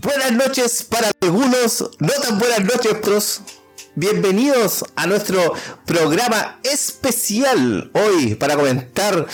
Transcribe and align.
Buenas 0.00 0.30
noches 0.30 0.84
para 0.84 1.10
algunos, 1.22 1.90
no 1.98 2.12
tan 2.22 2.38
buenas 2.38 2.60
noches 2.60 2.92
otros. 2.92 3.40
Bienvenidos 3.96 4.84
a 4.94 5.08
nuestro 5.08 5.54
programa 5.86 6.60
especial 6.62 7.90
hoy 7.94 8.36
para 8.36 8.54
comentar 8.54 9.26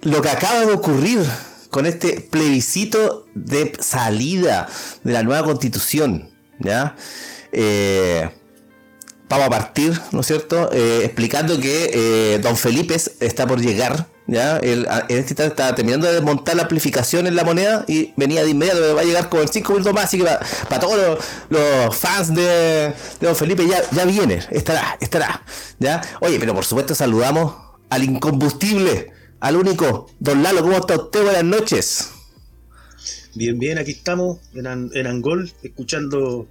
lo 0.00 0.22
que 0.22 0.30
acaba 0.30 0.60
de 0.60 0.72
ocurrir 0.72 1.20
con 1.68 1.84
este 1.84 2.22
plebiscito 2.22 3.26
de 3.34 3.72
salida 3.78 4.70
de 5.04 5.12
la 5.12 5.22
nueva 5.22 5.44
constitución. 5.44 6.30
¿ya? 6.60 6.96
Eh, 7.52 8.30
vamos 9.28 9.48
a 9.48 9.50
partir, 9.50 10.00
¿no 10.12 10.20
es 10.20 10.26
cierto? 10.26 10.70
Eh, 10.72 11.04
explicando 11.04 11.60
que 11.60 11.90
eh, 11.92 12.38
don 12.38 12.56
Felipe 12.56 12.96
está 13.20 13.46
por 13.46 13.60
llegar 13.60 14.06
¿ya? 14.30 14.58
en 14.58 14.86
este 15.08 15.18
instante 15.18 15.46
estaba 15.46 15.74
terminando 15.74 16.06
de 16.06 16.14
desmontar 16.14 16.54
la 16.54 16.62
amplificación 16.62 17.26
en 17.26 17.34
la 17.34 17.42
moneda 17.44 17.84
y 17.88 18.12
venía 18.16 18.44
de 18.44 18.50
inmediato, 18.50 18.94
va 18.94 19.00
a 19.00 19.04
llegar 19.04 19.28
con 19.28 19.46
5 19.46 19.72
minutos 19.72 19.92
más, 19.92 20.04
así 20.04 20.18
que 20.18 20.24
para, 20.24 20.80
todos 20.80 21.18
los, 21.48 21.96
fans 21.96 22.34
de, 22.34 22.94
Don 23.20 23.34
Felipe 23.34 23.66
ya, 23.66 23.82
ya 23.90 24.04
viene, 24.04 24.40
estará, 24.50 24.96
estará, 25.00 25.42
¿ya? 25.78 26.00
Oye, 26.20 26.38
pero 26.38 26.54
por 26.54 26.64
supuesto 26.64 26.94
saludamos 26.94 27.54
al 27.90 28.04
incombustible, 28.04 29.12
al 29.40 29.56
único, 29.56 30.08
Don 30.20 30.42
Lalo, 30.42 30.62
¿cómo 30.62 30.76
está 30.76 30.96
usted? 30.96 31.24
Buenas 31.24 31.44
noches. 31.44 32.10
Bien, 33.34 33.58
bien, 33.58 33.78
aquí 33.78 33.92
estamos 33.92 34.38
en, 34.54 34.90
en 34.94 35.06
Angol, 35.06 35.52
escuchando 35.62 36.46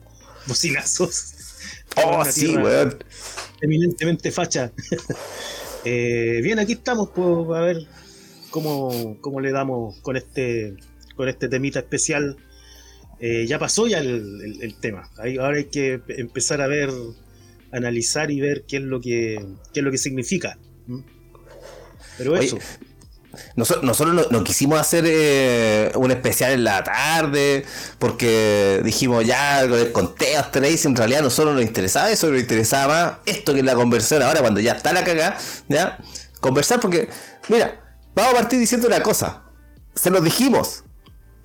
bocinazos. 0.47 1.33
Oh, 1.95 2.23
sí, 2.25 2.55
weón. 2.55 3.03
Eminentemente 3.61 4.31
facha. 4.31 4.71
Eh, 5.85 6.41
bien, 6.43 6.59
aquí 6.59 6.73
estamos, 6.73 7.09
pues, 7.09 7.57
a 7.57 7.61
ver 7.61 7.87
cómo, 8.49 9.17
cómo, 9.21 9.39
le 9.39 9.51
damos 9.51 9.97
con 10.01 10.17
este, 10.17 10.75
con 11.15 11.29
este 11.29 11.47
temita 11.47 11.79
especial. 11.79 12.37
Eh, 13.19 13.45
ya 13.47 13.59
pasó 13.59 13.87
ya 13.87 13.99
el, 13.99 14.75
tema. 14.79 15.09
ahora 15.39 15.57
hay 15.57 15.65
que 15.65 16.01
empezar 16.07 16.61
a 16.61 16.67
ver, 16.67 16.89
analizar 17.71 18.31
y 18.31 18.39
ver 18.39 18.63
qué 18.67 18.77
es 18.77 18.83
lo 18.83 19.01
que, 19.01 19.45
qué 19.73 19.81
es 19.81 19.83
lo 19.83 19.91
que 19.91 19.97
significa. 19.97 20.57
Pero 22.17 22.35
eso. 22.37 22.57
Nosotros, 23.55 24.27
no, 24.31 24.43
quisimos 24.43 24.79
hacer 24.79 25.03
eh, 25.07 25.91
un 25.95 26.11
especial 26.11 26.51
en 26.51 26.63
la 26.63 26.83
tarde 26.83 27.65
porque 27.99 28.81
dijimos 28.83 29.25
ya 29.25 29.61
el 29.61 29.91
conteo 29.91 30.43
tenéis 30.51 30.85
en 30.85 30.95
realidad 30.95 31.21
nosotros 31.21 31.53
nos 31.53 31.63
interesaba 31.63 32.09
eso, 32.09 32.29
nos 32.29 32.39
interesaba 32.39 33.19
esto 33.25 33.53
que 33.53 33.63
la 33.63 33.75
conversión 33.75 34.21
ahora 34.23 34.41
cuando 34.41 34.59
ya 34.59 34.73
está 34.73 34.93
la 34.93 35.03
cagada, 35.03 35.37
ya 35.67 35.97
conversar 36.39 36.79
porque 36.79 37.09
mira, 37.49 37.79
vamos 38.15 38.33
a 38.33 38.37
partir 38.37 38.59
diciendo 38.59 38.87
una 38.87 39.01
cosa, 39.01 39.43
se 39.93 40.09
los 40.09 40.23
dijimos, 40.23 40.83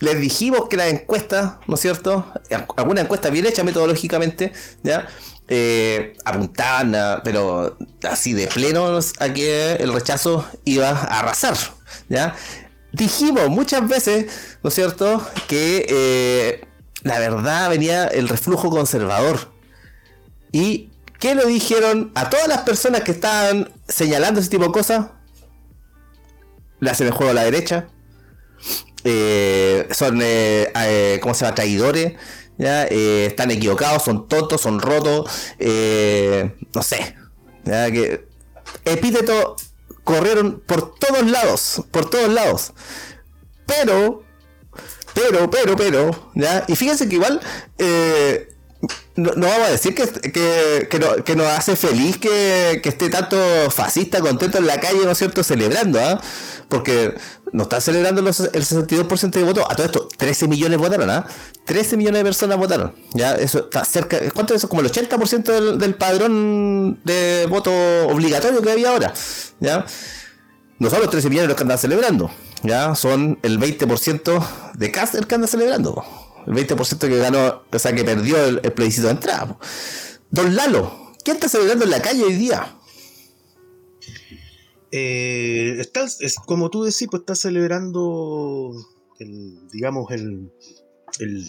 les 0.01 0.21
dijimos 0.21 0.69
que 0.69 0.77
la 0.77 0.89
encuesta, 0.89 1.61
¿no 1.67 1.75
es 1.75 1.81
cierto? 1.81 2.33
Alguna 2.77 3.03
encuesta 3.03 3.31
bien 3.31 3.47
hecha 3.47 3.65
metodológicamente, 3.65 4.53
¿ya? 4.83 5.09
Eh, 5.47 6.17
apuntaban, 6.25 7.21
pero 7.23 7.77
así 8.09 8.33
de 8.33 8.47
pleno 8.47 8.99
a 9.19 9.33
que 9.35 9.73
el 9.75 9.93
rechazo 9.93 10.47
iba 10.65 10.89
a 10.89 11.21
arrasar. 11.21 11.57
¿ya? 12.09 12.35
Dijimos 12.93 13.49
muchas 13.51 13.87
veces, 13.87 14.57
¿no 14.63 14.69
es 14.69 14.75
cierto?, 14.75 15.27
que 15.47 15.85
eh, 15.89 16.67
la 17.03 17.19
verdad 17.19 17.69
venía 17.69 18.07
el 18.07 18.29
reflujo 18.29 18.71
conservador. 18.71 19.53
¿Y 20.51 20.91
qué 21.19 21.35
le 21.35 21.45
dijeron 21.47 22.13
a 22.15 22.31
todas 22.31 22.49
las 22.49 22.61
personas 22.61 23.03
que 23.03 23.11
estaban 23.11 23.71
señalando 23.87 24.41
ese 24.41 24.49
tipo 24.49 24.65
de 24.65 24.73
cosas? 24.73 25.09
Le 26.81 26.91
hacen 26.91 27.07
el 27.07 27.13
juego 27.13 27.33
a 27.33 27.35
la 27.35 27.45
derecha. 27.45 27.89
Eh, 29.07 29.89
son, 29.91 30.23
¿cómo 31.21 31.35
se 31.35 31.45
llama?, 31.45 31.55
traidores 31.55 32.15
¿ya? 32.59 32.87
Eh, 32.87 33.27
están 33.27 33.51
equivocados, 33.51 34.05
son 34.05 34.29
tontos, 34.29 34.61
son 34.61 34.81
rotos, 34.81 35.31
eh, 35.59 36.55
no 36.75 36.83
sé. 36.83 37.17
¿ya? 37.65 37.91
Que 37.91 38.27
epíteto 38.85 39.57
corrieron 40.05 40.63
por 40.67 40.95
todos 40.95 41.31
lados, 41.31 41.83
por 41.91 42.09
todos 42.09 42.29
lados. 42.29 42.73
Pero, 43.67 44.23
pero, 45.15 45.51
pero, 45.51 45.77
pero, 45.77 46.31
¿ya? 46.35 46.65
Y 46.69 46.77
fíjense 46.77 47.09
que 47.09 47.15
igual 47.15 47.41
eh, 47.79 48.55
no, 49.17 49.31
vamos 49.35 49.69
a 49.69 49.71
decir 49.71 49.95
que, 49.95 50.89
que, 51.25 51.37
nos 51.37 51.47
hace 51.47 51.77
feliz 51.77 52.19
que, 52.19 52.81
esté 52.85 53.09
tanto 53.09 53.37
fascista 53.71 54.21
contento 54.21 54.59
en 54.59 54.67
la 54.67 54.81
calle, 54.81 55.05
¿no 55.05 55.13
es 55.13 55.19
cierto?, 55.19 55.45
celebrando, 55.45 56.01
¿ah? 56.01 56.21
Porque 56.69 57.15
no 57.53 57.65
están 57.65 57.81
celebrando 57.81 58.21
el 58.21 58.27
62% 58.27 59.31
de 59.31 59.43
votos. 59.45 59.65
A 59.69 59.75
todo 59.75 59.87
esto, 59.87 60.09
13 60.17 60.49
millones 60.49 60.79
votaron, 60.79 61.11
¿ah? 61.11 61.27
13 61.67 61.97
millones 61.97 62.21
de 62.21 62.25
personas 62.25 62.59
votaron. 62.59 62.95
Ya, 63.13 63.35
eso 63.35 63.61
está 63.61 63.85
cerca. 63.85 64.19
¿Cuánto 64.33 64.55
es 64.55 64.61
eso? 64.61 64.69
Como 64.69 64.81
el 64.81 64.91
80% 64.91 65.77
del, 65.77 65.95
padrón 65.95 67.01
de 67.05 67.47
voto 67.49 67.73
obligatorio 68.09 68.63
que 68.63 68.71
había 68.71 68.91
ahora. 68.91 69.13
¿Ya? 69.61 69.87
No 70.79 70.91
son 70.91 71.01
los 71.01 71.11
13 71.11 71.29
millones 71.29 71.49
los 71.49 71.57
que 71.57 71.63
andan 71.63 71.79
celebrando. 71.79 72.31
Ya, 72.63 72.95
son 72.95 73.39
el 73.43 73.61
20% 73.61 74.47
de 74.75 74.91
Cáceres 74.91 75.27
que 75.27 75.35
andan 75.35 75.49
celebrando 75.49 76.05
el 76.47 76.55
20% 76.55 76.99
que 76.99 77.19
ganó, 77.19 77.63
o 77.71 77.79
sea, 77.79 77.95
que 77.95 78.05
perdió 78.05 78.45
el, 78.45 78.61
plebiscito 78.73 79.07
de 79.07 79.15
entrada. 79.15 79.57
Don 80.31 80.55
Lalo, 80.55 81.13
¿qué 81.25 81.33
está 81.33 81.49
celebrando 81.49 81.85
en 81.85 81.91
la 81.91 82.03
calle 82.03 82.25
hoy 82.25 82.35
día? 82.35 82.77
Eh, 84.97 85.83
es, 86.21 86.37
como 86.37 86.71
tú 86.71 86.85
decís, 86.85 87.09
pues 87.11 87.23
está 87.23 87.35
celebrando, 87.35 88.71
el, 89.19 89.67
digamos, 89.73 90.09
el, 90.13 90.53
el 91.19 91.47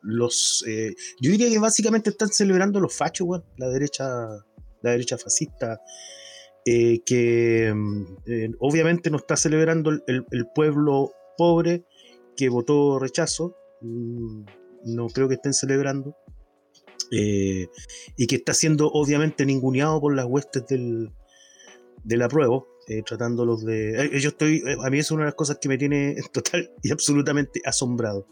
los, 0.00 0.64
eh, 0.68 0.94
yo 1.20 1.32
diría 1.32 1.48
que 1.48 1.58
básicamente 1.58 2.10
están 2.10 2.28
celebrando 2.28 2.78
los 2.78 2.94
fachos, 2.94 3.42
la 3.56 3.68
derecha, 3.68 4.06
la 4.82 4.90
derecha 4.92 5.18
fascista, 5.18 5.80
eh, 6.64 7.00
que 7.04 7.72
mm, 7.74 8.54
obviamente 8.60 9.10
no 9.10 9.16
está 9.16 9.36
celebrando 9.36 9.90
el 9.90 10.46
pueblo 10.54 11.12
pobre 11.36 11.84
que 12.36 12.48
votó 12.48 13.00
rechazo, 13.00 13.56
Mm, 13.80 14.44
no 14.84 15.08
creo 15.08 15.28
que 15.28 15.34
estén 15.34 15.52
celebrando, 15.52 16.16
y 17.10 18.26
que 18.26 18.36
está 18.36 18.52
siendo 18.54 18.88
obviamente 18.90 19.46
ninguneado 19.46 20.00
por 20.00 20.14
las 20.14 20.26
huestes 20.26 20.66
del, 20.66 21.12
del 22.06 22.22
apruebo, 22.22 22.68
eh, 22.86 23.02
tratándolos 23.04 23.64
de... 23.64 24.06
Eh, 24.06 24.20
yo 24.20 24.28
estoy, 24.28 24.62
a 24.84 24.90
mí 24.90 24.98
es 24.98 25.10
una 25.10 25.22
de 25.22 25.26
las 25.26 25.34
cosas 25.34 25.58
que 25.60 25.68
me 25.68 25.76
tiene 25.76 26.16
total 26.32 26.70
y 26.82 26.92
absolutamente 26.92 27.60
asombrado. 27.64 28.26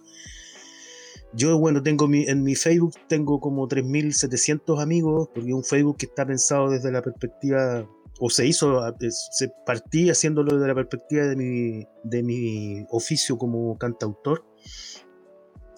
Yo, 1.32 1.58
bueno, 1.58 1.82
tengo 1.82 2.06
mi, 2.06 2.22
en 2.28 2.44
mi 2.44 2.54
Facebook 2.54 2.94
tengo 3.08 3.40
como 3.40 3.68
3.700 3.68 4.80
amigos, 4.80 5.28
porque 5.34 5.48
es 5.48 5.54
un 5.54 5.64
Facebook 5.64 5.96
que 5.96 6.06
está 6.06 6.24
pensado 6.24 6.70
desde 6.70 6.92
la 6.92 7.02
perspectiva, 7.02 7.88
o 8.20 8.30
se 8.30 8.46
hizo, 8.46 8.80
se 9.00 9.50
partí 9.66 10.08
haciéndolo 10.08 10.54
desde 10.54 10.68
la 10.68 10.74
perspectiva 10.76 11.26
de 11.26 11.34
mi, 11.34 11.84
de 12.04 12.22
mi 12.22 12.86
oficio 12.90 13.36
como 13.36 13.76
cantautor. 13.76 14.44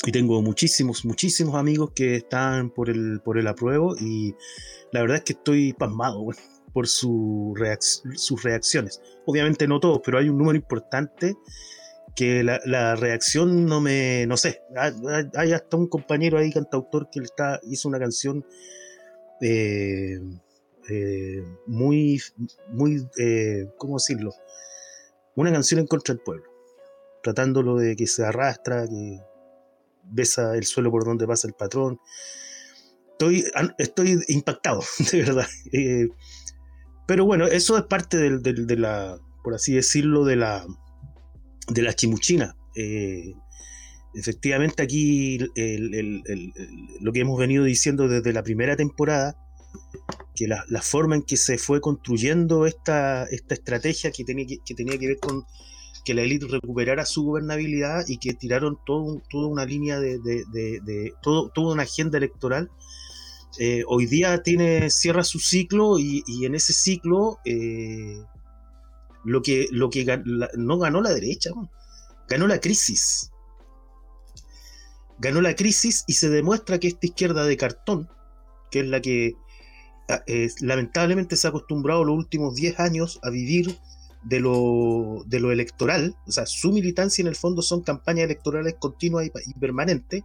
Y 0.04 0.12
tengo 0.12 0.42
muchísimos, 0.42 1.06
muchísimos 1.06 1.54
amigos 1.54 1.92
que 1.94 2.16
están 2.16 2.68
por 2.68 2.90
el, 2.90 3.20
por 3.24 3.38
el 3.38 3.46
apruebo 3.46 3.96
y 3.98 4.34
la 4.92 5.00
verdad 5.00 5.16
es 5.16 5.24
que 5.24 5.32
estoy 5.32 5.72
pasmado 5.72 6.22
por 6.76 6.88
su 6.88 7.54
sus 8.16 8.42
reacciones. 8.42 9.00
Obviamente 9.24 9.66
no 9.66 9.80
todos, 9.80 10.02
pero 10.04 10.18
hay 10.18 10.28
un 10.28 10.36
número 10.36 10.58
importante 10.58 11.34
que 12.14 12.42
la, 12.42 12.96
reacción 12.96 13.64
no 13.64 13.80
me, 13.80 14.26
no 14.26 14.36
sé, 14.36 14.60
hay, 15.34 15.54
hasta 15.54 15.78
un 15.78 15.86
compañero 15.86 16.36
ahí, 16.36 16.52
cantautor, 16.52 17.08
que 17.10 17.20
está, 17.20 17.60
hizo 17.62 17.88
una 17.88 17.98
canción 17.98 18.44
eh, 19.40 20.20
eh, 20.90 21.42
muy, 21.66 22.20
muy, 22.68 23.08
eh, 23.18 23.70
¿cómo 23.78 23.96
decirlo? 23.96 24.34
Una 25.34 25.50
canción 25.50 25.80
en 25.80 25.86
contra 25.86 26.12
del 26.12 26.22
pueblo, 26.22 26.44
tratándolo 27.22 27.76
de 27.76 27.96
que 27.96 28.06
se 28.06 28.22
arrastra, 28.22 28.86
que 28.86 29.18
besa 30.04 30.54
el 30.54 30.64
suelo 30.64 30.90
por 30.90 31.06
donde 31.06 31.26
pasa 31.26 31.48
el 31.48 31.54
patrón. 31.54 32.00
Estoy, 33.12 33.46
estoy 33.78 34.20
impactado, 34.28 34.82
de 35.10 35.22
verdad. 35.22 35.46
Pero 37.06 37.24
bueno, 37.24 37.46
eso 37.46 37.76
es 37.78 37.84
parte 37.84 38.16
de 38.16 38.76
la, 38.76 39.18
por 39.44 39.54
así 39.54 39.74
decirlo, 39.74 40.24
de 40.24 40.36
la, 40.36 40.66
de 41.68 41.82
la 41.82 41.94
chimuchina. 41.94 42.56
Eh, 42.74 43.34
Efectivamente, 44.16 44.82
aquí 44.82 45.38
lo 47.00 47.12
que 47.12 47.20
hemos 47.20 47.38
venido 47.38 47.64
diciendo 47.64 48.08
desde 48.08 48.32
la 48.32 48.42
primera 48.42 48.74
temporada, 48.74 49.36
que 50.34 50.48
la, 50.48 50.64
forma 50.80 51.16
en 51.16 51.22
que 51.22 51.36
se 51.36 51.58
fue 51.58 51.82
construyendo 51.82 52.64
esta, 52.64 53.24
esta 53.24 53.54
estrategia 53.54 54.10
que 54.10 54.24
tenía 54.24 54.46
que, 54.46 54.74
tenía 54.74 54.98
que 54.98 55.08
ver 55.08 55.18
con 55.18 55.44
que 56.02 56.14
la 56.14 56.22
élite 56.22 56.46
recuperara 56.46 57.04
su 57.04 57.24
gobernabilidad 57.24 58.04
y 58.08 58.16
que 58.16 58.32
tiraron 58.32 58.78
todo, 58.86 59.20
toda 59.28 59.48
una 59.48 59.66
línea 59.66 60.00
de, 60.00 61.12
todo, 61.22 61.50
toda 61.50 61.74
una 61.74 61.82
agenda 61.82 62.16
electoral. 62.16 62.70
Eh, 63.58 63.84
hoy 63.86 64.06
día 64.06 64.42
tiene, 64.42 64.90
cierra 64.90 65.24
su 65.24 65.38
ciclo 65.38 65.98
y, 65.98 66.22
en 66.44 66.54
ese 66.54 66.72
ciclo 66.72 67.38
eh, 67.44 68.22
lo 69.24 69.42
que, 69.42 69.68
no 70.56 70.78
ganó 70.78 71.00
la 71.00 71.12
derecha, 71.12 71.50
ganó 72.28 72.46
la 72.46 72.60
crisis. 72.60 73.30
Ganó 75.18 75.40
la 75.40 75.56
crisis 75.56 76.04
y 76.06 76.14
se 76.14 76.28
demuestra 76.28 76.78
que 76.78 76.88
esta 76.88 77.06
izquierda 77.06 77.44
de 77.44 77.56
cartón, 77.56 78.08
que 78.70 78.80
es 78.80 78.86
la 78.86 79.00
que 79.00 79.34
ah, 80.08 80.22
lamentablemente 80.60 81.36
se 81.36 81.46
ha 81.46 81.50
acostumbrado 81.50 82.04
los 82.04 82.16
últimos 82.16 82.54
10 82.54 82.78
años 82.80 83.18
a 83.22 83.30
vivir 83.30 83.78
de 84.26 84.40
lo 84.40 85.52
electoral, 85.52 86.16
o 86.26 86.32
sea, 86.32 86.46
su 86.46 86.72
militancia 86.72 87.22
en 87.22 87.28
el 87.28 87.36
fondo 87.36 87.62
son 87.62 87.82
campañas 87.82 88.24
electorales 88.24 88.74
continuas 88.78 89.26
y, 89.26 89.54
permanentes, 89.54 90.24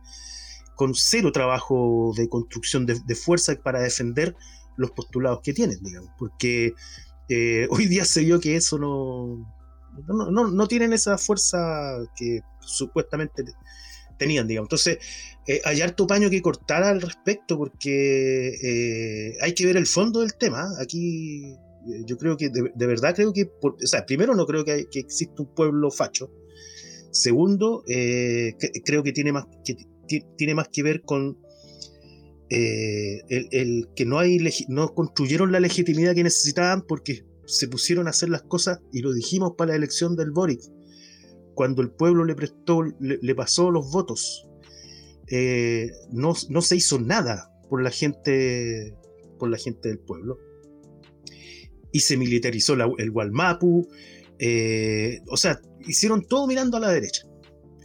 con 0.81 0.95
cero 0.95 1.31
trabajo 1.31 2.11
de 2.17 2.27
construcción 2.27 2.87
de, 2.87 3.15
fuerza 3.15 3.53
para 3.53 3.81
defender 3.81 4.35
los 4.77 4.89
postulados 4.89 5.41
que 5.43 5.53
tienen, 5.53 5.77
digamos, 5.79 6.09
porque 6.17 6.73
eh, 7.29 7.67
hoy 7.69 7.85
día 7.85 8.03
se 8.03 8.21
vio 8.21 8.39
que 8.39 8.55
eso 8.55 8.79
no, 8.79 9.45
no, 10.07 10.47
no, 10.47 10.67
tienen 10.67 10.91
esa 10.91 11.19
fuerza 11.19 11.99
que 12.15 12.41
supuestamente 12.61 13.43
tenían, 14.17 14.47
digamos. 14.47 14.69
Entonces, 14.69 14.97
eh, 15.45 15.61
hay 15.63 15.81
harto 15.81 16.07
paño 16.07 16.31
que 16.31 16.41
cortar 16.41 16.81
al 16.81 16.99
respecto 16.99 17.59
porque 17.59 18.47
eh, 18.49 19.37
hay 19.39 19.53
que 19.53 19.67
ver 19.67 19.77
el 19.77 19.85
fondo 19.85 20.21
del 20.21 20.33
tema. 20.33 20.67
Aquí 20.81 21.43
eh, 21.45 22.01
yo 22.07 22.17
creo 22.17 22.37
que, 22.37 22.49
de, 22.49 22.87
verdad 22.87 23.13
creo 23.13 23.33
que, 23.33 23.51
o 23.61 23.75
sea, 23.83 24.03
primero 24.03 24.33
no 24.33 24.47
creo 24.47 24.65
que, 24.65 24.87
exista 24.95 25.43
un 25.43 25.53
pueblo 25.53 25.91
facho. 25.91 26.31
Segundo, 27.11 27.83
creo 27.85 29.03
que 29.03 29.11
tiene 29.11 29.33
más 29.33 29.45
tiene 30.37 30.55
más 30.55 30.67
que 30.69 30.83
ver 30.83 31.01
con 31.01 31.37
el, 32.49 33.87
que 33.95 34.05
no, 34.05 34.19
hay 34.19 34.39
no 34.67 34.93
construyeron 34.93 35.53
la 35.53 35.61
legitimidad 35.61 36.13
que 36.13 36.23
necesitaban 36.23 36.81
porque 36.85 37.23
se 37.45 37.67
pusieron 37.67 38.07
a 38.07 38.11
hacer 38.11 38.29
las 38.29 38.43
cosas, 38.43 38.79
y 38.91 39.01
lo 39.01 39.13
dijimos 39.13 39.53
para 39.57 39.71
la 39.71 39.77
elección 39.77 40.15
del 40.15 40.31
Boric, 40.31 40.61
cuando 41.53 41.81
el 41.81 41.91
pueblo 41.91 42.23
le 42.23 42.35
prestó, 42.35 42.83
le, 42.99 43.35
pasó 43.35 43.71
los 43.71 43.91
votos, 43.91 44.47
eh, 45.29 45.91
no, 46.11 46.33
se 46.33 46.75
hizo 46.75 46.99
nada 46.99 47.51
por 47.69 47.83
la 47.83 47.91
gente, 47.91 48.95
por 49.37 49.49
la 49.49 49.57
gente 49.57 49.89
del 49.89 49.99
pueblo. 49.99 50.39
Y 51.93 51.99
se 51.99 52.15
militarizó 52.15 52.73
el 52.97 53.11
Gualmapu. 53.11 53.87
Eh, 54.39 55.19
o 55.27 55.35
sea, 55.35 55.61
hicieron 55.85 56.25
todo 56.25 56.47
mirando 56.47 56.77
a 56.77 56.79
la 56.79 56.89
derecha. 56.89 57.23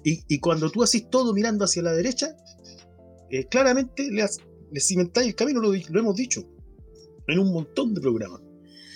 Y, 0.08 0.38
cuando 0.38 0.70
tú 0.70 0.84
haces 0.84 1.10
todo 1.10 1.34
mirando 1.34 1.64
hacia 1.64 1.82
la 1.82 1.92
derecha, 1.92 2.36
eh, 3.28 3.44
claramente 3.46 4.08
le, 4.08 4.24
le 4.70 4.80
cimentáis 4.80 5.26
el 5.26 5.34
camino, 5.34 5.60
lo, 5.60 5.74
hemos 5.74 6.14
dicho, 6.14 6.44
en 7.26 7.40
un 7.40 7.52
montón 7.52 7.92
de 7.92 8.00
programas. 8.00 8.40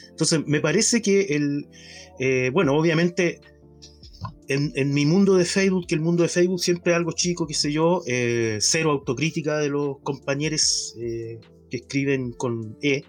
Entonces, 0.08 0.46
me 0.46 0.60
parece 0.60 1.02
que 1.02 1.22
el. 1.34 2.52
bueno, 2.52 2.76
obviamente 2.76 3.40
en, 4.50 4.92
mi 4.92 5.06
mundo 5.06 5.36
de 5.36 5.44
Facebook, 5.44 5.86
que 5.86 5.94
el 5.94 6.00
mundo 6.00 6.24
de 6.24 6.28
Facebook 6.28 6.60
siempre 6.60 6.92
es 6.92 6.96
algo 6.96 7.12
chico, 7.12 7.46
qué 7.46 7.54
sé 7.54 7.72
yo, 7.72 8.02
eh, 8.06 8.58
cero 8.60 8.90
autocrítica 8.90 9.58
de 9.58 9.68
los 9.68 9.98
compañeros 10.02 10.96
eh, 11.00 11.38
que 11.70 11.76
escriben 11.76 12.32
con 12.32 12.76
E, 12.82 13.04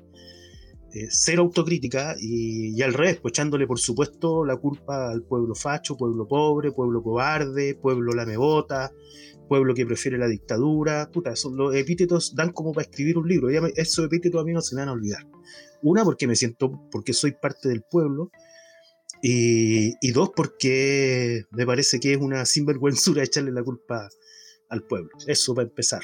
eh, 0.93 1.07
cero 1.09 1.43
autocrítica 1.43 2.15
y, 2.19 2.81
al 2.81 2.93
revés, 2.93 3.19
pues 3.21 3.31
echándole 3.31 3.67
por 3.67 3.79
supuesto 3.79 4.45
la 4.45 4.57
culpa 4.57 5.11
al 5.11 5.23
pueblo 5.23 5.55
facho, 5.55 5.95
pueblo 5.95 6.27
pobre, 6.27 6.71
pueblo 6.71 7.01
cobarde, 7.01 7.75
pueblo 7.75 8.13
lamebota, 8.13 8.91
pueblo 9.47 9.73
que 9.73 9.85
prefiere 9.85 10.17
la 10.17 10.27
dictadura, 10.27 11.09
puta, 11.11 11.33
los 11.51 11.75
epítetos 11.75 12.35
dan 12.35 12.51
como 12.51 12.73
para 12.73 12.83
escribir 12.83 13.17
un 13.17 13.27
libro, 13.27 13.49
esos 13.75 14.05
epítetos 14.05 14.41
a 14.41 14.43
mí 14.43 14.53
no 14.53 14.61
se 14.61 14.75
me 14.75 14.81
van 14.81 14.89
a 14.89 14.93
olvidar. 14.93 15.27
Una, 15.81 16.03
porque 16.03 16.27
me 16.27 16.35
siento, 16.35 16.79
porque 16.91 17.13
soy 17.13 17.33
parte 17.33 17.69
del 17.69 17.81
pueblo, 17.81 18.31
y, 19.21 20.11
dos, 20.11 20.31
porque 20.35 21.45
me 21.51 21.65
parece 21.65 21.99
que 21.99 22.13
es 22.13 22.17
una 22.17 22.45
sinvergüenzura 22.45 23.23
echarle 23.23 23.51
la 23.51 23.63
culpa 23.63 24.09
al 24.69 24.83
pueblo. 24.83 25.11
Eso 25.27 25.53
para 25.53 25.67
empezar. 25.67 26.01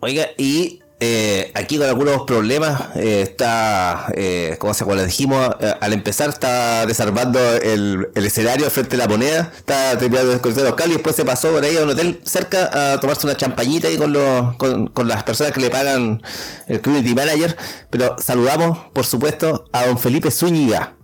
Oiga, 0.00 0.28
y 0.38 0.80
eh, 1.00 1.52
aquí 1.54 1.78
con 1.78 1.86
algunos 1.86 2.22
problemas 2.22 2.96
eh, 2.96 3.22
está, 3.22 4.06
eh, 4.14 4.56
como 4.58 4.74
se 4.74 4.84
le 4.84 5.06
dijimos 5.06 5.48
eh, 5.60 5.72
al 5.80 5.92
empezar, 5.92 6.28
está 6.28 6.86
desarmando 6.86 7.38
el, 7.56 8.08
escenario 8.14 8.68
frente 8.68 8.96
a 8.96 8.98
la 8.98 9.08
moneda, 9.08 9.52
está 9.56 9.96
terminando 9.96 10.28
de 10.28 10.34
desconectar 10.34 10.64
los 10.64 10.74
cables 10.74 10.94
y 10.94 10.96
después 10.96 11.14
se 11.14 11.24
pasó 11.24 11.52
por 11.52 11.62
ahí 11.62 11.76
a 11.76 11.82
un 11.84 11.90
hotel 11.90 12.20
cerca 12.24 12.92
a 12.94 13.00
tomarse 13.00 13.26
una 13.26 13.36
champañita 13.36 13.86
ahí 13.88 13.96
con, 13.96 14.12
los, 14.12 14.56
con, 14.56 14.88
con 14.88 15.06
las 15.06 15.22
personas 15.22 15.52
que 15.52 15.60
le 15.60 15.70
pagan 15.70 16.20
el 16.66 16.80
community 16.80 17.14
manager. 17.14 17.56
Pero 17.90 18.16
saludamos, 18.18 18.78
por 18.92 19.06
supuesto, 19.06 19.66
a 19.72 19.86
don 19.86 19.98
Felipe 19.98 20.30
Zúñiga. 20.30 20.96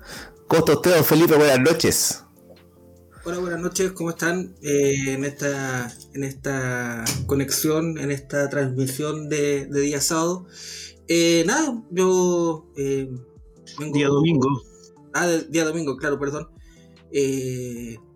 ¿Cómo 0.49 0.61
está 0.61 0.73
usted, 0.73 1.02
Felipe? 1.05 1.37
Buenas 1.37 1.61
noches. 1.61 2.24
Hola, 3.26 3.38
buenas 3.38 3.61
noches, 3.61 3.93
¿cómo 3.93 4.11
están? 4.11 4.55
Eh, 4.61 5.15
en, 5.15 5.25
esta, 5.25 5.91
en 6.12 6.25
esta 6.25 7.05
conexión, 7.26 7.97
en 7.97 8.11
esta 8.11 8.50
transmisión 8.50 9.31
de, 9.31 9.67
día 9.67 10.03
sábado. 10.03 10.47
Eh, 11.09 11.43
nada, 11.47 11.82
yo. 11.91 12.71
Eh, 12.76 13.09
día 13.94 14.09
domingo. 14.09 14.62
Ah, 15.15 15.26
día 15.49 15.65
domingo, 15.65 15.97
claro, 15.97 16.19
perdón. 16.19 16.50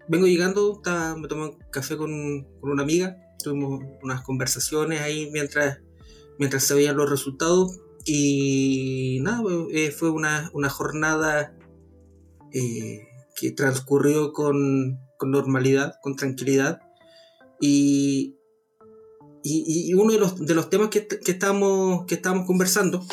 vengo 0.08 0.26
llegando, 0.26 0.82
me 1.16 1.26
tomé 1.26 1.44
un 1.46 1.58
café 1.70 1.96
con, 1.96 2.46
con, 2.61 2.70
una 2.72 2.82
amiga, 2.82 3.16
tuvimos 3.43 3.81
unas 4.02 4.20
conversaciones 4.20 5.00
ahí 5.00 5.31
mientras, 5.32 5.78
mientras 6.38 6.64
se 6.64 6.75
veían 6.75 6.99
los 6.99 7.08
resultados. 7.08 7.81
Y 8.04 9.20
nada, 9.22 9.43
fue 9.96 10.11
una, 10.11 10.50
una 10.52 10.69
jornada 10.69 11.54
eh, 12.52 13.08
que 13.38 13.52
transcurrió 13.52 14.32
con, 14.32 15.00
normalidad, 15.26 15.94
con 16.02 16.16
tranquilidad. 16.16 16.80
Y, 17.60 18.37
y, 19.42 19.94
uno 19.94 20.12
de 20.12 20.18
los, 20.18 20.44
de 20.44 20.54
los 20.54 20.70
temas 20.70 20.88
que, 20.88 21.06
que, 21.06 21.32
estábamos, 21.32 22.06
que 22.06 22.16
estábamos 22.16 22.46
conversando 22.46 23.04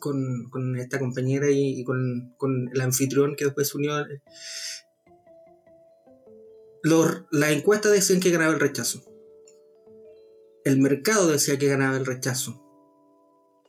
con, 0.00 0.48
con 0.50 0.78
esta 0.78 0.98
compañera 0.98 1.46
y, 1.50 1.84
con, 1.84 2.34
con, 2.36 2.70
el 2.72 2.80
anfitrión 2.80 3.36
que 3.36 3.46
después 3.46 3.68
se 3.68 3.78
unió, 3.78 3.92
los, 6.82 7.22
la 7.30 7.50
encuesta 7.50 7.90
decían 7.90 8.20
que 8.20 8.30
ganaba 8.30 8.52
el 8.52 8.60
rechazo. 8.60 9.02
El 10.64 10.78
mercado 10.80 11.28
decía 11.28 11.58
que 11.58 11.68
ganaba 11.68 11.96
el 11.96 12.06
rechazo. 12.06 12.62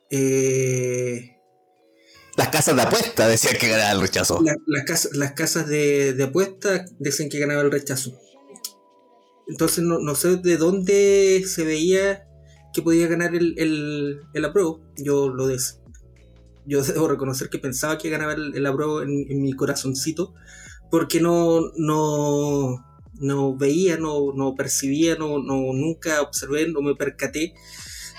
Eh, 0.09 1.34
las 2.37 2.49
casas 2.49 2.75
de 2.75 2.81
apuesta 2.81 3.27
decían 3.27 3.55
que 3.59 3.69
ganaba 3.69 3.91
el 3.91 4.01
rechazo. 4.01 4.43
las 5.13 5.31
casas 5.33 5.67
de, 5.67 6.13
de 6.13 6.23
apuesta 6.23 6.85
decían 6.99 7.29
que 7.29 7.39
ganaba 7.39 7.61
el 7.61 7.71
rechazo. 7.71 8.17
Entonces 9.47 9.83
no, 9.83 10.15
sé 10.15 10.37
de 10.37 10.57
dónde 10.57 11.43
se 11.47 11.63
veía 11.63 12.27
que 12.73 12.81
podía 12.81 13.07
ganar 13.07 13.35
el, 13.35 13.57
el, 13.57 14.21
el 14.33 14.45
apruebo. 14.45 14.81
Yo 14.97 15.29
lo 15.29 15.47
des, 15.47 15.79
yo 16.65 16.81
debo 16.83 17.07
reconocer 17.07 17.49
que 17.49 17.59
pensaba 17.59 17.97
que 17.97 18.09
ganaba 18.09 18.33
el, 18.33 18.55
el 18.55 18.65
apruebo 18.65 19.01
en, 19.01 19.41
mi 19.41 19.53
corazoncito. 19.53 20.33
Porque 20.91 21.19
no, 21.19 21.61
no, 21.77 22.85
no 23.19 23.57
veía, 23.57 23.97
no, 23.97 24.33
no 24.33 24.55
percibía, 24.55 25.15
no, 25.15 25.39
no, 25.39 25.73
nunca 25.73 26.21
observé, 26.21 26.67
no 26.69 26.81
me 26.81 26.95
percaté 26.95 27.53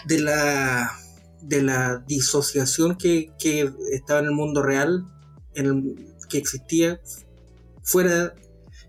de 0.07 0.21
la 0.21 0.99
de 1.47 1.63
la 1.63 1.99
disociación 2.07 2.97
que, 2.97 3.33
estaba 3.93 4.21
en 4.21 4.27
el 4.27 4.33
mundo 4.33 4.63
real, 4.63 5.05
en 5.55 6.15
que 6.29 6.39
existía 6.39 7.01
fuera 7.83 8.35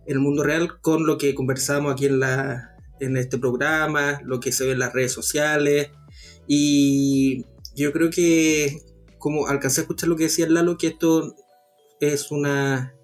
el 0.06 0.20
mundo 0.20 0.44
real 0.44 0.82
con 0.82 1.06
lo 1.06 1.18
que 1.18 1.36
conversamos 1.36 1.92
aquí 1.92 2.08
en, 2.08 2.20
la, 2.20 2.76
en 3.00 3.16
este 3.18 3.38
programa, 3.38 4.22
lo 4.24 4.40
que 4.40 4.52
se 4.52 4.66
ve 4.66 4.72
en 4.72 4.80
las 4.80 4.94
redes 4.94 5.12
sociales. 5.12 5.92
Y 6.48 7.46
yo 7.76 7.92
creo 7.92 8.10
que, 8.10 8.82
como 9.20 9.48
alcancé 9.48 9.82
a 9.82 9.84
escuchar 9.84 10.10
lo 10.10 10.16
que 10.16 10.24
decía 10.24 10.50
Lalo, 10.50 10.78
que 10.78 10.88
esto 10.88 11.36
es 12.00 12.32
una, 12.32 12.96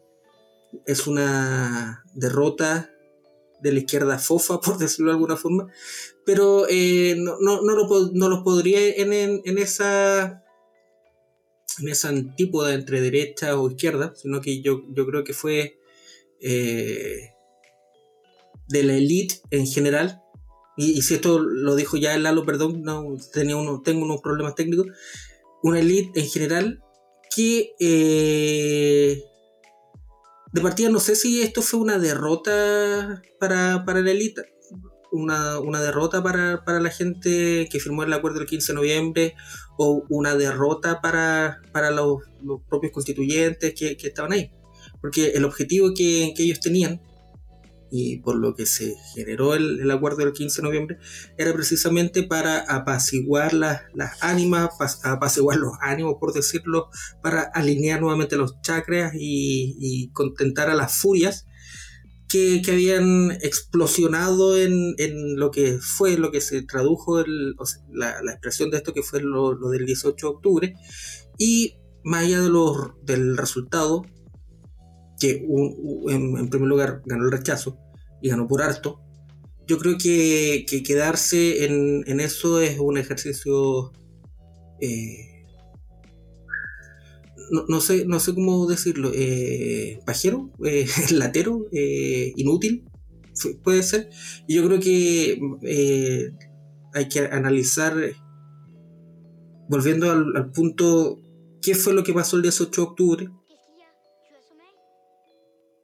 es 0.88 1.06
una 1.08 2.04
derrota 2.16 2.90
de 3.62 3.72
la 3.72 3.80
izquierda 3.80 4.18
fofa, 4.18 4.60
por 4.62 4.78
decirlo 4.78 5.12
de 5.12 5.16
alguna 5.16 5.38
forma, 5.38 5.68
pero 6.26 6.68
eh, 6.70 7.16
no, 7.18 7.38
no, 7.40 7.62
no, 7.62 7.76
lo, 7.76 8.30
los 8.30 8.44
podría 8.44 8.80
en, 8.96 9.14
en, 9.14 9.58
esa 9.58 10.44
en 11.80 11.90
esa 11.90 12.10
antípoda 12.10 12.74
entre 12.74 13.02
derecha 13.02 13.60
o 13.60 13.70
izquierda, 13.70 14.14
sino 14.16 14.42
que 14.42 14.62
yo, 14.62 14.84
yo 14.90 15.06
creo 15.06 15.24
que 15.24 15.34
fue 15.34 15.80
eh, 16.42 17.32
de 18.68 18.84
la 18.84 18.96
élite 18.96 19.42
en 19.52 19.68
general, 19.68 20.22
y, 20.76 21.02
si 21.04 21.14
esto 21.14 21.40
lo 21.40 21.76
dijo 21.76 21.98
ya 21.98 22.16
el 22.16 22.24
Lalo, 22.24 22.46
perdón, 22.46 22.82
no, 22.82 23.16
tenía 23.32 23.56
uno, 23.56 23.82
tengo 23.82 24.06
unos 24.06 24.22
problemas 24.22 24.56
técnicos, 24.56 24.88
una 25.62 25.80
élite 25.80 26.20
en 26.20 26.28
general 26.28 26.84
que 27.36 27.76
eh, 27.80 29.24
de 30.52 30.62
partida 30.62 30.90
no 30.90 31.00
sé 31.00 31.16
si 31.16 31.42
esto 31.42 31.62
fue 31.62 31.80
una 31.80 31.98
derrota 31.98 33.22
para, 33.40 33.84
para 33.86 34.02
la 34.02 34.12
élite, 34.12 34.53
una, 35.14 35.60
una, 35.60 35.82
derrota 35.82 36.22
para, 36.22 36.64
para, 36.66 36.80
la 36.80 36.90
gente 36.90 37.68
que 37.72 37.80
firmó 37.80 38.04
el 38.04 38.14
acuerdo 38.14 38.40
del 38.40 38.48
15 38.48 38.72
de 38.72 38.76
noviembre 38.76 39.36
o 39.78 40.06
una 40.10 40.36
derrota 40.36 41.02
para, 41.02 41.62
para 41.72 41.92
los, 41.92 42.18
los, 42.44 42.62
propios 42.68 42.92
constituyentes 42.92 43.74
que, 43.74 43.96
que, 43.96 44.08
estaban 44.08 44.34
ahí. 44.34 44.52
Porque 45.02 45.32
el 45.32 45.46
objetivo 45.46 45.94
que, 45.96 46.34
que 46.36 46.44
ellos 46.44 46.60
tenían 46.60 47.02
y 47.96 48.18
por 48.18 48.38
lo 48.38 48.56
que 48.56 48.66
se 48.66 48.96
generó 49.14 49.54
el, 49.54 49.92
acuerdo 49.92 50.18
del 50.18 50.34
15 50.34 50.62
de 50.62 50.68
noviembre, 50.68 50.98
era 51.38 51.54
precisamente 51.54 52.24
para 52.24 52.62
apaciguar 52.62 53.54
las, 53.54 53.84
las 53.94 54.24
ánimas, 54.24 54.72
apaciguar 55.04 55.60
los 55.60 55.74
ánimos, 55.80 56.16
por 56.20 56.34
decirlo, 56.34 56.90
para 57.22 57.44
alinear 57.44 58.02
nuevamente 58.02 58.36
los 58.36 58.60
chakras 58.62 59.14
y, 59.16 60.10
contentar 60.14 60.72
a 60.72 60.74
las 60.74 60.98
furias 60.98 61.46
que, 62.34 62.72
habían 62.72 63.32
explosionado 63.42 64.58
en, 64.58 64.96
lo 65.36 65.52
que 65.52 65.78
fue, 65.80 66.18
lo 66.18 66.32
que 66.32 66.42
se 66.42 66.64
tradujo, 66.64 67.24
la, 67.92 68.20
expresión 68.32 68.72
de 68.72 68.78
esto 68.78 68.94
que 68.94 69.04
fue 69.04 69.22
lo, 69.22 69.56
del 69.70 69.86
18 69.86 70.16
de 70.26 70.34
octubre, 70.34 70.74
y 71.38 71.76
más 72.04 72.24
allá 72.24 72.42
de 72.42 72.50
del 73.04 73.38
resultado, 73.38 74.04
que 75.20 75.46
en, 76.10 76.50
primer 76.50 76.68
lugar 76.68 77.04
ganó 77.06 77.26
el 77.26 77.32
rechazo 77.32 77.78
y 78.22 78.30
ganó 78.30 78.48
por 78.48 78.64
harto. 78.64 79.00
Yo 79.68 79.78
creo 79.78 79.98
que, 79.98 80.66
quedarse 80.86 81.66
en, 81.66 82.20
eso 82.20 82.60
es 82.60 82.80
un 82.80 82.98
ejercicio. 82.98 83.92
Eh, 84.82 85.33
no, 87.52 87.82
sé, 87.82 88.06
no 88.06 88.20
sé 88.20 88.34
cómo 88.34 88.66
decirlo. 88.68 89.12
Eh, 89.14 90.00
pajero, 90.06 90.52
eh, 90.66 90.88
latero, 91.12 91.68
inútil. 91.72 92.84
Puede 93.64 93.84
ser. 93.84 94.10
Yo 94.48 94.66
creo 94.66 94.80
que 94.80 95.40
hay 96.94 97.08
que 97.10 97.20
analizar. 97.20 97.96
Volviendo 99.70 100.12
al, 100.12 100.36
al 100.36 100.52
punto. 100.52 101.20
¿Qué 101.62 101.76
fue 101.76 101.94
lo 101.94 102.04
que 102.04 102.14
pasó 102.14 102.36
el 102.36 102.42
18 102.42 102.82
de 102.82 102.88
octubre? 102.88 103.30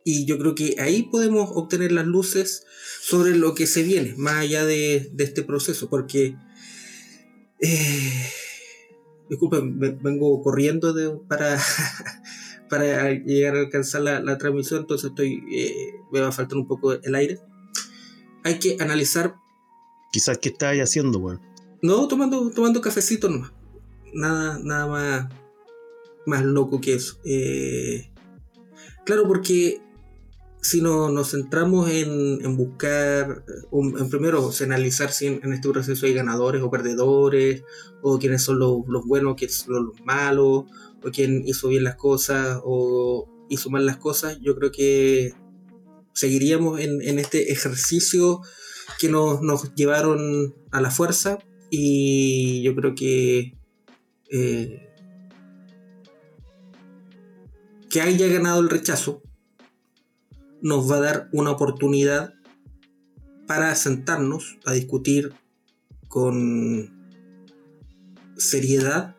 y 0.09 0.25
yo 0.25 0.39
creo 0.39 0.55
que 0.55 0.75
ahí 0.79 1.03
podemos 1.03 1.51
obtener 1.53 1.91
las 1.91 2.05
luces 2.05 2.63
sobre 3.01 3.35
lo 3.35 3.53
que 3.53 3.67
se 3.67 3.83
viene, 3.83 4.15
más 4.17 4.37
allá 4.37 4.65
de, 4.65 5.11
este 5.17 5.43
proceso, 5.43 5.89
porque... 5.89 6.35
Eh, 7.61 8.29
disculpen, 9.29 9.79
vengo 10.01 10.41
corriendo 10.41 11.23
para, 11.27 11.59
para 12.69 13.11
llegar 13.13 13.55
a 13.55 13.59
alcanzar 13.59 14.01
la, 14.01 14.37
transmisión, 14.37 14.81
entonces 14.81 15.11
estoy 15.11 15.43
eh, 15.51 15.95
me 16.11 16.19
va 16.19 16.29
a 16.29 16.31
faltar 16.31 16.57
un 16.57 16.67
poco 16.67 16.93
el 16.93 17.15
aire. 17.15 17.39
Hay 18.43 18.59
que 18.59 18.77
analizar... 18.79 19.35
Quizás 20.11 20.37
qué 20.39 20.49
estáis 20.49 20.81
haciendo, 20.81 21.19
bueno. 21.19 21.41
No, 21.81 22.07
tomando, 22.07 22.49
tomando 22.51 22.81
cafecito 22.81 23.29
nomás. 23.29 23.51
Nada, 24.13 24.59
nada 24.63 24.87
más, 24.87 25.29
más 26.25 26.43
loco 26.43 26.81
que 26.81 26.95
eso. 26.95 27.19
Eh, 27.25 28.11
claro, 29.05 29.27
porque 29.27 29.81
si 30.61 30.81
no, 30.81 31.09
nos 31.09 31.31
centramos 31.31 31.89
en, 31.89 32.57
buscar, 32.57 33.43
en 33.71 34.09
primero 34.09 34.51
analizar 34.61 35.11
si 35.11 35.27
en, 35.27 35.53
este 35.53 35.69
proceso 35.69 36.05
hay 36.05 36.13
ganadores 36.13 36.61
o 36.61 36.69
perdedores, 36.69 37.63
o 38.01 38.19
quiénes 38.19 38.43
son 38.43 38.59
los, 38.59 38.83
buenos, 39.05 39.35
quiénes 39.35 39.57
son 39.57 39.85
los 39.87 40.01
malos, 40.03 40.65
o 41.01 41.11
quién 41.13 41.43
hizo 41.45 41.69
bien 41.69 41.83
las 41.83 41.95
cosas 41.95 42.59
o 42.63 43.29
hizo 43.49 43.69
mal 43.69 43.85
las 43.85 43.97
cosas, 43.97 44.37
yo 44.41 44.55
creo 44.55 44.71
que 44.71 45.33
seguiríamos 46.13 46.79
en, 46.81 47.19
este 47.19 47.51
ejercicio 47.51 48.41
que 48.99 49.09
nos, 49.09 49.73
llevaron 49.75 50.53
a 50.71 50.81
la 50.81 50.91
fuerza 50.91 51.39
y 51.69 52.61
yo 52.63 52.75
creo 52.75 52.95
que 52.95 53.57
eh, 54.31 54.85
que 57.89 58.01
haya 58.01 58.27
ganado 58.27 58.59
el 58.59 58.69
rechazo 58.69 59.23
nos 60.61 60.89
va 60.89 60.97
a 60.97 61.01
dar 61.01 61.29
una 61.31 61.51
oportunidad 61.51 62.33
para 63.47 63.73
sentarnos 63.75 64.57
a 64.65 64.73
discutir 64.73 65.33
con 66.07 66.99
seriedad 68.37 69.15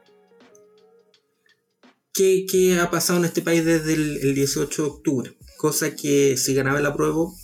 qué, 2.12 2.78
ha 2.80 2.90
pasado 2.90 3.18
en 3.18 3.24
este 3.24 3.42
país 3.42 3.64
desde 3.64 3.94
el, 3.94 4.34
18 4.34 4.82
de 4.82 4.88
octubre. 4.88 5.36
Cosa 5.56 5.94
que 5.94 6.36
si 6.36 6.54
ganaba 6.54 6.78
el 6.78 6.86
apruebo 6.86 7.34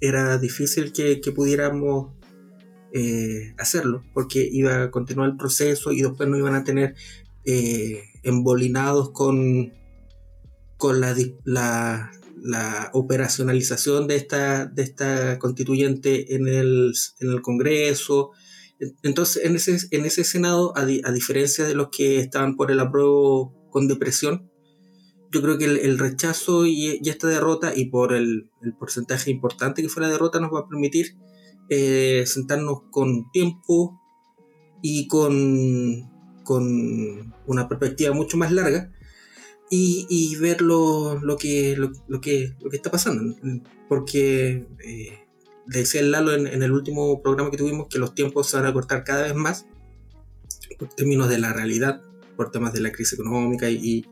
era 0.00 0.38
difícil 0.38 0.92
que, 0.92 1.20
pudiéramos 1.34 2.12
eh, 2.92 3.54
hacerlo, 3.58 4.02
porque 4.12 4.48
iba 4.50 4.82
a 4.82 4.90
continuar 4.90 5.30
el 5.30 5.36
proceso 5.36 5.92
y 5.92 6.02
después 6.02 6.28
nos 6.28 6.38
iban 6.38 6.54
a 6.54 6.64
tener 6.64 6.94
eh, 7.44 8.02
embolinados 8.22 9.10
con, 9.10 9.72
con 10.76 11.00
la, 11.00 11.16
la 11.44 12.10
operacionalización 12.92 14.06
de 14.06 14.16
esta, 14.16 14.66
de 14.66 14.82
esta 14.82 15.38
constituyente 15.38 16.34
en 16.34 16.48
el, 16.48 16.92
en 17.20 17.30
el 17.30 17.42
Congreso. 17.42 18.30
Entonces, 19.02 19.44
en 19.44 19.56
ese, 19.56 19.78
en 19.90 20.04
ese 20.04 20.24
Senado, 20.24 20.72
a, 20.76 20.84
diferencia 20.84 21.64
de 21.64 21.74
los 21.74 21.88
que 21.90 22.18
estaban 22.18 22.56
por 22.56 22.70
el 22.70 22.80
apruebo 22.80 23.54
con 23.70 23.86
depresión, 23.86 24.50
yo 25.30 25.40
creo 25.40 25.56
que 25.56 25.64
el, 25.64 25.98
rechazo 25.98 26.66
y, 26.66 27.00
esta 27.08 27.28
derrota, 27.28 27.72
y 27.74 27.86
por 27.86 28.12
el, 28.12 28.50
porcentaje 28.78 29.30
importante 29.30 29.82
que 29.82 29.88
fue 29.88 30.02
la 30.02 30.10
derrota, 30.10 30.40
nos 30.40 30.52
va 30.52 30.60
a 30.60 30.68
permitir 30.68 31.16
eh, 31.70 32.24
sentarnos 32.26 32.82
con 32.90 33.30
tiempo 33.30 33.98
y 34.82 35.06
con, 35.06 36.10
con 36.44 37.34
una 37.46 37.68
perspectiva 37.68 38.12
mucho 38.12 38.36
más 38.36 38.52
larga 38.52 38.92
y, 39.74 40.36
ver 40.36 40.60
lo, 40.60 41.18
que, 41.38 41.76
lo, 41.76 42.20
que, 42.20 42.54
lo 42.60 42.70
que 42.70 42.76
está 42.76 42.90
pasando. 42.90 43.34
Porque 43.88 44.66
eh, 44.84 45.18
decía 45.66 46.02
el 46.02 46.10
Lalo 46.10 46.34
en, 46.34 46.62
el 46.62 46.72
último 46.72 47.22
programa 47.22 47.50
que 47.50 47.56
tuvimos 47.56 47.88
que 47.88 47.98
los 47.98 48.14
tiempos 48.14 48.48
se 48.48 48.58
van 48.58 48.66
a 48.66 48.72
cortar 48.74 49.02
cada 49.02 49.22
vez 49.22 49.34
más 49.34 49.66
por 50.78 50.88
términos 50.88 51.30
de 51.30 51.38
la 51.38 51.54
realidad, 51.54 52.02
por 52.36 52.50
temas 52.50 52.74
de 52.74 52.80
la 52.80 52.92
crisis 52.92 53.14
económica 53.14 53.70
y, 53.70 54.04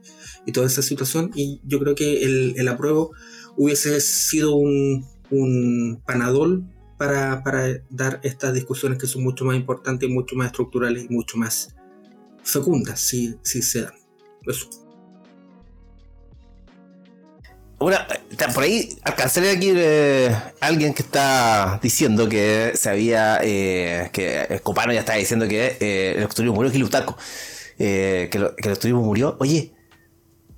toda 0.55 0.67
esa 0.67 0.81
situación. 0.81 1.31
Y 1.35 1.61
yo 1.65 1.79
creo 1.79 1.95
que 1.95 2.25
el, 2.25 2.55
el 2.57 2.67
apruebo 2.67 3.13
hubiese 3.59 4.01
sido 4.01 4.55
un, 4.55 5.07
un 5.31 6.03
panadol 6.07 6.65
para, 6.97 7.45
para, 7.45 7.83
dar 7.91 8.21
estas 8.23 8.55
discusiones 8.55 8.99
que 8.99 9.07
son 9.07 9.23
mucho 9.23 9.45
más 9.45 9.57
importantes, 9.57 10.09
mucho 10.09 10.37
más 10.37 10.47
estructurales 10.47 11.05
y 11.05 11.13
mucho 11.13 11.37
más 11.37 11.77
fecundas 12.43 12.99
si, 12.99 13.37
si 13.43 13.61
se 13.61 13.83
dan. 13.83 13.95
Eso 14.47 14.80
una, 17.81 18.07
por 18.55 18.63
ahí 18.65 18.99
alcancé 19.05 19.51
aquí 19.51 19.73
eh, 19.75 20.37
alguien 20.61 20.93
que 20.93 21.03
está 21.03 21.81
diciendo 21.83 22.29
que 22.29 22.73
se 22.75 22.91
había 22.91 23.41
eh, 23.43 24.11
que 24.13 24.61
Copano 24.63 24.93
ya 24.93 25.01
estaba 25.01 25.19
diciendo 25.19 25.49
que 25.49 25.79
eh, 25.81 26.15
el 26.17 26.25
octurismo 26.25 26.55
murió 26.55 26.71
Kilutaco 26.71 27.17
eh, 27.79 28.29
que, 28.31 28.39
que 28.39 28.69
el 28.69 28.75
octurismo 28.75 29.01
murió. 29.01 29.37
Oye 29.41 29.73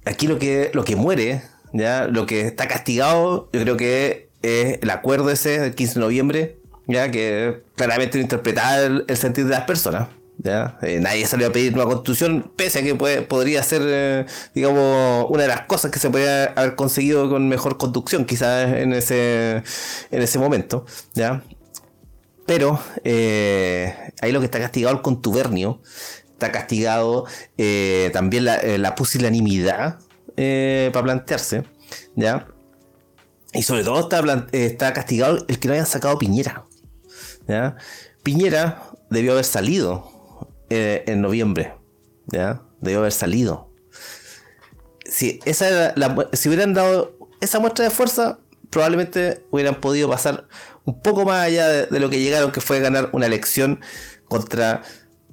aquí 0.05 0.27
lo 0.27 0.41
que 0.41 0.73
lo 0.75 0.85
que 0.85 0.97
muere 0.97 1.43
ya 1.73 2.09
lo 2.09 2.27
que 2.27 2.41
está 2.41 2.67
castigado 2.67 3.49
yo 3.53 3.61
creo 3.61 3.77
que 3.77 4.29
es 4.43 4.81
el 4.83 4.91
acuerdo 4.91 5.31
ese 5.31 5.61
del 5.61 5.75
15 5.77 5.95
de 5.95 6.01
noviembre 6.01 6.59
ya 6.89 7.13
que 7.13 7.63
claramente 7.77 8.19
interpretaba 8.19 8.79
el, 8.81 9.05
el 9.07 9.17
sentir 9.17 9.45
de 9.45 9.51
las 9.53 9.63
personas 9.63 10.09
eh, 10.45 10.99
nadie 11.01 11.27
salió 11.27 11.47
a 11.49 11.53
pedir 11.53 11.75
una 11.75 11.85
constitución, 11.85 12.51
pese 12.57 12.81
a 12.81 12.83
que 12.83 12.95
podría 12.95 13.63
ser, 13.63 13.83
eh, 13.85 14.27
digamos, 14.55 15.27
una 15.31 15.43
de 15.43 15.49
las 15.49 15.67
cosas 15.67 15.91
que 15.91 15.99
se 15.99 16.11
podría 16.11 16.47
haber 16.47 16.75
conseguido 16.75 17.29
con 17.29 17.49
mejor 17.49 17.79
conducción, 17.79 18.25
quizás 18.25 18.73
en 18.73 18.93
ese, 18.93 19.63
en 20.11 20.23
ese 20.23 20.39
momento. 20.39 20.85
¿ya? 21.15 21.45
Pero 22.47 22.81
eh, 23.05 23.95
ahí 24.21 24.33
lo 24.33 24.41
que 24.41 24.47
está 24.47 24.59
castigado 24.59 24.97
el 24.97 25.03
contubernio, 25.03 25.81
está 26.33 26.51
castigado 26.51 27.27
también 28.13 28.45
la, 28.45 28.95
pusilanimidad 28.97 30.01
para 30.35 31.03
plantearse. 31.03 31.65
¿ya? 32.17 32.49
Y 33.53 33.63
sobre 33.63 33.85
todo 33.85 34.01
está, 34.01 34.47
está 34.51 34.93
castigado 34.93 35.45
el 35.47 35.59
que 35.61 35.69
no 35.69 35.75
hayan 35.75 35.87
sacado 35.87 36.19
Piñera. 36.19 36.65
¿ya? 37.47 37.77
Piñera 38.25 38.91
debió 39.09 39.33
haber 39.33 39.45
salido 39.45 40.12
eh, 40.73 41.05
en 41.07 41.21
noviembre. 41.21 41.75
¿ya? 42.29 42.63
Debió 42.81 43.01
haber 43.01 43.13
salido. 43.13 43.71
Si, 45.05 45.41
esa 45.45 45.95
si 46.33 46.49
hubieran 46.49 46.73
dado 46.73 47.17
esa 47.41 47.59
muestra 47.59 47.85
de 47.85 47.91
fuerza, 47.91 48.39
probablemente 48.71 49.45
hubieran 49.51 49.75
podido 49.81 50.09
pasar 50.09 50.49
un 50.85 51.01
poco 51.01 51.25
más 51.25 51.45
allá 51.45 51.69
de, 51.69 52.01
lo 52.01 52.09
que 52.09 52.21
llegaron, 52.21 52.51
que 52.51 52.61
fue 52.61 52.81
ganar 52.81 53.11
una 53.13 53.27
elección 53.27 53.81
contra, 54.27 54.83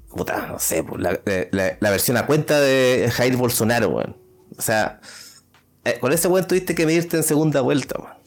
puta, 0.10 0.48
no 0.48 0.60
sé, 0.60 0.84
pues, 0.84 1.01
la, 1.01 1.89
versión 1.89 2.17
a 2.17 2.25
cuenta 2.25 2.60
de 2.60 3.10
Jair 3.13 3.38
Bolsonaro, 3.38 3.89
weón. 3.89 4.17
O 4.58 4.62
sea, 4.62 5.00
eh, 5.86 5.98
con 6.01 6.12
ese 6.12 6.27
weón 6.27 6.48
tuviste 6.48 6.75
que 6.75 6.86
medirte 6.86 7.17
en 7.17 7.24
segunda 7.24 7.62
vuelta. 7.62 8.17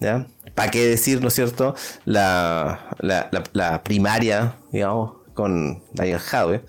¿Ya? 0.00 0.26
¿Para 0.54 0.70
qué 0.70 0.86
decir, 0.86 1.22
no 1.22 1.28
es 1.28 1.34
cierto? 1.34 1.74
La, 2.04 2.90
la 3.00 3.82
primaria, 3.82 4.56
digamos, 4.72 5.25
con 5.36 5.84
Daniel 5.92 6.18
Jaue, 6.18 6.64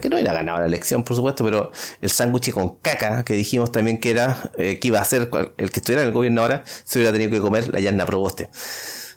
que 0.00 0.08
no 0.08 0.18
era 0.18 0.32
ganado 0.32 0.60
la 0.60 0.66
elección, 0.66 1.02
por 1.02 1.16
supuesto, 1.16 1.44
pero 1.44 1.72
el 2.00 2.10
sándwich 2.10 2.52
con 2.52 2.76
caca, 2.76 3.24
que 3.24 3.34
dijimos 3.34 3.72
también 3.72 3.98
que 3.98 4.10
era, 4.10 4.50
eh, 4.56 4.78
que 4.78 4.88
iba 4.88 5.00
a 5.00 5.04
ser 5.04 5.30
el 5.56 5.70
que 5.70 5.80
estuviera 5.80 6.02
en 6.02 6.08
el 6.08 6.14
gobierno 6.14 6.42
ahora, 6.42 6.62
se 6.84 6.98
hubiera 6.98 7.12
tenido 7.12 7.30
que 7.32 7.40
comer 7.40 7.72
la 7.72 7.80
llana 7.80 8.06
Proboste. 8.06 8.48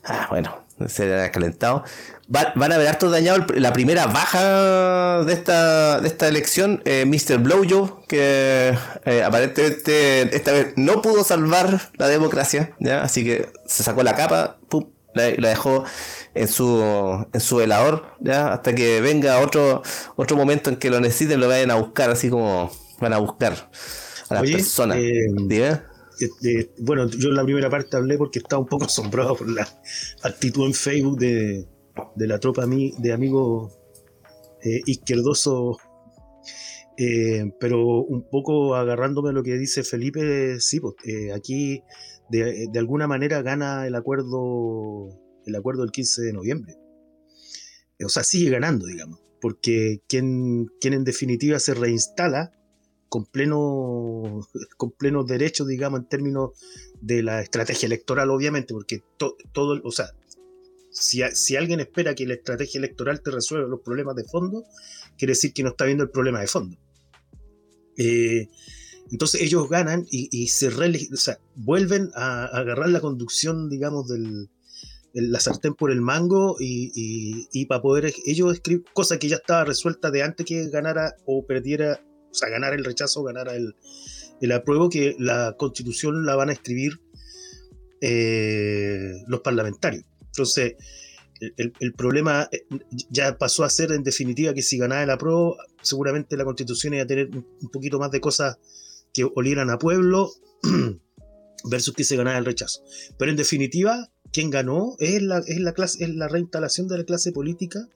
Ah, 0.03 0.27
bueno, 0.29 0.65
se 0.87 1.13
ha 1.13 1.31
calentado. 1.31 1.83
van 2.27 2.71
a 2.71 2.77
ver 2.77 2.87
harto 2.87 3.09
dañado 3.09 3.45
la 3.55 3.73
primera 3.73 4.07
baja 4.07 5.23
de 5.23 5.33
esta, 5.33 5.99
de 5.99 6.07
esta 6.07 6.27
elección, 6.27 6.81
eh, 6.85 7.05
Mr. 7.05 7.39
Blowjob, 7.39 8.05
que 8.07 8.77
eh, 9.05 9.23
aparentemente 9.23 10.35
esta 10.35 10.51
vez 10.51 10.73
no 10.75 11.01
pudo 11.01 11.23
salvar 11.23 11.91
la 11.97 12.07
democracia, 12.07 12.75
así 13.01 13.23
que 13.23 13.49
se 13.65 13.83
sacó 13.83 14.03
la 14.03 14.15
capa, 14.15 14.57
pum, 14.69 14.87
la, 15.13 15.31
la 15.37 15.49
dejó 15.49 15.85
en 16.35 16.47
su, 16.49 17.25
en 17.31 17.39
su 17.39 17.55
velador, 17.55 18.03
¿ya? 18.19 18.53
hasta 18.53 18.75
que 18.75 18.99
venga 19.01 19.39
otro, 19.39 19.81
otro 20.17 20.35
momento 20.35 20.69
en 20.69 20.75
que 20.75 20.89
lo 20.89 20.99
necesiten, 20.99 21.39
lo 21.39 21.47
vayan 21.47 21.71
a 21.71 21.75
buscar, 21.75 22.09
así 22.09 22.29
como 22.29 22.69
van 22.99 23.13
a 23.13 23.17
buscar 23.17 23.71
a 24.29 24.35
las 24.35 24.51
personas. 24.51 24.97
Eh, 24.97 25.27
eh, 26.43 26.71
bueno, 26.79 27.09
yo 27.09 27.29
en 27.29 27.35
la 27.35 27.43
primera 27.43 27.69
parte 27.69 27.97
hablé 27.97 28.17
porque 28.17 28.39
estaba 28.39 28.61
un 28.61 28.67
poco 28.67 28.85
asombrado 28.85 29.35
por 29.35 29.49
la 29.49 29.67
actitud 30.23 30.65
en 30.65 30.73
Facebook 30.73 31.17
de, 31.19 31.65
de 32.15 32.27
la 32.27 32.39
tropa 32.39 32.65
de 32.65 33.13
amigos 33.13 33.77
eh, 34.61 34.81
izquierdosos. 34.85 35.77
Eh, 36.97 37.51
pero 37.59 38.03
un 38.03 38.29
poco 38.29 38.75
agarrándome 38.75 39.29
a 39.29 39.33
lo 39.33 39.43
que 39.43 39.57
dice 39.57 39.83
Felipe, 39.83 40.61
sí, 40.61 40.79
pues, 40.79 40.95
aquí 41.35 41.83
de, 42.29 42.67
de, 42.71 42.79
alguna 42.79 43.05
manera 43.05 43.41
gana 43.41 43.85
el 43.85 43.95
acuerdo 43.95 45.09
el 45.45 45.55
acuerdo 45.55 45.81
del 45.81 45.91
15 45.91 46.21
de 46.21 46.33
noviembre. 46.33 46.77
O 48.03 48.09
sea, 48.09 48.23
sigue 48.23 48.49
ganando, 48.49 48.85
digamos, 48.85 49.21
porque 49.39 50.01
quien, 50.07 50.67
quien 50.81 50.93
en 50.93 51.03
definitiva 51.03 51.59
se 51.59 51.73
reinstala 51.73 52.51
con 53.09 53.25
pleno, 53.25 54.47
con 54.77 54.91
plenos 54.91 55.27
derechos, 55.27 55.67
digamos, 55.67 56.01
en 56.01 56.07
términos 56.07 56.51
de 57.01 57.23
la 57.23 57.41
estrategia 57.41 57.85
electoral, 57.85 58.29
obviamente, 58.29 58.73
porque 58.73 59.03
todo, 59.17 59.79
o 59.83 59.91
sea, 59.91 60.11
si, 60.91 61.21
si, 61.33 61.55
alguien 61.55 61.79
espera 61.79 62.15
que 62.15 62.25
la 62.25 62.35
estrategia 62.35 62.79
electoral 62.79 63.21
te 63.21 63.31
resuelva 63.31 63.67
los 63.67 63.81
problemas 63.81 64.15
de 64.15 64.23
fondo, 64.23 64.65
quiere 65.17 65.31
decir 65.31 65.53
que 65.53 65.63
no 65.63 65.69
está 65.69 65.85
viendo 65.85 66.03
el 66.03 66.09
problema 66.09 66.41
de 66.41 66.47
fondo. 66.47 66.77
Eh, 67.97 68.49
entonces 69.11 69.41
ellos 69.41 69.69
ganan 69.69 70.05
y, 70.09 70.47
se 70.47 70.67
o 70.67 71.17
sea, 71.17 71.39
vuelven 71.55 72.09
a, 72.15 72.45
agarrar 72.45 72.89
la 72.89 73.01
conducción, 73.01 73.69
digamos, 73.69 74.07
del, 74.07 74.49
la 75.15 75.39
sartén 75.39 75.73
por 75.73 75.91
el 75.91 76.01
mango 76.01 76.57
y, 76.59 77.65
para 77.67 77.81
poder 77.81 78.13
ellos 78.25 78.53
escribir 78.53 78.83
cosa 78.93 79.17
que 79.17 79.29
ya 79.29 79.37
estaba 79.37 79.63
resuelta 79.63 80.11
de 80.11 80.23
antes 80.23 80.45
que 80.45 80.69
ganara 80.69 81.15
o 81.25 81.45
perdiera, 81.45 82.01
o 82.29 82.33
sea, 82.33 82.49
ganara 82.49 82.75
el 82.75 82.83
rechazo 82.83 83.23
ganara 83.23 83.55
el, 83.55 83.75
el 84.41 84.51
apruebo, 84.51 84.89
que 84.89 85.15
la 85.17 85.55
constitución 85.57 86.25
la 86.25 86.35
van 86.35 86.49
a 86.49 86.53
escribir 86.53 86.99
eh, 88.01 89.23
los 89.27 89.39
parlamentarios. 89.39 90.03
Entonces, 90.27 90.75
el, 91.39 91.93
problema 91.93 92.49
eh, 92.51 92.65
ya 93.09 93.37
pasó 93.37 93.63
a 93.63 93.69
ser 93.69 93.91
en 93.91 94.03
definitiva 94.03 94.53
que 94.53 94.61
si 94.61 94.77
ganaba 94.77 95.03
el 95.03 95.09
apruebo, 95.09 95.57
seguramente 95.81 96.35
la 96.35 96.45
constitución 96.45 96.93
iba 96.93 97.03
a 97.03 97.07
tener 97.07 97.29
un 97.29 97.69
poquito 97.71 97.99
más 97.99 98.11
de 98.11 98.19
cosas 98.19 98.57
que 99.13 99.25
olieran 99.35 99.69
a 99.69 99.77
pueblo 99.77 100.31
versus 101.69 101.93
que 101.93 102.03
se 102.03 102.17
ganara 102.17 102.37
el 102.37 102.45
rechazo. 102.45 102.83
Pero 103.17 103.31
en 103.31 103.37
definitiva, 103.37 104.11
quien 104.35 104.49
ganó 104.49 104.97
es 104.99 105.21
la, 105.21 105.37
es 105.37 105.61
la, 105.61 105.71
clase, 105.71 106.03
es 106.03 106.13
la 106.13 106.27
reinstalación 106.27 106.89
de 106.89 106.97
la 106.97 107.05
clase 107.05 107.31
política 107.31 107.87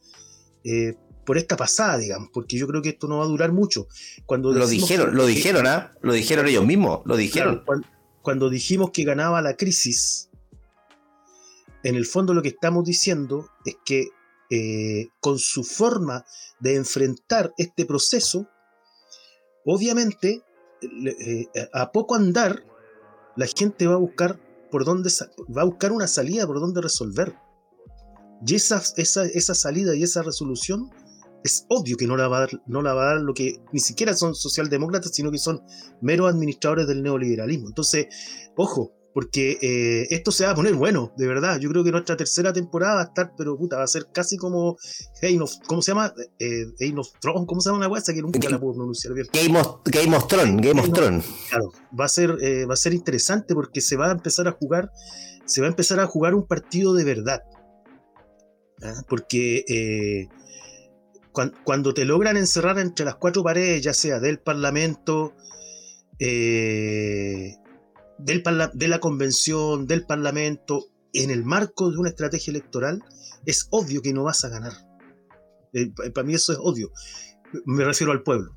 eh, 0.63 0.93
por 1.25 1.37
esta 1.37 1.57
pasada, 1.57 1.97
digamos, 1.97 2.29
porque 2.31 2.57
yo 2.57 2.65
creo 2.65 2.81
que 2.81 2.89
esto 2.89 3.09
no 3.09 3.17
va 3.17 3.25
a 3.25 3.27
durar 3.27 3.51
mucho. 3.51 3.87
Cuando 4.25 4.53
lo 4.53 4.65
dijeron, 4.65 5.17
lo 5.17 5.25
dijeron, 5.25 5.67
¿ah? 5.67 5.91
Lo 6.01 6.13
dijeron 6.13 6.47
ellos 6.47 6.65
mismos, 6.65 7.01
lo 7.03 7.17
dijeron. 7.17 7.65
cuando, 8.21 8.49
dijimos 8.49 8.91
que 8.91 9.03
ganaba 9.03 9.41
la 9.41 9.57
crisis, 9.57 10.29
en 11.83 11.95
el 11.95 12.05
fondo 12.05 12.33
lo 12.33 12.41
que 12.41 12.47
estamos 12.47 12.85
diciendo 12.85 13.49
es 13.65 13.75
que 13.83 14.07
eh, 14.49 15.09
con 15.19 15.39
su 15.39 15.65
forma 15.65 16.23
de 16.61 16.75
enfrentar 16.75 17.53
este 17.57 17.85
proceso, 17.85 18.47
obviamente, 19.65 20.41
eh, 20.81 21.47
a 21.73 21.91
poco 21.91 22.15
andar, 22.15 22.63
la 23.35 23.45
gente 23.45 23.87
va 23.87 23.95
a 23.95 23.97
buscar 23.97 24.39
por 24.71 24.85
dónde 24.85 25.09
va 25.55 25.61
a 25.61 25.65
buscar 25.65 25.91
una 25.91 26.07
salida 26.07 26.47
por 26.47 26.59
dónde 26.59 26.81
resolver. 26.81 27.35
Y 28.45 28.55
esa, 28.55 28.81
esa, 28.97 29.25
esa 29.25 29.53
salida 29.53 29.95
y 29.95 30.03
esa 30.03 30.21
resolución 30.21 30.89
es 31.43 31.65
obvio 31.69 31.97
que 31.97 32.07
no 32.07 32.17
la, 32.17 32.27
va 32.27 32.37
a 32.37 32.39
dar, 32.41 32.61
no 32.67 32.81
la 32.81 32.93
va 32.93 33.03
a 33.03 33.13
dar 33.13 33.21
lo 33.21 33.33
que 33.33 33.61
ni 33.71 33.79
siquiera 33.79 34.13
son 34.13 34.35
socialdemócratas, 34.35 35.11
sino 35.13 35.31
que 35.31 35.37
son 35.37 35.61
meros 36.01 36.29
administradores 36.29 36.87
del 36.87 37.01
neoliberalismo. 37.01 37.67
Entonces, 37.67 38.07
ojo, 38.55 38.93
porque 39.13 39.57
eh, 39.61 40.07
esto 40.11 40.31
se 40.31 40.45
va 40.45 40.51
a 40.51 40.55
poner 40.55 40.75
bueno, 40.75 41.13
de 41.17 41.27
verdad. 41.27 41.59
Yo 41.59 41.69
creo 41.69 41.83
que 41.83 41.91
nuestra 41.91 42.15
tercera 42.15 42.53
temporada 42.53 42.95
va 42.95 43.01
a 43.01 43.05
estar, 43.05 43.33
pero 43.37 43.57
puta, 43.57 43.77
va 43.77 43.83
a 43.83 43.87
ser 43.87 44.07
casi 44.13 44.37
como 44.37 44.77
¿cómo 45.67 45.81
se 45.81 45.91
llama? 45.91 46.13
Eh, 46.39 46.65
of 46.95 47.07
Thrones, 47.19 47.45
¿cómo 47.47 47.61
se 47.61 47.69
llama 47.69 47.87
una 47.87 47.97
esa 47.97 48.13
que 48.13 48.21
nunca 48.21 48.49
la 48.49 48.59
puedo 48.59 48.75
pronunciar 48.75 49.13
bien? 49.13 49.27
Game 49.33 49.59
of, 49.59 49.81
Game 49.85 50.15
of 50.15 50.27
Thrones, 50.27 50.61
Game 50.61 50.81
of 50.81 50.91
Thrones. 50.93 51.25
Claro, 51.49 51.71
va 51.99 52.05
a 52.05 52.09
ser, 52.09 52.37
eh, 52.41 52.65
va 52.65 52.73
a 52.73 52.77
ser 52.77 52.93
interesante 52.93 53.53
porque 53.53 53.81
se 53.81 53.97
va 53.97 54.09
a 54.09 54.11
empezar 54.11 54.47
a 54.47 54.51
jugar, 54.51 54.91
se 55.45 55.61
va 55.61 55.67
a 55.67 55.69
empezar 55.69 55.99
a 55.99 56.07
jugar 56.07 56.35
un 56.35 56.45
partido 56.45 56.93
de 56.93 57.03
verdad. 57.03 57.41
¿Ah? 58.81 59.01
Porque 59.07 59.65
eh, 59.67 60.29
cuando 61.63 61.93
te 61.93 62.05
logran 62.05 62.37
encerrar 62.37 62.79
entre 62.79 63.05
las 63.05 63.15
cuatro 63.15 63.43
paredes, 63.43 63.81
ya 63.83 63.93
sea 63.93 64.19
del 64.19 64.39
Parlamento, 64.39 65.33
eh, 66.19 67.55
de 68.19 68.87
la 68.87 68.99
convención, 68.99 69.87
del 69.87 70.05
parlamento, 70.05 70.87
en 71.13 71.31
el 71.31 71.43
marco 71.43 71.91
de 71.91 71.97
una 71.97 72.09
estrategia 72.09 72.51
electoral, 72.51 73.03
es 73.45 73.67
obvio 73.71 74.01
que 74.01 74.13
no 74.13 74.23
vas 74.23 74.43
a 74.45 74.49
ganar. 74.49 74.73
Eh, 75.73 75.91
para 76.13 76.25
mí 76.25 76.33
eso 76.33 76.53
es 76.53 76.59
obvio. 76.61 76.91
Me 77.65 77.83
refiero 77.83 78.11
al 78.11 78.23
pueblo. 78.23 78.55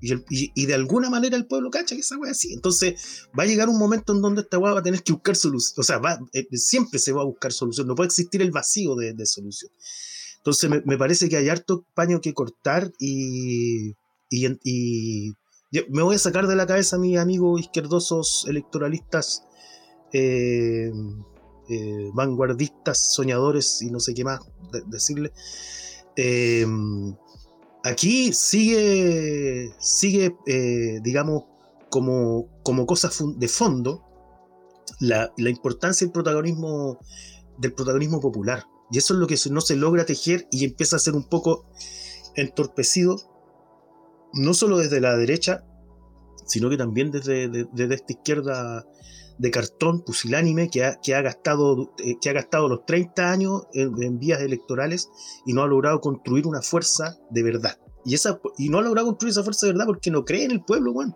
Y, 0.00 0.66
de 0.66 0.74
alguna 0.74 1.10
manera 1.10 1.36
el 1.36 1.46
pueblo 1.46 1.70
cacha 1.70 1.96
que 1.96 2.02
esa 2.02 2.16
wea 2.18 2.30
así. 2.30 2.52
Entonces 2.52 3.26
va 3.36 3.42
a 3.42 3.46
llegar 3.46 3.68
un 3.68 3.78
momento 3.78 4.12
en 4.14 4.22
donde 4.22 4.42
esta 4.42 4.58
wea 4.58 4.72
va 4.72 4.80
a 4.80 4.82
tener 4.82 5.02
que 5.02 5.12
buscar 5.12 5.34
solución. 5.34 5.74
O 5.78 5.82
sea, 5.82 6.00
eh, 6.32 6.46
siempre 6.52 7.00
se 7.00 7.12
va 7.12 7.22
a 7.22 7.24
buscar 7.24 7.52
solución. 7.52 7.88
No 7.88 7.96
puede 7.96 8.06
existir 8.06 8.40
el 8.40 8.52
vacío 8.52 8.94
de, 8.94 9.26
solución. 9.26 9.72
Entonces 10.36 10.70
me, 10.84 10.96
parece 10.96 11.28
que 11.28 11.36
hay 11.36 11.48
harto 11.48 11.84
paño 11.94 12.20
que 12.20 12.32
cortar 12.32 12.92
y, 12.98 13.96
y 14.30 15.32
me 15.88 16.02
voy 16.02 16.16
a 16.16 16.18
sacar 16.18 16.46
de 16.46 16.56
la 16.56 16.66
cabeza 16.66 16.96
a 16.96 16.98
mis 16.98 17.18
amigos 17.18 17.60
izquierdosos 17.60 18.46
electoralistas, 18.48 19.44
eh, 20.12 20.90
eh, 21.68 22.10
vanguardistas, 22.14 23.12
soñadores 23.12 23.82
y 23.82 23.90
no 23.90 24.00
sé 24.00 24.14
qué 24.14 24.24
más 24.24 24.40
decirle. 24.86 25.32
Eh, 26.16 26.66
aquí 27.84 28.32
sigue, 28.32 29.74
sigue 29.78 30.36
digamos, 31.02 31.44
como, 31.90 32.48
como 32.62 32.86
cosa 32.86 33.10
de 33.36 33.48
fondo 33.48 34.04
la, 35.00 35.32
la 35.36 35.50
importancia 35.50 36.06
del 36.06 36.12
protagonismo, 36.12 36.98
del 37.58 37.74
protagonismo 37.74 38.20
popular. 38.20 38.64
Y 38.90 38.96
eso 38.98 39.12
es 39.12 39.20
lo 39.20 39.26
que 39.26 39.36
no 39.50 39.60
se 39.60 39.76
logra 39.76 40.06
tejer 40.06 40.48
y 40.50 40.64
empieza 40.64 40.96
a 40.96 40.98
ser 40.98 41.14
un 41.14 41.28
poco 41.28 41.66
entorpecido 42.36 43.37
no 44.34 44.54
solo 44.54 44.78
desde 44.78 45.00
la 45.00 45.16
derecha, 45.16 45.64
sino 46.46 46.70
que 46.70 46.76
también 46.76 47.10
desde, 47.10 47.66
esta 47.76 48.12
izquierda 48.12 48.86
de 49.38 49.50
cartón 49.50 50.02
pusilánime 50.02 50.68
que 50.68 50.84
ha, 50.84 50.96
que 51.00 51.14
ha, 51.14 51.22
gastado, 51.22 51.92
eh, 51.98 52.16
que 52.20 52.30
ha 52.30 52.32
gastado 52.32 52.68
los 52.68 52.84
30 52.86 53.30
años 53.30 53.62
en, 53.72 54.18
vías 54.18 54.40
electorales 54.40 55.08
y 55.46 55.52
no 55.52 55.62
ha 55.62 55.66
logrado 55.66 56.00
construir 56.00 56.46
una 56.46 56.62
fuerza 56.62 57.18
de 57.30 57.42
verdad. 57.42 57.78
Y, 58.04 58.14
esa, 58.14 58.40
y 58.56 58.68
no 58.68 58.78
ha 58.78 58.82
logrado 58.82 59.08
construir 59.08 59.32
esa 59.32 59.44
fuerza 59.44 59.66
de 59.66 59.72
verdad 59.72 59.86
porque 59.86 60.10
no 60.10 60.24
cree 60.24 60.44
en 60.44 60.50
el 60.52 60.64
pueblo, 60.64 60.92
Juan. 60.92 61.14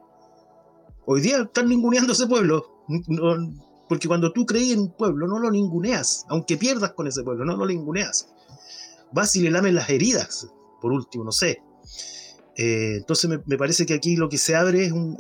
Hoy 1.05 1.21
día 1.21 1.39
están 1.43 1.69
ninguneando 1.69 2.13
ese 2.13 2.27
pueblo. 2.27 2.65
porque 3.89 4.09
cuando 4.09 4.33
tú 4.33 4.47
crees 4.47 4.73
en 4.73 4.81
un 4.81 4.93
pueblo, 4.93 5.27
no 5.27 5.39
lo 5.39 5.51
ninguneas. 5.51 6.25
Aunque 6.29 6.57
pierdas 6.57 6.93
con 6.93 7.07
ese 7.09 7.23
pueblo, 7.23 7.45
no 7.45 7.57
lo 7.57 7.67
ninguneas. 7.67 8.29
Vas 9.13 9.35
y 9.37 9.43
le 9.43 9.51
lames 9.51 9.75
las 9.75 9.91
heridas, 9.91 10.49
por 10.81 10.93
último, 10.93 11.25
no 11.25 11.33
sé. 11.33 11.63
Eh, 12.57 12.97
entonces 12.99 13.31
me, 13.47 13.57
parece 13.57 13.87
que 13.87 13.95
aquí 13.95 14.17
lo 14.17 14.29
que 14.29 14.39
se 14.39 14.55
abre 14.55 14.85
es 14.85 14.93
un, 14.93 15.17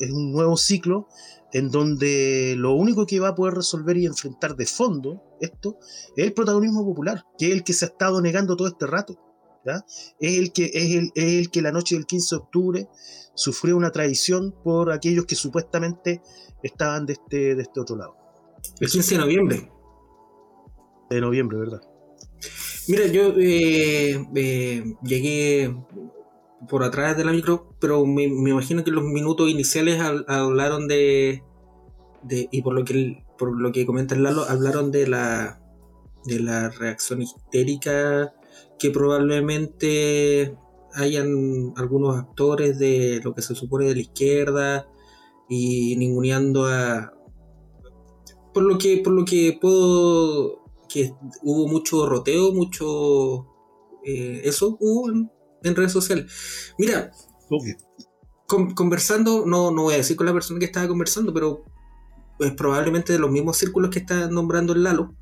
es 0.00 0.10
un 0.10 0.32
nuevo 0.32 0.56
ciclo 0.56 1.06
en 1.52 1.70
donde 1.70 2.54
lo 2.56 2.72
único 2.72 3.06
que 3.06 3.20
va 3.20 3.28
a 3.28 3.34
poder 3.34 3.54
resolver 3.54 3.96
y 3.96 4.06
enfrentar 4.06 4.56
de 4.56 4.66
fondo 4.66 5.22
esto 5.40 5.78
es 6.16 6.24
el 6.24 6.32
protagonismo 6.32 6.84
popular, 6.84 7.24
que 7.38 7.46
es 7.46 7.52
el 7.52 7.62
que 7.62 7.72
se 7.72 7.84
ha 7.84 7.88
estado 7.88 8.20
negando 8.20 8.56
todo 8.56 8.68
este 8.68 8.86
rato. 8.86 9.18
Es, 10.18 10.38
el 10.38 10.52
que, 10.52 10.70
es, 10.74 10.94
el, 10.96 11.12
es 11.14 11.24
el 11.34 11.50
que 11.50 11.62
la 11.62 11.70
noche 11.70 11.94
del 11.94 12.06
15 12.06 12.34
de 12.34 12.40
octubre 12.40 12.88
sufrió 13.34 13.76
una 13.76 13.92
traición 13.92 14.54
por 14.64 14.90
aquellos 14.90 15.24
que 15.26 15.36
supuestamente 15.36 16.20
estaban 16.62 17.06
de 17.06 17.12
este, 17.14 17.54
de 17.54 17.62
este 17.62 17.80
otro 17.80 17.96
lado. 17.96 18.16
El 18.80 18.88
15 18.88 19.14
de 19.14 19.20
noviembre. 19.20 19.72
De 21.10 21.20
noviembre, 21.20 21.58
¿verdad? 21.58 21.80
Mira, 22.88 23.06
yo 23.06 23.34
eh, 23.38 24.26
eh, 24.34 24.94
llegué 25.04 25.74
por 26.68 26.84
atrás 26.84 27.16
de 27.16 27.24
la 27.24 27.32
micro, 27.32 27.74
pero 27.80 28.04
me, 28.06 28.24
imagino 28.24 28.84
que 28.84 28.90
los 28.90 29.04
minutos 29.04 29.50
iniciales 29.50 30.00
hablaron 30.28 30.88
de, 30.88 31.42
y 32.28 32.62
por 32.62 32.74
lo 32.74 32.84
que 32.84 33.24
por 33.38 33.60
lo 33.60 33.72
que 33.72 33.86
comenta 33.86 34.14
Lalo, 34.14 34.44
hablaron 34.44 34.92
de 34.92 35.08
la 35.08 35.60
de 36.24 36.38
la 36.38 36.70
reacción 36.70 37.22
histérica 37.22 38.32
que 38.78 38.90
probablemente 38.90 40.56
hayan 40.94 41.72
algunos 41.76 42.16
actores 42.16 42.78
de 42.78 43.20
lo 43.24 43.34
que 43.34 43.42
se 43.42 43.54
supone 43.54 43.86
de 43.86 43.94
la 43.96 44.00
izquierda 44.02 44.88
y 45.48 45.96
ninguneando 45.96 46.66
a 46.66 47.12
por 48.54 48.62
lo 48.62 48.78
que 48.78 48.98
por 48.98 49.14
lo 49.14 49.24
que 49.24 49.58
puedo 49.60 50.62
que 50.88 51.14
hubo 51.42 51.66
mucho 51.66 52.06
roteo 52.06 52.52
mucho 52.52 53.46
eh, 54.04 54.42
eso 54.44 54.76
hubo 54.78 55.10
en, 55.10 55.30
redes 55.62 55.92
sociales 55.92 56.30
mira 56.78 57.12
conversando 58.74 59.44
no, 59.46 59.70
no 59.70 59.82
voy 59.82 59.94
a 59.94 59.98
decir 59.98 60.16
con 60.16 60.26
la 60.26 60.32
persona 60.32 60.58
que 60.58 60.66
estaba 60.66 60.88
conversando 60.88 61.32
pero 61.32 61.64
es 62.40 62.52
probablemente 62.52 63.12
de 63.12 63.18
los 63.18 63.30
mismos 63.30 63.56
círculos 63.56 63.90
que 63.90 64.00
está 64.00 64.28
nombrando 64.28 64.72
el 64.72 64.82
Lalo 64.82 65.14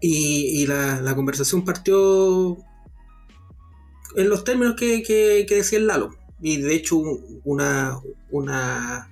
y, 0.00 0.66
la, 0.66 1.14
conversación 1.14 1.64
partió 1.64 2.56
en 4.16 4.28
los 4.28 4.44
términos 4.44 4.74
que, 4.76 5.46
decía 5.48 5.78
el 5.78 5.86
Lalo. 5.86 6.16
Y 6.40 6.56
de 6.56 6.74
hecho, 6.74 6.96
una, 7.44 7.98
una, 8.30 9.10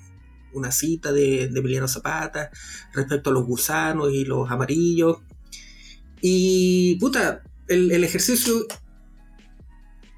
una 0.55 0.73
cita 0.73 1.13
de, 1.13 1.49
de 1.49 1.61
Emiliano 1.61 1.89
Zapata 1.89 2.51
respecto 2.95 3.31
a 3.31 3.33
los 3.35 3.45
gusanos 3.45 4.13
y 4.13 4.25
los 4.25 4.51
amarillos. 4.51 5.19
Y 6.23 6.97
puta, 6.99 7.43
el, 7.69 8.03
ejercicio. 8.03 8.67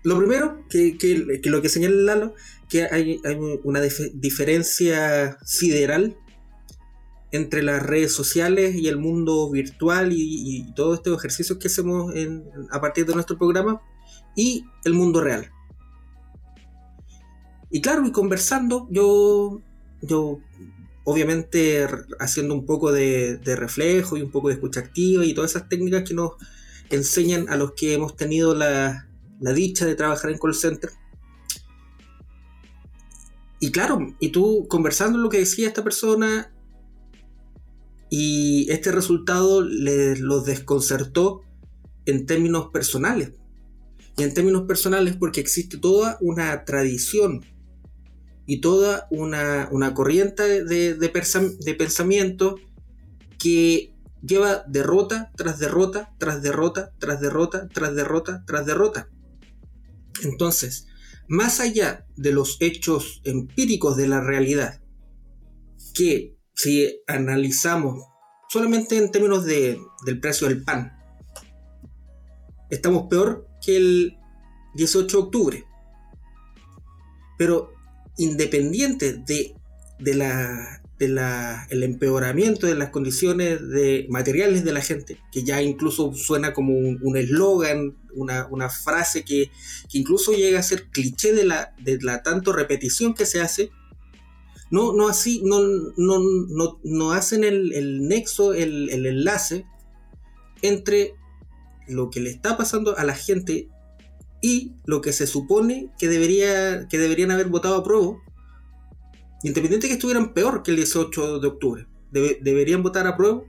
Lo 0.02 0.18
primero, 0.18 0.64
que, 0.68 1.40
lo 1.44 1.62
que 1.62 1.68
señala 1.68 2.14
Lalo, 2.14 2.34
que 2.68 2.84
hay, 2.84 3.20
hay 3.24 3.36
una 3.64 3.80
diferencia 3.80 5.38
sideral 5.44 6.16
entre 7.32 7.62
las 7.62 7.82
redes 7.82 8.12
sociales 8.12 8.74
y 8.74 8.88
el 8.88 8.96
mundo 8.96 9.50
virtual 9.50 10.12
y, 10.12 10.72
todos 10.74 10.98
estos 10.98 11.18
ejercicios 11.18 11.58
que 11.58 11.68
hacemos 11.68 12.12
a 12.70 12.80
partir 12.80 13.06
de 13.06 13.14
nuestro 13.14 13.38
programa 13.38 13.80
y 14.34 14.64
el 14.84 14.94
mundo 14.94 15.20
real. 15.20 15.50
Y 17.70 17.80
claro, 17.80 18.04
y 18.04 18.10
conversando, 18.10 18.88
yo, 18.90 19.60
yo 20.02 20.40
obviamente 21.04 21.86
haciendo 22.18 22.54
un 22.54 22.66
poco 22.66 22.90
de, 22.90 23.38
reflejo 23.44 24.16
y 24.16 24.22
un 24.22 24.30
poco 24.30 24.48
de 24.48 24.54
escucha 24.54 24.80
activa 24.80 25.24
y 25.24 25.34
todas 25.34 25.52
esas 25.52 25.68
técnicas 25.68 26.08
que 26.08 26.14
nos 26.14 26.32
enseñan 26.88 27.48
a 27.48 27.56
los 27.56 27.72
que 27.72 27.94
hemos 27.94 28.16
tenido 28.16 28.54
la, 28.54 29.09
la 29.40 29.52
dicha 29.52 29.86
de 29.86 29.94
trabajar 29.94 30.30
en 30.30 30.38
call 30.38 30.54
center. 30.54 30.90
Y 33.58 33.72
claro, 33.72 34.14
y 34.20 34.30
tú 34.30 34.66
conversando 34.68 35.18
lo 35.18 35.28
que 35.28 35.38
decía 35.38 35.68
esta 35.68 35.84
persona, 35.84 36.52
y 38.10 38.66
este 38.70 38.90
resultado 38.90 39.62
les 39.62 40.18
los 40.18 40.44
desconcertó 40.44 41.42
en 42.06 42.26
términos 42.26 42.68
personales. 42.72 43.32
Y 44.18 44.24
en 44.24 44.34
términos 44.34 44.62
personales 44.62 45.16
porque 45.16 45.40
existe 45.40 45.78
toda 45.78 46.18
una 46.20 46.64
tradición 46.64 47.42
y 48.46 48.60
toda 48.60 49.06
una, 49.10 49.94
corriente 49.94 50.64
de, 50.64 50.94
de, 50.94 51.74
pensamiento 51.74 52.56
que 53.38 53.94
lleva 54.22 54.64
derrota 54.66 55.30
tras 55.36 55.60
derrota, 55.60 56.12
tras 56.18 56.42
derrota, 56.42 56.90
tras 56.98 57.20
derrota, 57.20 57.68
tras 57.68 57.94
derrota, 57.94 58.44
tras 58.44 58.66
derrota. 58.66 59.08
Entonces, 60.22 60.86
más 61.28 61.60
allá 61.60 62.06
de 62.16 62.32
los 62.32 62.56
hechos 62.60 63.20
empíricos 63.24 63.96
de 63.96 64.08
la 64.08 64.20
realidad, 64.20 64.80
que 65.94 66.36
si 66.54 67.02
analizamos 67.06 68.04
solamente 68.48 68.96
en 68.96 69.10
términos 69.10 69.44
de, 69.44 69.78
del 70.04 70.20
precio 70.20 70.48
del 70.48 70.64
pan, 70.64 70.92
estamos 72.68 73.06
peor 73.08 73.46
que 73.64 73.76
el 73.76 74.18
18 74.74 75.16
de 75.16 75.22
octubre. 75.22 75.64
Pero 77.38 77.72
independiente 78.16 79.14
de, 79.14 79.54
de 79.98 80.14
la, 80.14 80.79
de 81.00 81.08
la, 81.08 81.66
el 81.70 81.82
empeoramiento 81.82 82.66
de 82.66 82.74
las 82.74 82.90
condiciones 82.90 83.66
de 83.68 84.06
materiales 84.10 84.64
de 84.64 84.72
la 84.72 84.82
gente, 84.82 85.18
que 85.32 85.42
ya 85.42 85.62
incluso 85.62 86.12
suena 86.12 86.52
como 86.52 86.74
un 86.74 87.16
eslogan, 87.16 87.96
una, 88.14 88.46
una, 88.50 88.68
frase 88.68 89.24
que, 89.24 89.50
que, 89.90 89.98
incluso 89.98 90.32
llega 90.32 90.60
a 90.60 90.62
ser 90.62 90.90
cliché 90.90 91.32
de 91.32 91.44
la, 91.44 91.74
de 91.78 91.98
la 92.02 92.22
tanto 92.22 92.52
repetición 92.52 93.14
que 93.14 93.24
se 93.24 93.40
hace, 93.40 93.70
no, 94.70 94.92
no 94.92 95.08
así, 95.08 95.42
no, 95.42 95.60
no, 95.96 97.12
hacen 97.12 97.44
el, 97.44 98.06
nexo, 98.06 98.52
el, 98.52 98.90
enlace 99.06 99.64
entre 100.60 101.14
lo 101.88 102.10
que 102.10 102.20
le 102.20 102.28
está 102.28 102.58
pasando 102.58 102.96
a 102.98 103.04
la 103.04 103.14
gente 103.14 103.68
y 104.42 104.74
lo 104.84 105.00
que 105.00 105.14
se 105.14 105.26
supone 105.26 105.90
que, 105.98 106.08
debería, 106.08 106.86
que 106.88 106.98
deberían 106.98 107.30
haber 107.30 107.48
votado 107.48 107.76
a 107.76 107.84
prueba, 107.84 108.18
independiente 109.42 109.86
de 109.86 109.88
que 109.88 109.94
estuvieran 109.94 110.34
peor 110.34 110.62
que 110.62 110.70
el 110.70 110.76
18 110.78 111.40
de 111.40 111.48
octubre. 111.48 111.86
deberían 112.10 112.82
votar 112.82 113.06
a 113.06 113.16
prueba 113.16 113.42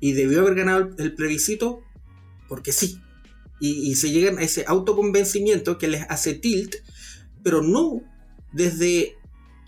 y 0.00 0.12
debió 0.12 0.40
haber 0.40 0.54
ganado 0.54 0.90
el, 0.98 1.14
plebiscito 1.14 1.82
porque 2.48 2.72
sí. 2.72 3.00
Y, 3.60 3.90
y, 3.90 3.94
se 3.94 4.10
llegan 4.10 4.38
a 4.38 4.42
ese 4.42 4.64
autoconvencimiento 4.66 5.78
que 5.78 5.88
les 5.88 6.02
hace 6.10 6.34
tilt, 6.34 6.74
pero 7.42 7.62
no 7.62 8.02
desde 8.52 9.16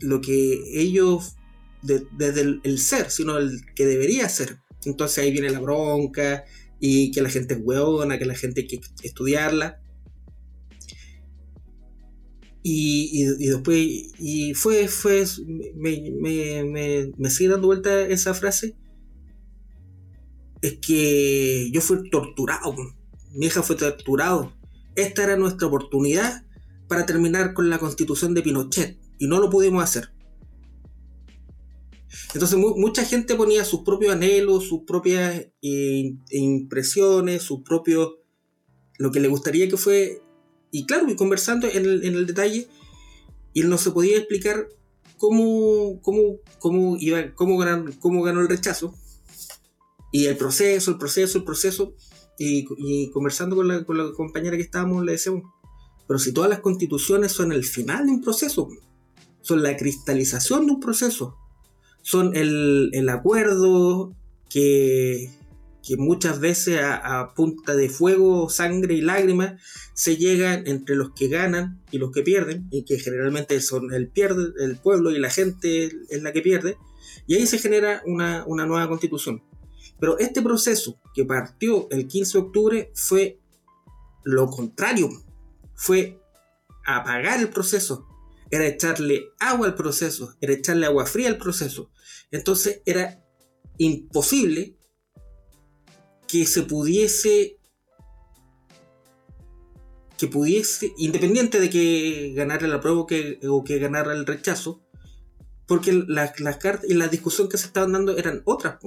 lo 0.01 0.21
que 0.21 0.61
ellos, 0.75 1.37
desde 1.83 2.61
el, 2.63 2.79
ser, 2.79 3.11
sino 3.11 3.39
el 3.39 3.61
que 3.75 3.87
debería 3.87 4.29
ser. 4.29 4.59
Entonces 4.85 5.19
ahí 5.19 5.33
viene 5.33 5.51
la 5.51 5.61
bronca 5.61 6.45
y 6.81 7.11
que 7.11 7.23
la 7.23 7.31
gente 7.31 7.55
es 7.55 7.61
hueona, 7.63 8.19
que 8.19 8.27
la 8.27 8.35
gente 8.35 8.63
hay 8.63 8.67
que 8.67 8.81
estudiarla. 9.03 9.81
Y, 12.69 13.23
después, 13.47 13.79
y 14.19 14.53
fue, 14.55 14.89
fue, 14.89 15.25
me, 15.77 16.11
me, 16.21 17.13
me, 17.17 17.31
sigue 17.31 17.51
dando 17.51 17.69
vuelta 17.69 18.01
esa 18.09 18.35
frase. 18.35 18.75
Es 20.63 20.79
que 20.79 21.71
yo 21.71 21.81
fui 21.81 22.11
torturado, 22.11 22.75
mi 23.33 23.47
hija 23.47 23.63
fue 23.63 23.77
torturado. 23.77 24.53
Esta 24.97 25.23
era 25.23 25.37
nuestra 25.37 25.69
oportunidad 25.69 26.45
para 26.89 27.07
terminar 27.07 27.55
con 27.55 27.71
la 27.71 27.79
constitución 27.79 28.35
de 28.35 28.43
Pinochet 28.43 28.99
y 29.17 29.29
no 29.29 29.39
lo 29.39 29.49
pudimos 29.49 29.85
hacer. 29.85 30.11
Entonces 32.35 32.59
mucha 32.59 33.05
gente 33.05 33.37
ponía 33.37 33.65
sus 33.65 33.83
propios 33.83 34.13
anhelos, 34.13 34.67
sus 34.67 34.83
propias 34.83 35.47
eh, 35.63 36.17
impresiones, 36.33 37.43
sus 37.43 37.63
propios... 37.63 38.15
lo 38.99 39.13
que 39.13 39.21
le 39.21 39.29
gustaría 39.29 39.69
que 39.69 39.77
fue... 39.77 40.21
Y 40.77 40.85
claro, 40.85 41.09
y 41.09 41.17
conversando 41.17 41.67
en 41.67 41.87
el, 41.87 42.27
detalle, 42.27 42.69
y 43.55 43.63
él 43.63 43.71
no 43.71 43.79
se 43.79 43.93
podía 43.93 44.19
explicar 44.19 44.69
cómo, 45.17 46.03
cómo, 46.03 46.37
cómo, 46.59 46.99
iba, 47.01 47.33
cómo, 47.35 47.57
ganó, 47.57 47.91
cómo 47.99 48.23
ganó 48.23 48.43
el 48.43 48.49
rechazo. 48.49 48.95
Y 50.13 50.27
el 50.27 50.37
proceso, 50.37 50.91
el 50.91 50.99
proceso, 50.99 51.39
el 51.39 51.45
proceso. 51.45 51.95
Y, 52.39 53.11
conversando 53.11 53.57
con 53.57 53.69
la, 53.69 53.85
con 53.85 53.97
la 53.97 54.13
compañera 54.13 54.59
que 54.59 54.65
estábamos, 54.65 55.03
le 55.03 55.13
decíamos, 55.13 55.45
pero 56.07 56.19
si 56.19 56.35
todas 56.35 56.51
las 56.51 56.61
constituciones 56.61 57.33
son 57.33 57.53
el 57.53 57.65
final 57.65 58.05
de 58.05 58.13
un 58.13 58.21
proceso, 58.21 58.69
son 59.41 59.63
la 59.63 59.79
cristalización 59.79 60.67
de 60.67 60.73
un 60.73 60.81
proceso, 60.81 61.39
son 62.03 62.37
el, 62.37 63.09
acuerdo 63.09 64.15
que, 64.51 65.31
muchas 65.97 66.41
veces 66.41 66.81
a, 66.83 67.33
punta 67.35 67.77
de 67.77 67.89
fuego, 67.89 68.51
sangre 68.51 68.95
y 68.95 69.01
lágrimas 69.01 69.63
se 69.95 70.17
llegan 70.17 70.67
entre 70.67 70.97
los 70.97 71.13
que 71.13 71.29
ganan 71.29 71.81
y 71.93 71.99
los 71.99 72.11
que 72.11 72.23
pierden, 72.23 72.67
y 72.71 72.85
que 72.85 72.99
generalmente 72.99 73.61
son 73.61 73.93
el, 73.93 74.09
pierde, 74.09 74.53
el 74.59 74.79
pueblo 74.79 75.13
y 75.13 75.19
la 75.19 75.31
gente 75.31 75.93
es 76.09 76.23
la 76.23 76.33
que 76.33 76.43
pierde, 76.43 76.77
y 77.27 77.37
ahí 77.37 77.47
se 77.47 77.59
genera 77.59 78.03
una, 78.05 78.45
una 78.47 78.67
nueva 78.67 78.89
constitución. 78.89 79.43
Pero 80.01 80.19
este 80.19 80.43
proceso 80.43 80.99
que 81.15 81.25
partió 81.25 81.89
el 81.91 82.09
15 82.09 82.33
de 82.33 82.45
octubre 82.45 82.93
fue 82.95 83.41
lo 84.25 84.49
contrario, 84.49 85.09
fue 85.75 86.21
apagar 86.85 87.41
el 87.41 87.49
proceso, 87.49 88.09
era 88.51 88.67
echarle 88.67 89.29
agua 89.39 89.69
al 89.69 89.75
proceso, 89.75 90.37
era 90.41 90.53
echarle 90.53 90.87
agua 90.87 91.07
fría 91.07 91.29
al 91.29 91.39
proceso. 91.39 91.91
Entonces 92.31 92.83
era 92.87 93.23
imposible 93.79 94.77
que 96.29 96.47
se 96.47 96.63
pudiese 96.63 97.59
que 100.17 100.29
pudiese, 100.29 100.95
independiente 100.97 101.61
de 101.61 101.69
que 101.69 102.33
ganara 102.35 102.67
la 102.69 102.81
prueba 102.81 103.01
o 103.01 103.07
que, 103.07 103.79
ganara 103.79 104.15
el 104.15 104.25
rechazo, 104.25 104.81
porque 105.67 105.93
las, 105.93 106.41
las 106.41 106.57
cartas 106.57 106.89
y 106.89 106.95
la 106.95 107.09
discusión 107.09 107.49
que 107.49 107.59
se 107.59 107.67
estaban 107.67 107.93
dando 107.93 108.17
eran 108.17 108.41
otras. 108.47 108.79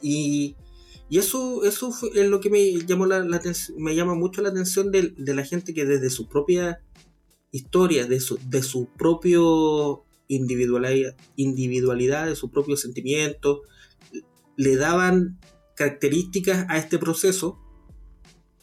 Y, 0.00 0.56
y 1.08 1.18
eso, 1.18 1.64
eso 1.64 1.92
es 2.14 2.28
lo 2.28 2.40
que 2.40 2.50
me 2.50 2.72
llamó 2.84 3.06
la, 3.06 3.24
me 3.76 3.94
llama 3.94 4.14
mucho 4.14 4.42
la 4.42 4.48
atención 4.48 4.90
de, 4.90 5.14
la 5.16 5.44
gente 5.44 5.72
que 5.72 5.84
desde 5.84 6.10
su 6.10 6.28
propia 6.28 6.80
historia, 7.52 8.06
de 8.06 8.20
su, 8.20 8.38
de 8.48 8.62
su 8.62 8.86
propio 8.86 10.04
individualidad, 10.28 11.16
individualidad, 11.36 12.26
de 12.26 12.34
su 12.34 12.50
propio 12.50 12.76
sentimiento, 12.76 13.62
le 14.56 14.76
daban 14.76 15.38
características 15.76 16.66
a 16.68 16.78
este 16.78 16.98
proceso 16.98 17.58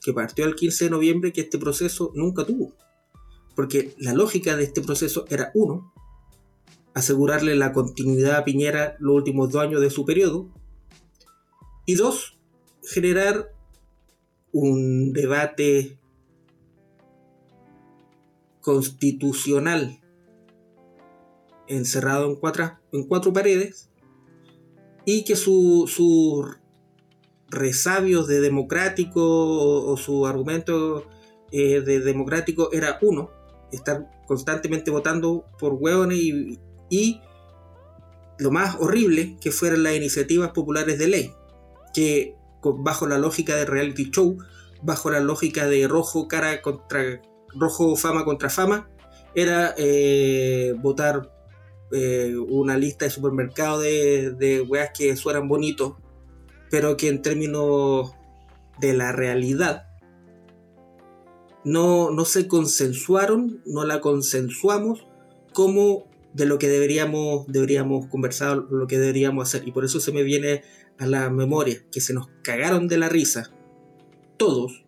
que 0.02 0.14
partió 0.14 0.46
el 0.46 0.56
15 0.56 0.86
de 0.86 0.90
noviembre 0.90 1.32
que 1.32 1.42
este 1.42 1.58
proceso 1.58 2.12
nunca 2.14 2.46
tuvo. 2.46 2.74
Porque 3.56 3.96
la 3.98 4.14
lógica 4.14 4.58
de 4.58 4.64
este 4.64 4.82
proceso 4.82 5.26
era 5.30 5.52
uno, 5.54 5.94
asegurarle 6.94 7.56
la 7.56 7.72
continuidad 7.72 8.38
a 8.38 8.44
Piñera 8.44 8.98
los 9.00 9.16
últimos 9.16 9.52
dos 9.52 9.62
años 9.62 9.80
de 9.80 9.90
su 9.90 10.06
periodo, 10.06 10.50
y 11.86 11.96
dos, 11.96 12.38
generar 12.84 13.54
un 14.52 15.14
debate 15.14 15.98
constitucional 18.62 20.00
encerrado 21.68 22.30
en 22.30 22.36
cuatro, 22.36 22.80
en 22.92 23.08
cuatro 23.08 23.34
paredes 23.34 23.90
y 25.06 25.26
que 25.26 25.36
sus 25.36 25.92
su 25.92 26.56
resabios 27.54 28.28
de 28.28 28.42
democrático 28.42 29.22
o, 29.22 29.96
su 29.98 30.26
argumento 30.26 31.06
eh, 31.52 31.82
de 31.82 32.00
democrático 32.00 32.70
era 32.74 32.98
uno, 33.02 33.32
estar 33.72 34.10
constantemente 34.28 34.92
votando 34.92 35.46
por 35.60 35.74
hueones 35.74 36.18
y, 36.18 36.60
y 36.90 37.22
lo 38.40 38.52
más 38.52 38.76
horrible 38.80 39.38
que 39.40 39.52
fueran 39.52 39.84
las 39.84 39.96
iniciativas 39.96 40.52
populares 40.52 40.98
de 40.98 41.08
ley, 41.08 41.34
que 41.94 42.36
bajo 42.64 43.08
la 43.08 43.18
lógica 43.18 43.56
de 43.56 43.66
reality 43.66 44.10
show, 44.10 44.38
bajo 44.82 45.12
la 45.12 45.20
lógica 45.20 45.68
de 45.68 45.88
rojo 45.88 46.28
cara 46.28 46.62
contra 46.62 47.22
rojo 47.56 47.96
fama 47.96 48.26
contra 48.26 48.50
fama, 48.50 48.90
era 49.36 49.74
eh, 49.78 50.74
votar 50.80 51.32
eh, 51.92 52.36
una 52.50 52.78
lista 52.78 53.06
de 53.06 53.12
supermercado 53.12 53.80
de, 53.80 54.32
de 54.32 54.62
weas 54.62 54.92
que 54.98 55.16
suenan 55.16 55.48
bonitos, 55.48 55.94
pero 56.74 56.98
que 56.98 57.08
en 57.08 57.22
términos 57.22 58.16
de 58.80 58.94
la 58.94 59.12
realidad 59.12 59.86
no, 61.64 62.10
no 62.10 62.26
se 62.26 62.48
consensuaron, 62.48 63.62
no 63.68 63.86
la 63.86 64.02
consensuamos 64.02 65.06
como 65.54 66.08
de 66.34 66.48
lo 66.48 66.58
que 66.58 66.70
deberíamos, 66.70 67.46
deberíamos 67.46 68.08
conversar, 68.08 68.58
lo 68.72 68.88
que 68.88 68.98
deberíamos 68.98 69.48
hacer. 69.48 69.68
Y 69.68 69.72
por 69.72 69.86
eso 69.86 70.00
se 70.00 70.12
me 70.12 70.24
viene 70.24 70.64
a 70.98 71.06
la 71.06 71.30
memoria 71.30 71.78
que 71.92 72.02
se 72.02 72.16
nos 72.16 72.30
cagaron 72.42 72.88
de 72.88 72.98
la 72.98 73.08
risa, 73.08 73.52
todos, 74.38 74.84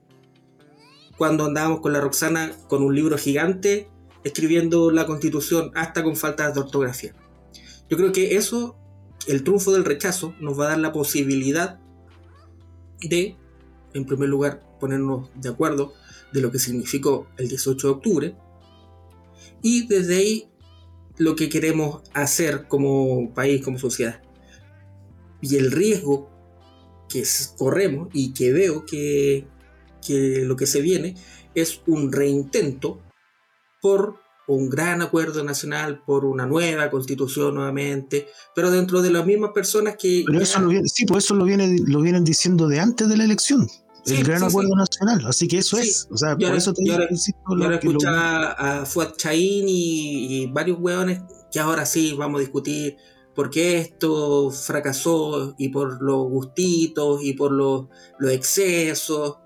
cuando 1.18 1.46
andábamos 1.46 1.82
con 1.82 1.94
la 1.94 2.02
Roxana 2.02 2.52
con 2.68 2.82
un 2.82 2.96
libro 2.96 3.16
gigante 3.20 3.92
escribiendo 4.24 4.90
la 4.90 5.06
constitución 5.06 5.70
hasta 5.76 6.02
con 6.02 6.16
faltas 6.16 6.56
de 6.56 6.62
ortografía. 6.62 7.14
Yo 7.92 7.96
creo 7.96 8.12
que 8.12 8.38
eso, 8.38 8.76
el 9.28 9.44
triunfo 9.44 9.72
del 9.72 9.86
rechazo, 9.86 10.36
nos 10.40 10.60
va 10.60 10.66
a 10.66 10.70
dar 10.70 10.80
la 10.80 10.92
posibilidad 10.92 11.80
de, 13.02 13.36
en 13.94 14.06
primer 14.06 14.30
lugar, 14.30 14.62
ponernos 14.80 15.30
de 15.36 15.50
acuerdo 15.50 15.94
de 16.32 16.42
lo 16.42 16.52
que 16.52 16.60
significó 16.60 17.28
el 17.38 17.48
18 17.48 17.88
de 17.88 17.94
octubre 17.94 18.36
y 19.62 19.88
desde 19.88 20.18
ahí 20.18 20.50
lo 21.18 21.36
que 21.36 21.50
queremos 21.50 22.02
hacer 22.14 22.68
como 22.68 23.34
país, 23.34 23.64
como 23.64 23.80
sociedad. 23.80 24.22
Y 25.42 25.56
el 25.56 25.72
riesgo 25.72 26.30
que 27.10 27.24
corremos 27.58 28.10
y 28.14 28.34
que 28.34 28.52
veo 28.52 28.86
que, 28.86 29.48
que 30.06 30.44
lo 30.46 30.56
que 30.56 30.68
se 30.68 30.82
viene 30.82 31.16
es 31.54 31.82
un 31.88 32.12
reintento 32.12 33.02
por 33.82 34.25
un 34.48 34.70
gran 34.70 35.02
acuerdo 35.02 35.44
nacional, 35.44 36.02
por 36.06 36.26
una 36.26 36.46
nueva 36.46 36.90
constitución 36.90 37.56
nuevamente, 37.56 38.28
pero 38.54 38.72
dentro 38.72 39.02
de 39.02 39.10
las 39.12 39.26
mismas 39.26 39.52
personas 39.54 39.96
que... 39.98 40.24
Pero 40.26 40.42
eso 40.42 40.60
lo 40.60 40.70
viene, 40.70 40.88
sí, 40.88 41.06
pues 41.06 41.26
eso 41.26 41.36
lo, 41.36 41.46
viene, 41.46 41.78
lo 41.86 42.02
vienen 42.02 42.24
diciendo 42.24 42.68
de 42.68 42.80
antes 42.80 43.10
de 43.10 43.18
la 43.18 43.24
elección. 43.24 43.68
el 44.06 44.24
gran 44.24 44.44
acuerdo 44.44 44.76
nacional, 44.76 45.26
así 45.28 45.48
que 45.48 45.60
eso 45.60 45.78
es. 45.78 46.08
O 46.12 46.18
sea, 46.18 46.38
por 46.38 46.56
eso 46.56 46.74
te 46.74 46.84
digo, 46.84 46.98
ahora, 47.46 47.76
escuchaba 47.76 48.52
a 48.52 48.86
Fuad 48.86 49.14
Chaín 49.18 49.66
y, 49.68 50.44
y, 50.44 50.48
varios 50.48 50.80
hueones 50.80 51.22
que 51.52 51.60
ahora 51.60 51.86
sí 51.86 52.14
vamos 52.14 52.40
a 52.40 52.42
discutir 52.42 52.98
por 53.34 53.50
qué 53.50 53.80
esto 53.80 54.50
fracasó 54.52 55.56
y 55.58 55.70
por 55.70 56.02
los 56.02 56.30
gustitos 56.30 57.24
y 57.24 57.34
por 57.34 57.52
los, 57.52 57.88
los 58.20 58.32
excesos. 58.32 59.38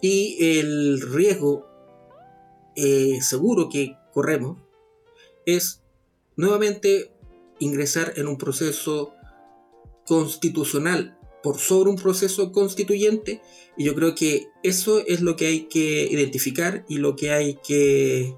Y 0.00 0.58
el 0.58 1.00
riesgo 1.00 1.68
eh, 2.80 3.20
seguro 3.22 3.68
que 3.68 3.96
corremos 4.12 4.56
es 5.46 5.82
nuevamente 6.36 7.10
ingresar 7.58 8.12
en 8.14 8.28
un 8.28 8.38
proceso 8.38 9.14
constitucional 10.06 11.18
por 11.42 11.58
sobre 11.58 11.90
un 11.90 11.96
proceso 11.96 12.52
constituyente 12.52 13.42
y 13.76 13.82
yo 13.82 13.96
creo 13.96 14.14
que 14.14 14.46
eso 14.62 15.02
es 15.04 15.22
lo 15.22 15.34
que 15.34 15.48
hay 15.48 15.60
que 15.62 16.06
identificar 16.08 16.84
y 16.88 16.98
lo 16.98 17.16
que 17.16 17.32
hay 17.32 17.58
que 17.66 18.36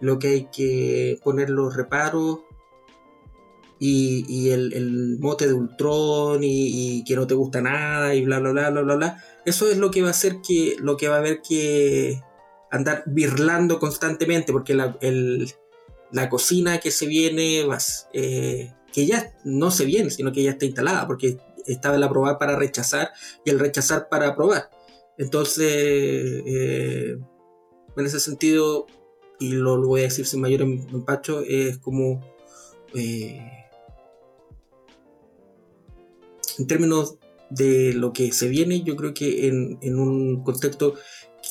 lo 0.00 0.18
que 0.18 0.28
hay 0.28 0.48
que 0.50 1.20
poner 1.22 1.50
los 1.50 1.76
reparos 1.76 2.38
y, 3.78 4.48
el, 4.48 5.18
mote 5.20 5.46
de 5.46 5.52
Ultron 5.52 6.40
y, 6.42 7.04
que 7.04 7.14
no 7.14 7.26
te 7.26 7.34
gusta 7.34 7.60
nada 7.60 8.14
y 8.14 8.24
bla 8.24 8.38
bla 8.40 8.52
bla 8.52 8.70
bla 8.70 8.80
bla 8.80 8.96
bla. 8.96 9.24
Eso 9.44 9.70
es 9.70 9.76
lo 9.76 9.90
que 9.90 10.00
va 10.00 10.08
a 10.08 10.12
hacer 10.12 10.40
que 10.40 10.76
lo 10.78 10.96
que 10.96 11.08
va 11.08 11.16
a 11.16 11.18
haber 11.18 11.42
que 11.42 12.22
andar 12.74 13.04
birlando 13.06 13.78
constantemente 13.78 14.52
porque 14.52 14.74
la, 14.74 14.96
la 16.10 16.28
cocina 16.28 16.80
que 16.80 16.90
se 16.90 17.06
viene 17.06 17.66
eh, 18.12 18.72
que 18.92 19.06
ya 19.06 19.32
no 19.44 19.70
se 19.70 19.84
viene 19.84 20.10
sino 20.10 20.32
que 20.32 20.42
ya 20.42 20.52
está 20.52 20.64
instalada 20.64 21.06
porque 21.06 21.38
estaba 21.66 21.96
el 21.96 22.02
aprobar 22.02 22.38
para 22.38 22.56
rechazar 22.56 23.12
y 23.44 23.50
el 23.50 23.58
rechazar 23.58 24.08
para 24.08 24.28
aprobar. 24.28 24.70
Entonces, 25.16 25.66
eh, 25.66 27.16
en 27.96 28.06
ese 28.06 28.20
sentido, 28.20 28.86
y 29.38 29.52
lo, 29.52 29.80
voy 29.80 30.00
a 30.00 30.04
decir 30.04 30.26
sin 30.26 30.40
mayor 30.40 30.62
em, 30.62 30.86
empacho, 30.92 31.42
es 31.42 31.78
como 31.78 32.20
eh, 32.94 33.40
en 36.58 36.66
términos 36.66 37.16
de 37.50 37.92
lo 37.94 38.12
que 38.12 38.32
se 38.32 38.48
viene, 38.48 38.82
yo 38.82 38.96
creo 38.96 39.14
que 39.14 39.48
en, 39.48 39.98
un 39.98 40.42
contexto 40.42 40.94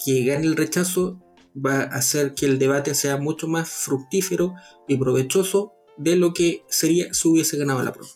que 0.04 0.24
gane 0.26 0.46
el 0.46 0.56
rechazo 0.56 1.20
va 1.56 1.82
a 1.82 1.98
hacer 1.98 2.34
que 2.34 2.46
el 2.46 2.60
debate 2.60 2.96
sea 2.96 3.18
mucho 3.18 3.48
más 3.48 3.70
fructífero 3.70 4.56
y 4.88 4.98
provechoso 4.98 5.74
de 5.98 6.16
lo 6.16 6.34
que 6.34 6.64
sería 6.70 7.14
si 7.14 7.28
hubiese 7.28 7.58
ganado 7.58 7.84
la 7.84 7.94
prueba. 7.94 8.12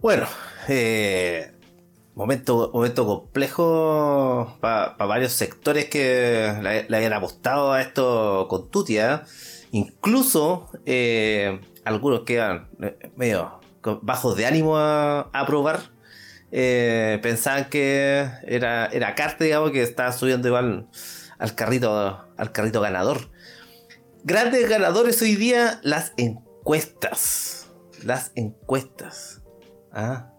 Bueno, 0.00 0.26
eh, 0.68 1.52
momento, 2.14 2.70
momento 2.72 3.06
complejo 3.06 4.56
para 4.60 4.94
varios 5.06 5.32
sectores 5.32 5.86
que 5.86 6.52
le, 6.88 6.96
habían 6.96 7.12
apostado 7.12 7.72
a 7.72 7.82
esto 7.82 8.46
con 8.48 8.70
Tutia. 8.70 9.24
Incluso 9.70 10.70
eh, 10.86 11.60
algunos 11.84 12.20
quedan 12.20 12.68
eh, 12.80 13.10
medio 13.16 13.60
bajos 14.02 14.36
de 14.36 14.46
ánimo 14.46 14.76
a, 14.76 15.30
aprobar 15.32 15.46
probar. 15.46 15.97
Eh, 16.50 17.18
pensaban 17.22 17.68
que 17.68 18.28
era, 18.46 18.86
era 18.86 19.14
Carte, 19.14 19.44
digamos, 19.44 19.70
que 19.70 19.82
estaba 19.82 20.12
subiendo 20.12 20.48
igual 20.48 20.88
al 21.38 21.54
carrito, 21.54 22.26
al 22.36 22.52
carrito 22.52 22.80
ganador. 22.80 23.30
Grandes 24.24 24.68
ganadores 24.68 25.20
hoy 25.22 25.36
día, 25.36 25.80
las 25.82 26.12
encuestas. 26.16 27.68
Las 28.04 28.32
encuestas. 28.34 29.42
¿Ah? 29.92 30.32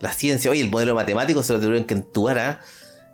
La 0.00 0.12
ciencia, 0.12 0.50
oye, 0.50 0.60
el 0.60 0.70
modelo 0.70 0.94
matemático 0.94 1.42
se 1.42 1.52
lo 1.52 1.60
tuvieron 1.60 1.84
que 1.84 1.94
entubar 1.94 2.38
¿ah? 2.38 2.60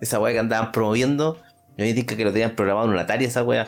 esa 0.00 0.18
weá 0.18 0.33
que 0.33 0.38
andaban 0.38 0.72
promoviendo. 0.72 1.40
Yo 1.76 1.85
me 1.85 2.04
que 2.04 2.24
lo 2.24 2.33
tenían 2.33 2.56
programado 2.56 2.87
en 2.87 2.92
una 2.92 3.02
Atari 3.02 3.24
esa 3.24 3.42
weá. 3.42 3.66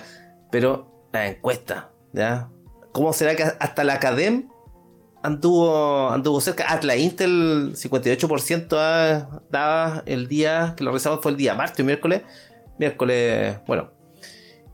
Pero 0.51 1.09
la 1.13 1.27
encuesta, 1.27 1.91
¿ya? 2.13 2.51
¿Cómo 2.93 3.13
será 3.13 3.35
que 3.37 3.43
hasta 3.43 3.85
la 3.85 3.95
Academ 3.95 4.49
anduvo, 5.23 6.11
anduvo 6.11 6.41
cerca. 6.41 6.73
Atlas 6.73 6.99
Intel 6.99 7.73
58% 7.75 9.43
daba 9.51 10.03
el 10.07 10.29
día 10.29 10.75
que 10.77 10.85
lo 10.85 10.93
rezamos 10.93 11.21
fue 11.23 11.33
el 11.33 11.37
día 11.37 11.55
martes 11.55 11.85
miércoles. 11.85 12.23
miércoles, 12.79 13.59
bueno. 13.67 13.91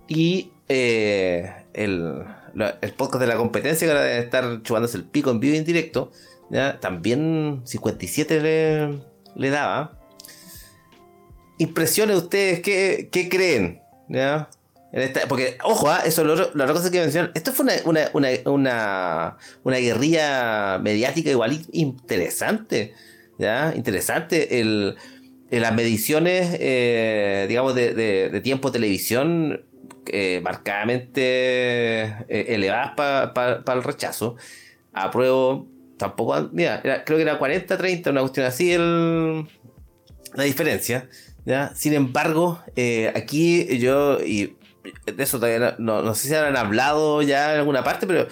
Y 0.08 0.52
eh, 0.68 1.52
el, 1.74 2.24
el, 2.80 2.92
podcast 2.94 3.20
de 3.20 3.26
la 3.26 3.36
competencia 3.36 3.86
que 3.86 3.92
ahora 3.92 4.04
debe 4.04 4.24
estar 4.24 4.62
chupándose 4.62 4.96
el 4.96 5.04
pico 5.04 5.30
en 5.30 5.40
vivo 5.40 5.54
y 5.54 5.58
en 5.58 5.64
directo, 5.64 6.10
también 6.80 7.62
57 7.64 8.40
le, 8.40 8.98
le 9.36 9.50
daba. 9.50 9.98
Impresiones 11.58 12.16
ustedes, 12.16 12.60
¿qué, 12.60 13.08
qué 13.12 13.28
creen? 13.28 13.82
¿Ya? 14.08 14.48
Porque, 15.28 15.58
ojo, 15.64 15.90
¿ah? 15.90 16.00
eso 16.04 16.22
es 16.22 16.54
la 16.54 16.64
otra 16.64 16.72
cosa 16.72 16.90
que 16.90 17.00
mencionar. 17.00 17.30
Esto 17.34 17.52
fue 17.52 17.64
una, 17.84 18.02
una, 18.14 18.28
una, 18.46 19.36
una, 19.62 19.76
guerrilla 19.78 20.78
mediática 20.78 21.30
igual 21.30 21.60
interesante. 21.72 22.94
¿ya? 23.38 23.74
Interesante. 23.76 24.60
El, 24.60 24.96
las 25.50 25.74
mediciones, 25.74 26.56
eh, 26.60 27.46
digamos, 27.48 27.74
de, 27.74 27.94
de, 27.94 28.40
tiempo 28.40 28.70
de 28.70 28.78
televisión 28.78 29.64
eh, 30.06 30.40
marcadamente 30.42 32.02
eh, 32.02 32.46
elevadas 32.48 32.92
para 32.94 33.74
el 33.74 33.82
rechazo. 33.82 34.36
Apruebo, 34.92 35.68
tampoco, 35.96 36.48
mira, 36.52 36.82
creo 36.82 37.18
que 37.18 37.22
era 37.22 37.38
40-30, 37.38 38.10
una 38.10 38.20
cuestión 38.20 38.46
así 38.46 38.72
el, 38.72 39.46
la 40.34 40.44
diferencia. 40.44 41.08
¿ya? 41.44 41.74
Sin 41.74 41.94
embargo, 41.94 42.60
aquí 43.14 43.78
yo, 43.78 44.18
de 45.06 45.22
eso 45.22 45.38
todavía 45.38 45.76
no, 45.78 46.02
no, 46.02 46.14
sé 46.14 46.28
si 46.28 46.34
habrán 46.34 46.56
hablado 46.56 47.22
ya 47.22 47.54
en 47.54 47.60
alguna 47.60 47.84
parte, 47.84 48.06
pero 48.06 48.28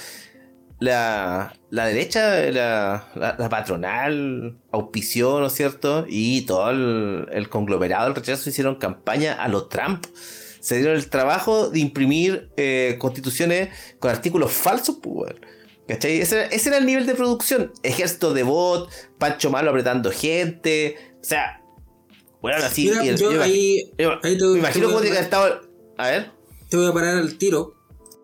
la, 0.78 1.54
la 1.70 1.86
derecha, 1.86 2.50
la, 2.50 3.08
la, 3.14 3.48
patronal, 3.48 4.58
auspició, 4.70 5.40
¿no 5.40 5.46
es 5.46 5.54
cierto? 5.54 6.04
Y 6.08 6.42
todo 6.42 6.70
el, 6.70 7.48
conglomerado 7.48 8.06
del 8.06 8.14
rechazo 8.14 8.50
hicieron 8.50 8.76
campaña 8.76 9.34
a 9.34 9.48
los 9.48 9.68
Trump. 9.68 10.04
Se 10.60 10.76
dieron 10.76 10.96
el 10.96 11.08
trabajo 11.08 11.70
de 11.70 11.78
imprimir 11.78 12.50
eh, 12.56 12.96
constituciones 12.98 13.70
con 13.98 14.10
artículos 14.10 14.52
falsos, 14.52 14.98
pues, 15.02 15.34
¿Cachai? 15.88 16.20
Ese, 16.20 16.48
ese, 16.52 16.68
era 16.68 16.78
el 16.78 16.86
nivel 16.86 17.06
de 17.06 17.14
producción. 17.14 17.72
Ejército 17.84 18.34
de 18.34 18.42
bot, 18.42 18.90
Pancho 19.18 19.50
Malo 19.50 19.70
apretando 19.70 20.10
gente. 20.10 20.96
O 21.20 21.24
sea, 21.24 21.62
bueno, 22.42 22.58
así. 22.58 22.90
yo, 23.16 23.40
ahí, 23.40 23.92
me 23.96 24.58
imagino 24.58 24.88
cómo 24.88 25.00
tiene 25.00 25.16
que 25.16 25.22
estado. 25.22 25.60
A 25.96 26.08
ver 26.08 26.35
te 26.68 26.76
voy 26.76 26.86
a 26.86 26.92
parar 26.92 27.16
al 27.16 27.38
tiro, 27.38 27.74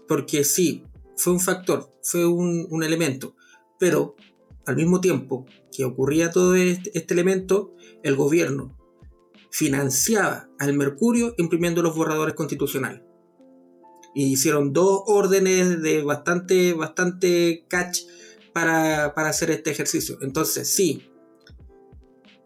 porque 0.09 0.45
sí, 0.45 0.85
fue 1.17 1.33
un 1.33 1.41
factor, 1.41 1.91
fue 2.03 2.27
un, 2.27 2.83
elemento, 2.83 3.37
pero 3.79 4.17
al 4.67 4.77
mismo 4.77 5.01
tiempo 5.01 5.47
que 5.71 5.85
ocurría 5.85 6.31
todo 6.31 6.55
este, 6.55 6.91
este, 6.99 7.15
elemento, 7.15 7.75
el 8.03 8.17
gobierno 8.17 8.77
financiaba 9.51 10.49
al 10.59 10.75
Mercurio 10.75 11.35
imprimiendo 11.39 11.83
los 11.83 11.95
borradores 11.95 12.35
constitucionales. 12.35 13.03
Y 14.15 14.33
hicieron 14.33 14.73
dos 14.73 15.03
órdenes 15.07 15.81
de 15.83 16.03
bastante, 16.03 16.75
bastante 16.75 17.65
catch 17.69 18.01
para, 18.53 19.07
hacer 19.07 19.51
este 19.51 19.71
ejercicio. 19.71 20.19
Entonces, 20.21 20.69
sí, 20.69 21.11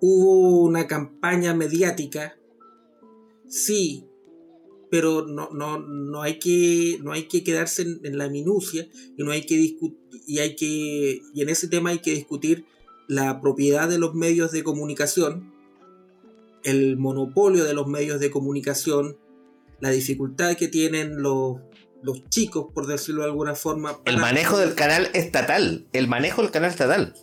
hubo 0.00 0.62
una 0.62 0.86
campaña 0.86 1.54
mediática, 1.54 2.38
sí, 3.48 4.06
pero 4.90 5.26
no, 5.26 5.50
no, 5.50 5.78
no, 5.78 6.22
hay, 6.22 6.38
que, 6.38 6.98
no 7.02 7.12
hay 7.12 7.24
que 7.24 7.42
quedarse 7.42 7.82
en, 7.82 8.18
la 8.18 8.28
minucia 8.28 8.88
y 9.16 9.22
no 9.22 9.32
hay 9.32 9.44
que 9.44 9.76
y 10.26 10.38
hay 10.38 10.56
que 10.56 11.20
y 11.34 11.42
en 11.42 11.48
ese 11.48 11.68
tema 11.68 11.90
hay 11.90 11.98
que 12.00 12.12
discutir 12.12 12.66
la 13.08 13.40
propiedad 13.40 13.88
de 13.88 13.98
los 13.98 14.14
medios 14.14 14.52
de 14.52 14.62
comunicación, 14.62 15.52
el 16.64 16.96
monopolio 16.96 17.64
de 17.64 17.74
los 17.74 17.86
medios 17.86 18.20
de 18.20 18.30
comunicación, 18.30 19.16
la 19.80 19.90
dificultad 19.90 20.56
que 20.56 20.68
tienen 20.68 21.22
los, 21.22 21.58
los 22.02 22.28
chicos, 22.28 22.66
por 22.74 22.86
decirlo 22.86 23.22
de 23.22 23.28
alguna 23.28 23.54
forma. 23.54 24.00
El 24.04 24.18
manejo 24.18 24.58
del 24.58 24.74
canal 24.74 25.10
estatal, 25.14 25.86
el 25.92 26.08
manejo 26.08 26.42
del 26.42 26.50
canal 26.50 26.70
estatal. 26.70 27.14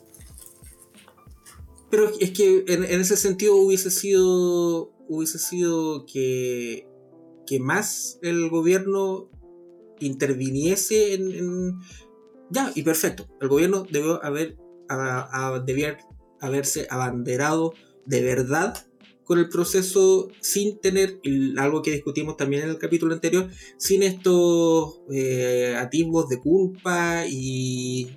Pero 1.89 2.11
es 2.19 2.31
que 2.31 2.63
en, 2.67 2.83
en 2.83 3.01
ese 3.01 3.17
sentido 3.17 3.55
hubiese 3.55 3.91
sido 3.91 4.91
hubiese 5.07 5.37
sido 5.37 6.05
que 6.05 6.87
que 7.45 7.59
más 7.59 8.19
el 8.21 8.49
gobierno 8.49 9.29
interviniese 9.99 11.13
en, 11.13 11.79
ya 12.49 12.71
y 12.75 12.83
perfecto. 12.83 13.27
El 13.41 13.47
gobierno 13.49 13.85
debió 13.89 14.23
haber 14.23 14.57
haberse 16.39 16.87
abanderado 16.89 17.73
de 18.05 18.21
verdad 18.21 18.85
con 19.23 19.39
el 19.39 19.47
proceso 19.47 20.27
sin 20.41 20.79
tener 20.79 21.19
algo 21.57 21.81
que 21.81 21.91
discutimos 21.91 22.35
también 22.35 22.63
en 22.63 22.69
el 22.69 22.77
capítulo 22.77 23.13
anterior 23.13 23.49
sin 23.77 24.03
estos 24.03 25.01
eh, 25.11 25.75
atisbos 25.77 26.27
de 26.27 26.39
culpa 26.39 27.25
y 27.25 28.09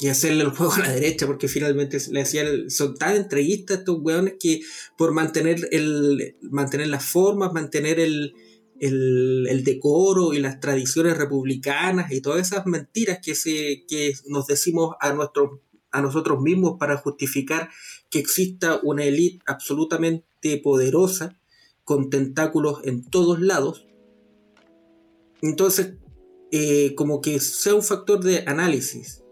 y 0.00 0.08
hacerle 0.08 0.42
el 0.42 0.50
juego 0.50 0.72
a 0.72 0.80
la 0.80 0.92
derecha, 0.92 1.26
porque 1.26 1.48
finalmente 1.48 1.98
le 2.10 2.22
hacían, 2.22 2.70
son 2.70 2.96
tan 2.96 3.16
entreguistas 3.16 3.78
estos 3.78 3.98
weones 4.00 4.34
que 4.40 4.60
por 4.96 5.12
mantener, 5.12 5.68
el, 5.70 6.36
mantener 6.42 6.88
las 6.88 7.04
formas, 7.04 7.52
mantener 7.52 8.00
el, 8.00 8.34
el, 8.80 9.62
decoro 9.64 10.34
y 10.34 10.40
las 10.40 10.60
tradiciones 10.60 11.16
republicanas 11.16 12.10
y 12.12 12.20
todas 12.20 12.46
esas 12.46 12.66
mentiras 12.66 13.20
que, 13.22 13.34
se, 13.34 13.84
que 13.88 14.14
nos 14.26 14.46
decimos 14.46 14.96
a, 15.00 15.12
nuestro, 15.12 15.62
a 15.90 16.02
nosotros 16.02 16.40
mismos 16.40 16.74
para 16.78 16.96
justificar 16.96 17.70
que 18.10 18.18
exista 18.18 18.80
una 18.82 19.04
élite 19.04 19.42
absolutamente 19.46 20.58
poderosa, 20.58 21.38
con 21.84 22.08
tentáculos 22.08 22.80
en 22.84 23.04
todos 23.04 23.40
lados. 23.40 23.86
Entonces, 25.42 25.94
eh, 26.50 26.94
como 26.94 27.20
que 27.20 27.40
sea 27.40 27.74
un 27.74 27.82
factor 27.82 28.24
de 28.24 28.44
análisis 28.46 29.23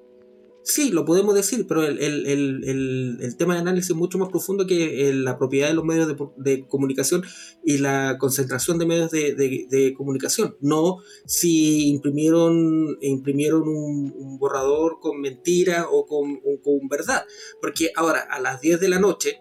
Sí, 0.65 0.91
lo 0.91 1.05
podemos 1.05 1.35
decir, 1.35 1.67
pero 1.67 1.83
el, 1.83 3.35
tema 3.37 3.55
de 3.55 3.61
análisis 3.61 3.91
es 3.91 3.97
mucho 3.97 4.19
más 4.19 4.29
profundo 4.29 4.65
que 4.65 5.09
eh, 5.09 5.13
la 5.13 5.37
propiedad 5.37 5.67
de 5.67 5.75
los 5.75 5.85
medios 5.85 6.15
de, 6.37 6.67
comunicación 6.69 7.25
y 7.65 7.79
la 7.79 8.17
concentración 8.19 8.79
de 8.79 8.87
medios 8.87 9.11
de, 9.11 9.95
comunicación. 9.97 10.57
No 10.61 10.99
si 11.27 11.89
imprimieron, 11.89 12.97
imprimieron 13.01 13.63
un, 13.67 14.39
borrador 14.39 14.99
con 15.01 15.21
mentira 15.21 15.87
o 15.91 16.07
con, 16.07 16.41
con, 16.63 16.89
verdad. 16.89 17.25
Porque 17.61 17.91
ahora, 17.97 18.21
a 18.21 18.41
las 18.41 18.61
10 18.61 18.81
de 18.81 18.89
la 18.89 19.01
noche 19.01 19.41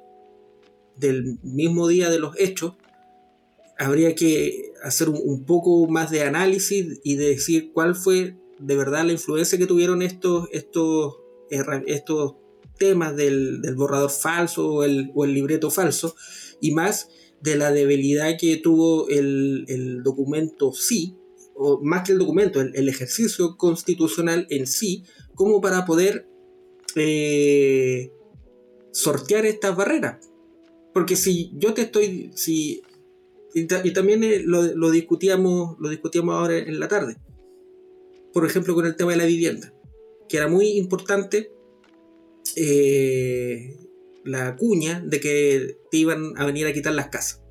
del 0.98 1.40
mismo 1.44 1.88
día 1.88 2.10
de 2.10 2.20
los 2.20 2.36
hechos, 2.40 2.74
habría 3.78 4.16
que 4.16 4.74
hacer 4.84 5.10
un, 5.10 5.20
un 5.24 5.46
poco 5.46 5.88
más 5.88 6.10
de 6.10 6.24
análisis 6.24 7.00
y 7.04 7.16
de 7.16 7.30
decir 7.30 7.72
cuál 7.74 7.96
fue 7.96 8.38
de 8.62 8.76
verdad 8.76 9.06
la 9.06 9.14
influencia 9.14 9.58
que 9.58 9.66
tuvieron 9.66 10.02
estos, 10.02 10.48
estos, 10.52 11.18
estos 11.88 12.36
temas 12.78 13.16
del, 13.16 13.62
borrador 13.76 14.12
falso 14.12 14.68
o 14.68 14.84
el, 14.84 15.12
libreto 15.34 15.70
falso, 15.70 16.16
y 16.60 16.72
más 16.72 17.10
de 17.42 17.56
la 17.56 17.72
debilidad 17.72 18.38
que 18.40 18.58
tuvo 18.58 19.08
el, 19.10 20.02
documento 20.04 20.72
sí, 20.74 21.18
o 21.56 21.80
más 21.84 22.04
que 22.04 22.14
el 22.14 22.20
documento, 22.20 22.62
el, 22.62 22.90
ejercicio 22.90 23.58
constitucional 23.58 24.48
en 24.50 24.68
sí, 24.68 25.04
como 25.36 25.62
para 25.62 25.86
poder 25.86 26.28
eh, 26.96 28.12
sortear 28.92 29.46
estas 29.46 29.76
barreras. 29.76 30.28
Porque 30.94 31.16
si 31.16 31.52
yo 31.56 31.74
te 31.74 31.84
estoy, 31.84 32.32
si, 32.36 32.82
y, 33.54 33.66
también 33.66 34.24
eh, 34.24 34.42
lo, 34.44 34.64
lo, 34.64 34.92
discutíamos, 34.92 35.78
lo 35.80 35.90
discutíamos 35.90 36.36
ahora 36.36 36.58
en 36.58 36.80
la 36.80 36.88
tarde, 36.88 37.18
por 38.34 38.46
ejemplo, 38.46 38.76
con 38.76 38.86
el 38.86 38.96
tema 38.96 39.12
de 39.12 39.18
la 39.18 39.26
vivienda, 39.26 39.74
que 40.30 40.38
era 40.38 40.48
muy 40.48 40.78
importante 40.78 41.52
eh, 42.56 43.78
la 44.24 44.56
cuña 44.56 45.02
de 45.06 45.20
que 45.20 45.78
te 45.90 45.98
iban 45.98 46.34
a 46.38 46.46
venir 46.46 46.68
a 46.68 46.74
quitar 46.74 46.94
las 46.94 47.08
casas. 47.08 47.42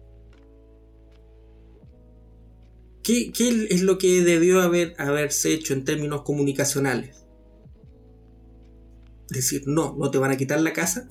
¿Qué, 3.03 3.33
es 3.71 3.83
lo 3.83 3.99
que 3.99 4.23
debió 4.23 4.61
haber, 4.61 4.95
haberse 4.99 5.53
hecho 5.53 5.73
en 5.73 5.85
términos 5.85 6.23
comunicacionales? 6.23 7.25
Decir, 9.29 9.63
no, 9.67 9.97
no 9.99 10.11
te 10.11 10.19
van 10.19 10.31
a 10.31 10.37
quitar 10.37 10.61
la 10.61 10.73
casa. 10.73 11.09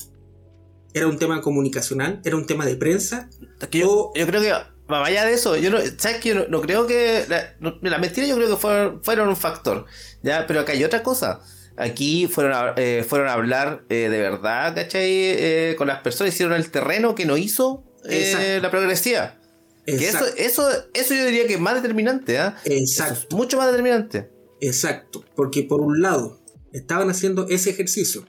¿Era 0.94 1.08
un 1.08 1.18
tema 1.18 1.42
comunicacional? 1.42 2.22
¿Era 2.24 2.36
un 2.38 2.46
tema 2.46 2.66
de 2.66 2.76
prensa? 2.76 3.30
yo, 3.72 4.12
yo 4.16 4.28
creo 4.28 4.42
que 4.42 4.54
vaya 4.98 5.26
de 5.26 5.34
eso, 5.34 5.56
yo 5.56 5.70
no, 5.70 5.78
¿sabes 5.98 6.18
que 6.18 6.34
no, 6.34 6.62
creo 6.62 6.88
que. 6.88 7.26
La, 7.30 7.98
mentira 8.00 8.26
yo 8.26 8.36
creo 8.36 8.50
que 8.50 8.58
fueron, 8.58 9.04
fueron 9.04 9.30
un 9.30 9.36
factor. 9.36 9.86
¿ya? 10.24 10.48
Pero 10.48 10.62
acá 10.62 10.74
hay 10.74 10.84
otra 10.84 11.04
cosa. 11.04 11.42
Aquí 11.78 12.28
fueron 12.28 12.54
a, 12.54 12.74
eh, 12.76 13.06
fueron 13.08 13.28
a 13.30 13.34
hablar 13.34 13.86
eh, 13.90 14.10
de 14.10 14.20
verdad, 14.20 14.76
¿cachai? 14.76 15.10
Eh, 15.10 15.76
con 15.78 15.88
las 15.88 16.02
personas, 16.02 16.34
hicieron 16.34 16.56
el 16.56 16.72
terreno 16.72 17.16
que 17.16 17.26
no 17.26 17.38
hizo 17.38 17.86
la 18.04 18.72
progresiva. 18.72 19.40
eso, 19.86 20.26
eso, 20.38 20.70
eso 20.94 21.14
yo 21.14 21.26
diría 21.26 21.48
que 21.48 21.54
es 21.54 21.60
más 21.60 21.76
determinante, 21.76 22.38
¿ah? 22.40 22.58
Exacto. 22.66 23.38
mucho 23.38 23.58
más 23.58 23.68
determinante. 23.68 24.30
Exacto. 24.60 25.24
Porque 25.36 25.64
por 25.64 25.82
un 25.82 26.02
lado, 26.02 26.42
estaban 26.74 27.10
haciendo 27.10 27.48
ese 27.48 27.70
ejercicio. 27.70 28.26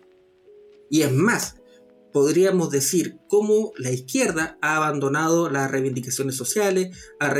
Y 0.88 1.02
es 1.02 1.12
más, 1.12 1.56
podríamos 2.12 2.70
decir 2.70 3.18
cómo 3.28 3.72
la 3.76 3.90
izquierda 3.90 4.58
ha 4.60 4.76
abandonado 4.76 5.50
las 5.50 5.70
reivindicaciones 5.70 6.36
sociales, 6.36 6.96
ha 7.18 7.32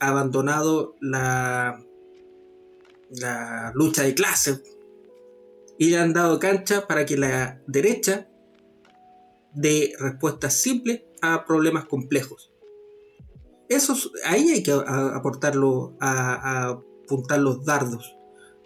abandonado 0.00 0.96
la, 1.00 1.84
la 3.10 3.72
lucha 3.74 4.02
de 4.02 4.14
clases 4.14 4.62
y 5.78 5.90
le 5.90 5.98
han 5.98 6.12
dado 6.12 6.38
cancha 6.38 6.86
para 6.86 7.06
que 7.06 7.16
la 7.16 7.60
derecha 7.66 8.28
dé 9.54 9.94
respuestas 9.98 10.54
simples 10.54 11.02
a 11.20 11.44
problemas 11.44 11.86
complejos. 11.86 12.52
Eso, 13.68 13.94
ahí 14.24 14.50
hay 14.50 14.62
que 14.62 14.72
aportarlo, 14.72 15.96
a, 16.00 16.68
apuntar 16.68 17.40
los 17.40 17.64
dardos. 17.64 18.16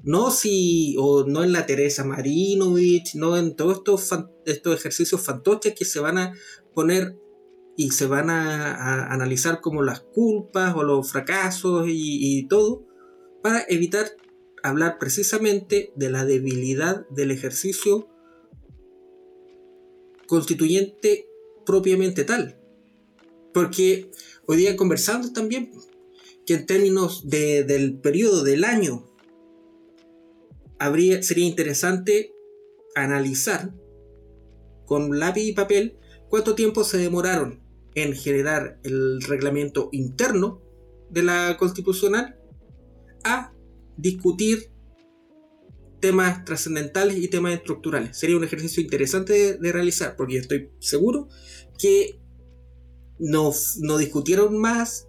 No 0.07 0.31
si, 0.31 0.95
o 1.01 1.25
no 1.27 1.43
en 1.43 1.51
la 1.51 1.67
Teresa 1.67 2.05
Marinovich, 2.05 3.17
no 3.17 3.37
en 3.37 3.57
todos 3.57 3.79
estos, 3.79 4.09
estos 4.45 4.77
ejercicios 4.77 5.21
fantoches 5.21 5.75
que 5.75 5.85
se 5.85 5.99
van 5.99 6.17
a 6.17 6.33
poner 6.75 7.19
y 7.77 7.91
se 7.91 8.07
van 8.07 8.31
a, 8.31 9.13
analizar 9.13 9.61
como 9.61 9.83
las 9.83 9.99
culpas 9.99 10.77
o 10.77 10.85
los 10.85 11.11
fracasos 11.11 11.87
y, 11.89 12.47
todo, 12.47 12.87
para 13.43 13.65
evitar 13.69 14.07
hablar 14.63 14.99
precisamente 15.01 15.93
de 15.97 16.09
la 16.09 16.25
debilidad 16.25 17.05
del 17.09 17.33
ejercicio 17.33 18.09
constituyente 20.29 21.29
propiamente 21.65 22.23
tal. 22.23 22.61
Porque 23.53 24.13
hoy 24.47 24.59
día 24.59 24.77
conversando 24.77 25.33
también 25.33 25.73
que 26.47 26.55
en 26.55 26.67
términos 26.67 27.29
del 27.29 27.99
periodo 27.99 28.45
del 28.45 28.63
año 28.63 29.16
habría, 30.79 31.23
sería 31.23 31.47
interesante 31.47 32.33
analizar 32.95 33.75
con 34.85 35.19
lápiz 35.19 35.43
y 35.43 35.53
papel 35.53 35.99
cuánto 36.29 36.55
tiempo 36.55 36.85
se 36.85 36.99
demoraron 36.99 37.61
en 37.95 38.15
generar 38.15 38.79
el 38.83 39.21
reglamento 39.23 39.89
interno 39.93 40.63
de 41.11 41.23
la 41.23 41.57
constitucional 41.59 42.39
a 43.25 43.53
discutir 43.97 44.71
temas 46.01 46.45
trascendentales 46.45 47.17
y 47.17 47.29
temas 47.29 47.55
estructurales. 47.55 48.17
Sería 48.17 48.37
un 48.37 48.45
ejercicio 48.45 48.83
interesante 48.83 49.57
de, 49.59 49.73
realizar 49.73 50.15
porque 50.17 50.39
estoy 50.39 50.71
seguro 50.79 51.29
que 51.79 52.21
no, 53.19 53.51
no 53.81 53.99
discutieron 53.99 54.59
más 54.59 55.09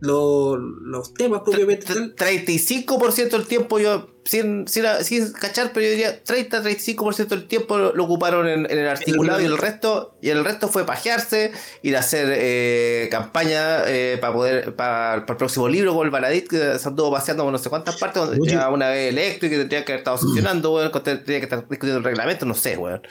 los 0.00 1.14
temas 1.14 1.42
propiamente. 1.44 1.86
35% 1.86 3.30
del 3.30 3.46
tiempo 3.46 3.78
yo, 3.78 4.08
sin, 4.24 4.66
sin, 4.66 5.32
cachar, 5.32 5.72
pero 5.72 5.86
yo 5.86 5.90
diría 5.90 6.24
30-35% 6.24 7.28
del 7.28 7.46
tiempo 7.46 7.78
lo, 7.78 8.04
ocuparon 8.04 8.48
en, 8.48 8.70
el 8.70 8.88
articulado 8.88 9.40
y 9.40 9.44
el 9.44 9.58
resto 9.58 10.16
y 10.22 10.30
el 10.30 10.44
resto 10.44 10.68
fue 10.68 10.84
pajearse, 10.84 11.52
ir 11.82 11.96
a 11.96 12.00
hacer 12.00 12.28
eh, 12.30 13.08
campaña 13.10 13.82
eh, 13.86 14.18
para 14.20 14.32
poder 14.32 14.74
para, 14.74 15.14
el 15.16 15.24
próximo 15.24 15.68
libro 15.68 15.94
con 15.94 16.06
el 16.06 16.10
Baladit 16.10 16.48
que 16.48 16.78
se 16.78 16.88
anduvo 16.88 17.12
paseando 17.12 17.44
por 17.44 17.52
no 17.52 17.58
sé 17.58 17.68
cuántas 17.68 17.98
partes, 17.98 18.22
donde 18.22 18.56
una 18.56 18.88
vez 18.88 19.10
electo 19.10 19.46
y 19.46 19.50
que 19.50 19.58
tendría 19.58 19.84
que 19.84 19.92
haber 19.92 20.00
estado 20.00 20.18
sesionando, 20.18 20.90
tendría 21.02 21.38
que 21.38 21.44
estar 21.44 21.60
discutiendo 21.68 21.98
el 21.98 22.04
reglamento, 22.04 22.46
no 22.46 22.54
sé, 22.54 22.76
weón. 22.76 23.02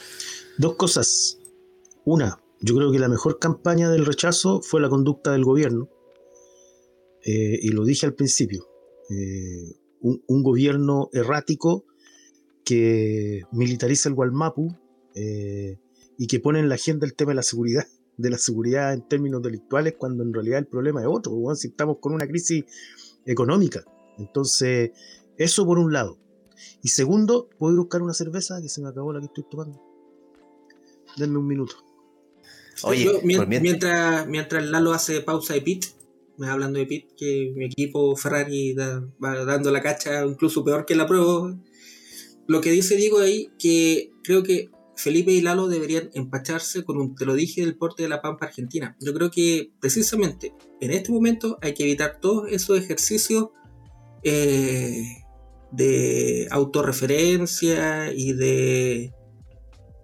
Dos 0.57 0.75
cosas. 0.75 1.37
Una, 2.03 2.39
yo 2.61 2.75
creo 2.75 2.91
que 2.91 2.99
la 2.99 3.07
mejor 3.07 3.39
campaña 3.39 3.89
del 3.89 4.05
rechazo 4.05 4.61
fue 4.61 4.81
la 4.81 4.89
conducta 4.89 5.31
del 5.31 5.45
gobierno 5.45 5.87
eh, 7.23 7.59
y 7.61 7.69
lo 7.69 7.83
dije 7.83 8.05
al 8.05 8.13
principio, 8.13 8.67
eh, 9.09 9.75
un, 10.01 10.43
gobierno 10.43 11.09
errático 11.11 11.85
que 12.63 13.43
militariza 13.51 14.09
el 14.09 14.15
Gualmapu 14.15 14.75
eh, 15.15 15.77
y 16.17 16.27
que 16.27 16.39
pone 16.39 16.59
en 16.59 16.69
la 16.69 16.75
agenda 16.75 17.05
el 17.05 17.15
tema 17.15 17.31
de 17.31 17.35
la 17.35 17.43
seguridad, 17.43 17.85
de 18.17 18.29
la 18.29 18.37
seguridad 18.37 18.93
en 18.93 19.07
términos 19.07 19.41
delictuales, 19.41 19.95
cuando 19.97 20.23
en 20.23 20.33
realidad 20.33 20.59
el 20.59 20.67
problema 20.67 21.01
es 21.01 21.07
otro, 21.09 21.33
si 21.55 21.69
estamos 21.69 21.97
con 21.99 22.13
una 22.13 22.27
crisis 22.27 22.65
económica. 23.25 23.83
Entonces, 24.17 24.91
eso 25.37 25.65
por 25.65 25.79
un 25.79 25.93
lado. 25.93 26.17
Y 26.81 26.89
segundo, 26.89 27.49
puedo 27.57 27.75
buscar 27.77 28.01
una 28.01 28.13
cerveza 28.13 28.61
que 28.61 28.69
se 28.69 28.81
me 28.81 28.89
acabó 28.89 29.13
la 29.13 29.19
que 29.19 29.27
estoy 29.27 29.45
tomando. 29.49 29.81
Denme 31.17 31.37
un 31.37 31.47
minuto. 31.47 31.75
Oye, 32.83 33.09
mientras, 33.23 34.27
mientras 34.27 34.65
Lalo 34.65 34.93
hace 34.93 35.21
pausa 35.21 35.53
de 35.53 35.61
pit, 35.61 35.85
hablando 36.47 36.79
de 36.79 36.85
Pit, 36.85 37.09
que 37.17 37.51
mi 37.55 37.65
equipo 37.65 38.15
Ferrari 38.15 38.73
va 38.73 39.45
dando 39.45 39.71
la 39.71 39.81
cacha 39.81 40.25
incluso 40.25 40.63
peor 40.63 40.85
que 40.85 40.95
la 40.95 41.07
prueba. 41.07 41.57
Lo 42.47 42.61
que 42.61 42.71
dice 42.71 42.95
Diego 42.95 43.19
ahí, 43.19 43.49
que 43.59 44.11
creo 44.23 44.43
que 44.43 44.69
Felipe 44.99 45.31
y 45.31 45.41
Lalo 45.41 45.67
deberían 45.69 46.09
empacharse 46.13 46.83
con 46.83 46.97
un 46.97 47.15
te 47.15 47.25
lo 47.25 47.33
dije 47.33 47.61
del 47.61 47.77
porte 47.77 48.03
de 48.03 48.09
la 48.09 48.21
Pampa 48.21 48.47
Argentina. 48.47 48.97
Yo 48.99 49.13
creo 49.13 49.31
que 49.31 49.71
precisamente 49.79 50.53
en 50.81 50.91
este 50.91 51.11
momento 51.11 51.57
hay 51.61 51.73
que 51.73 51.83
evitar 51.83 52.19
todos 52.19 52.51
esos 52.51 52.77
ejercicios 52.77 53.49
eh, 54.23 55.23
de 55.71 56.47
autorreferencia 56.51 58.11
y 58.11 58.33
de, 58.33 59.13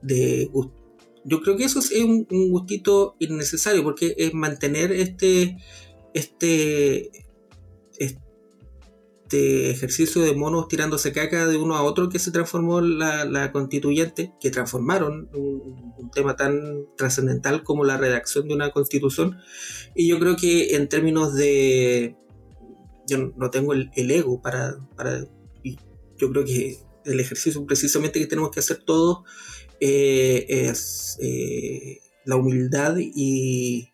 de 0.02 0.50
yo 1.26 1.42
creo 1.42 1.58
que 1.58 1.66
eso 1.66 1.80
es 1.80 1.92
un, 1.92 2.26
un, 2.30 2.52
gustito 2.52 3.16
innecesario 3.20 3.84
porque 3.84 4.16
es 4.18 4.34
mantener 4.34 4.94
este 4.94 5.58
este, 6.16 7.12
este 8.00 9.70
ejercicio 9.70 10.22
de 10.22 10.34
monos 10.34 10.70
tirándose 10.70 11.12
caca 11.12 11.46
de 11.46 11.58
uno 11.58 11.76
a 11.76 11.84
otro 11.84 12.10
que 12.10 12.20
se 12.20 12.32
transformó 12.32 12.80
la, 12.80 13.26
la 13.26 13.52
constituyente, 13.52 14.32
que 14.40 14.50
transformaron 14.50 15.30
un, 15.34 16.10
tema 16.14 16.38
tan 16.38 16.86
trascendental 16.96 17.64
como 17.64 17.84
la 17.84 17.98
redacción 17.98 18.48
de 18.48 18.54
una 18.54 18.72
constitución. 18.72 19.38
Y 19.94 20.08
yo 20.08 20.18
creo 20.20 20.38
que 20.38 20.76
en 20.76 20.88
términos 20.88 21.36
de... 21.36 22.16
Yo 23.08 23.34
no 23.36 23.50
tengo 23.50 23.74
el, 23.74 23.92
ego 23.96 24.42
para, 24.42 24.78
para... 24.96 25.26
Y 25.62 25.78
yo 26.18 26.32
creo 26.32 26.46
que 26.46 26.78
el 27.04 27.20
ejercicio 27.20 27.66
precisamente 27.66 28.20
que 28.20 28.28
tenemos 28.28 28.52
que 28.52 28.62
hacer 28.62 28.78
todos 28.78 29.24
eh, 29.82 30.46
es 30.48 31.18
eh, 31.22 32.00
la 32.24 32.38
humildad 32.38 32.96
y, 32.98 33.92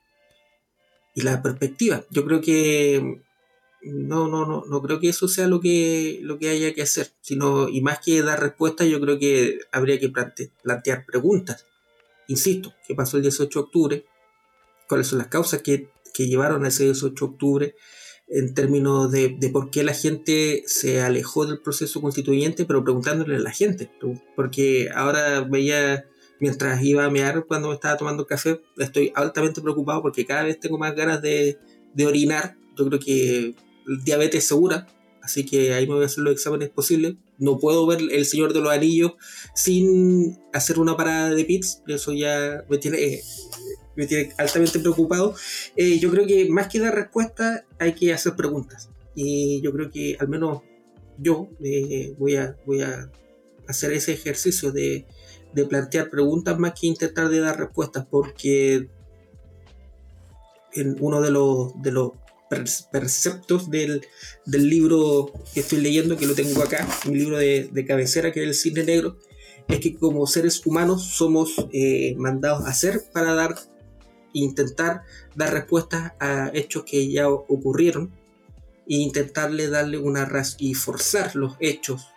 y 1.13 1.21
la 1.21 1.41
perspectiva. 1.41 2.05
Yo 2.09 2.25
creo 2.25 2.41
que 2.41 3.21
no, 3.83 4.27
no, 4.27 4.45
no, 4.45 4.63
no 4.65 4.81
creo 4.81 4.99
que 4.99 5.09
eso 5.09 5.27
sea 5.27 5.47
lo 5.47 5.59
que, 5.59 6.19
lo 6.21 6.37
que 6.37 6.49
haya 6.49 6.73
que 6.73 6.83
hacer, 6.83 7.11
sino, 7.21 7.67
y 7.67 7.81
más 7.81 7.99
que 7.99 8.21
dar 8.21 8.39
respuestas, 8.39 8.87
yo 8.87 9.01
creo 9.01 9.17
que 9.17 9.59
habría 9.71 9.99
que 9.99 10.11
plantear 10.63 11.05
preguntas. 11.05 11.65
Insisto, 12.27 12.73
¿qué 12.87 12.95
pasó 12.95 13.17
el 13.17 13.23
18 13.23 13.59
de 13.59 13.63
octubre? 13.63 14.05
¿Cuáles 14.87 15.07
son 15.07 15.19
las 15.19 15.27
causas 15.27 15.61
que, 15.61 15.89
que 16.13 16.27
llevaron 16.27 16.63
a 16.63 16.67
ese 16.67 16.85
18 16.85 17.25
de 17.25 17.31
octubre? 17.31 17.75
en 18.33 18.53
términos 18.53 19.11
de, 19.11 19.35
de, 19.37 19.49
por 19.49 19.69
qué 19.71 19.83
la 19.83 19.93
gente 19.93 20.63
se 20.65 21.01
alejó 21.01 21.45
del 21.45 21.59
proceso 21.59 21.99
constituyente, 21.99 22.63
pero 22.63 22.81
preguntándole 22.81 23.35
a 23.35 23.39
la 23.39 23.51
gente, 23.51 23.91
porque 24.37 24.89
ahora 24.95 25.41
veía 25.41 26.05
mientras 26.41 26.83
iba 26.83 27.05
a 27.05 27.09
mear 27.09 27.45
cuando 27.45 27.71
estaba 27.71 27.95
tomando 27.95 28.25
café, 28.25 28.59
estoy 28.77 29.13
altamente 29.15 29.61
preocupado 29.61 30.01
porque 30.01 30.25
cada 30.25 30.43
vez 30.43 30.59
tengo 30.59 30.77
más 30.77 30.95
ganas 30.95 31.21
de, 31.21 31.57
orinar. 32.03 32.57
Yo 32.75 32.87
creo 32.87 32.99
que 32.99 33.53
diabetes 34.03 34.47
segura, 34.47 34.87
así 35.21 35.45
que 35.45 35.73
ahí 35.73 35.85
me 35.87 35.93
voy 35.93 36.03
a 36.03 36.07
hacer 36.07 36.23
los 36.23 36.33
exámenes 36.33 36.69
posibles. 36.69 37.13
No 37.37 37.59
puedo 37.59 37.85
ver 37.85 37.99
El 38.11 38.25
Señor 38.25 38.53
de 38.53 38.59
los 38.59 38.71
Anillos 38.71 39.13
sin 39.53 40.39
hacer 40.51 40.79
una 40.79 40.97
parada 40.97 41.29
de 41.29 41.45
pits, 41.45 41.83
eso 41.87 42.11
ya 42.11 42.65
me 42.67 42.79
tiene, 42.79 43.21
me 43.95 44.07
tiene 44.07 44.33
altamente 44.39 44.79
preocupado. 44.79 45.35
Eh, 45.75 45.99
yo 45.99 46.09
creo 46.09 46.25
que 46.25 46.49
más 46.49 46.69
que 46.69 46.79
dar 46.79 46.95
respuestas 46.95 47.65
hay 47.77 47.93
que 47.93 48.13
hacer 48.13 48.35
preguntas. 48.35 48.89
Y 49.13 49.61
yo 49.61 49.71
creo 49.71 49.91
que 49.91 50.17
al 50.19 50.27
menos 50.27 50.61
yo 51.19 51.49
eh, 51.63 52.15
voy, 52.17 52.37
a, 52.37 52.57
voy 52.65 52.81
a 52.81 53.11
hacer 53.67 53.91
ese 53.93 54.13
ejercicio 54.13 54.71
de 54.71 55.05
de 55.53 55.65
plantear 55.65 56.09
preguntas 56.09 56.57
más 56.57 56.73
que 56.79 56.87
intentar 56.87 57.29
de 57.29 57.39
dar 57.39 57.59
respuestas, 57.59 58.05
porque 58.09 58.89
en 60.73 60.97
uno 60.99 61.21
de 61.21 61.31
los, 61.31 61.81
de 61.81 61.91
los 61.91 62.11
perceptos 62.91 63.69
del, 63.69 64.01
libro 64.45 65.31
que 65.53 65.61
estoy 65.61 65.79
leyendo, 65.79 66.17
que 66.17 66.25
lo 66.25 66.35
tengo 66.35 66.61
acá, 66.61 66.87
mi 67.07 67.15
libro 67.15 67.37
de, 67.37 67.85
cabecera, 67.87 68.31
que 68.31 68.41
es 68.41 68.47
el 68.47 68.53
cine 68.55 68.83
negro, 68.83 69.17
es 69.67 69.79
que 69.79 69.95
como 69.95 70.27
seres 70.27 70.65
humanos 70.65 71.03
somos 71.03 71.53
eh, 71.71 72.15
mandados 72.17 72.65
a 72.65 72.69
hacer 72.69 73.03
para 73.13 73.33
dar, 73.33 73.55
intentar 74.33 75.03
dar 75.35 75.53
respuestas 75.53 76.13
a 76.19 76.51
hechos 76.53 76.83
que 76.83 77.09
ya 77.09 77.29
ocurrieron 77.29 78.11
e 78.87 78.95
intentarle 78.95 79.69
darle 79.69 79.97
una 79.97 80.29
y 80.57 80.73
forzar 80.73 81.35
los 81.35 81.55
hechos 81.59 82.07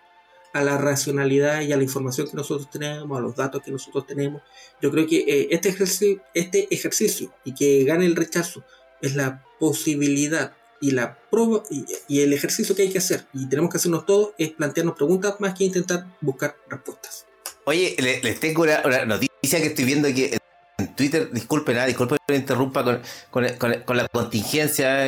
a 0.55 0.63
la 0.63 0.79
racionalidad 0.79 1.63
y 1.63 1.73
a 1.73 1.77
la 1.77 1.83
información 1.83 2.29
que 2.29 2.37
nosotros 2.37 2.71
tenemos, 2.71 3.19
a 3.19 3.21
los 3.21 3.35
datos 3.35 3.61
que 3.61 3.73
nosotros 3.73 4.07
tenemos. 4.07 4.41
Yo 4.81 4.91
creo 4.93 5.05
que 5.07 5.19
eh, 5.19 5.49
este, 5.51 5.69
ejercicio, 5.69 6.23
este 6.33 6.73
ejercicio 6.73 7.35
y 7.45 7.55
que 7.55 7.83
gane 7.85 8.07
el 8.07 8.15
rechazo 8.15 8.65
es 9.03 9.17
la 9.17 9.45
posibilidad 9.59 10.55
y, 10.81 10.93
la 10.93 11.19
prueba, 11.29 11.65
y, 12.09 12.21
el 12.21 12.33
ejercicio 12.33 12.77
que 12.77 12.83
hay 12.83 12.91
que 12.91 12.99
hacer 12.99 13.27
y 13.35 13.49
tenemos 13.49 13.69
que 13.69 13.79
hacernos 13.79 14.07
todos 14.07 14.31
es 14.39 14.53
plantearnos 14.53 14.95
preguntas 14.95 15.35
más 15.41 15.55
que 15.55 15.65
intentar 15.65 16.07
buscar 16.21 16.57
respuestas. 16.71 17.27
Oye, 17.65 17.97
les, 17.99 18.39
tengo 18.39 18.63
una, 18.63 19.05
noticia 19.07 19.61
que 19.61 19.67
estoy 19.67 19.87
viendo 19.87 20.07
que 20.15 20.39
en 20.79 20.95
Twitter, 20.95 21.31
disculpen, 21.33 21.75
nada, 21.75 21.89
disculpen 21.89 22.19
que 22.25 22.33
me 22.33 22.39
interrumpa 22.39 23.01
con, 23.31 23.43
la 23.43 24.09
contingencia, 24.09 25.07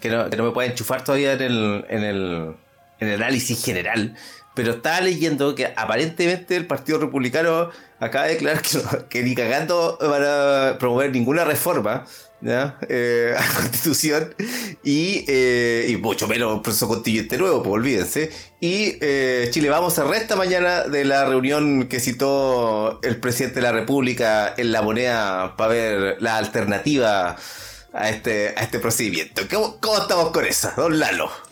que, 0.00 0.08
no, 0.08 0.44
me 0.44 0.50
puede 0.52 0.70
enchufar 0.70 1.04
todavía 1.04 1.34
en 1.34 1.42
el, 1.42 1.84
en 1.90 2.02
el, 2.02 2.56
en 3.00 3.08
el 3.08 3.22
análisis 3.22 3.62
general, 3.62 4.16
pero 4.56 4.72
estaba 4.72 5.02
leyendo 5.02 5.54
que 5.54 5.66
aparentemente 5.76 6.56
el 6.56 6.66
Partido 6.66 6.98
Republicano 6.98 7.68
acaba 8.00 8.24
de 8.24 8.32
declarar 8.32 8.62
que, 9.10 9.22
ni 9.22 9.34
cagando 9.34 9.98
van 10.00 10.22
a 10.24 10.76
promover 10.78 11.12
ninguna 11.12 11.44
reforma 11.44 12.06
eh, 12.88 13.34
a 13.36 13.40
la 13.40 13.54
constitución 13.54 14.34
y, 14.82 15.26
eh, 15.28 15.88
y, 15.90 15.96
mucho 15.98 16.26
menos 16.26 16.54
un 16.54 16.62
proceso 16.62 16.88
constituyente 16.88 17.36
nuevo, 17.36 17.62
pues 17.62 17.74
olvídense. 17.74 18.30
Y 18.58 18.96
eh, 19.02 19.48
Chile 19.50 19.68
Vamos 19.68 19.98
a 19.98 20.04
resta 20.04 20.36
mañana 20.36 20.84
de 20.84 21.04
la 21.04 21.26
reunión 21.26 21.86
que 21.86 22.00
citó 22.00 22.98
el 23.02 23.20
presidente 23.20 23.56
de 23.56 23.62
la 23.62 23.72
República 23.72 24.54
en 24.56 24.72
la 24.72 24.80
moneda 24.80 25.54
para 25.58 25.72
ver 25.72 26.16
la 26.20 26.38
alternativa 26.38 27.36
a 27.92 28.08
este, 28.08 28.54
a 28.56 28.62
este 28.62 28.78
procedimiento. 28.78 29.42
¿Cómo, 29.50 29.78
cómo 29.80 29.98
estamos 29.98 30.30
con 30.30 30.46
esa, 30.46 30.72
don 30.76 30.98
Lalo? 30.98 31.45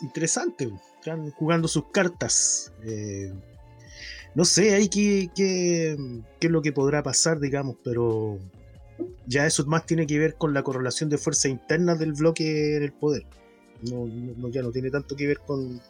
Interesante, 0.00 0.70
están 0.98 1.30
jugando 1.32 1.68
sus 1.68 1.90
cartas. 1.90 2.72
Eh, 2.84 3.32
no 4.34 4.44
sé, 4.44 4.74
hay 4.74 4.88
que, 4.88 5.30
qué 5.34 5.96
es 6.40 6.50
lo 6.50 6.60
que 6.60 6.72
podrá 6.72 7.02
pasar, 7.02 7.38
digamos, 7.38 7.76
pero 7.84 8.38
ya 9.26 9.46
eso 9.46 9.64
más 9.66 9.86
tiene 9.86 10.06
que 10.06 10.18
ver 10.18 10.34
con 10.34 10.54
la 10.54 10.62
correlación 10.62 11.08
de 11.08 11.18
fuerzas 11.18 11.46
internas 11.46 11.98
del 11.98 12.12
bloque 12.12 12.76
en 12.76 12.82
el 12.82 12.92
poder. 12.92 13.24
No, 13.82 14.08
ya 14.50 14.62
no 14.62 14.70
tiene 14.70 14.90
tanto 14.90 15.14
que 15.14 15.26
ver 15.26 15.38
con, 15.40 15.80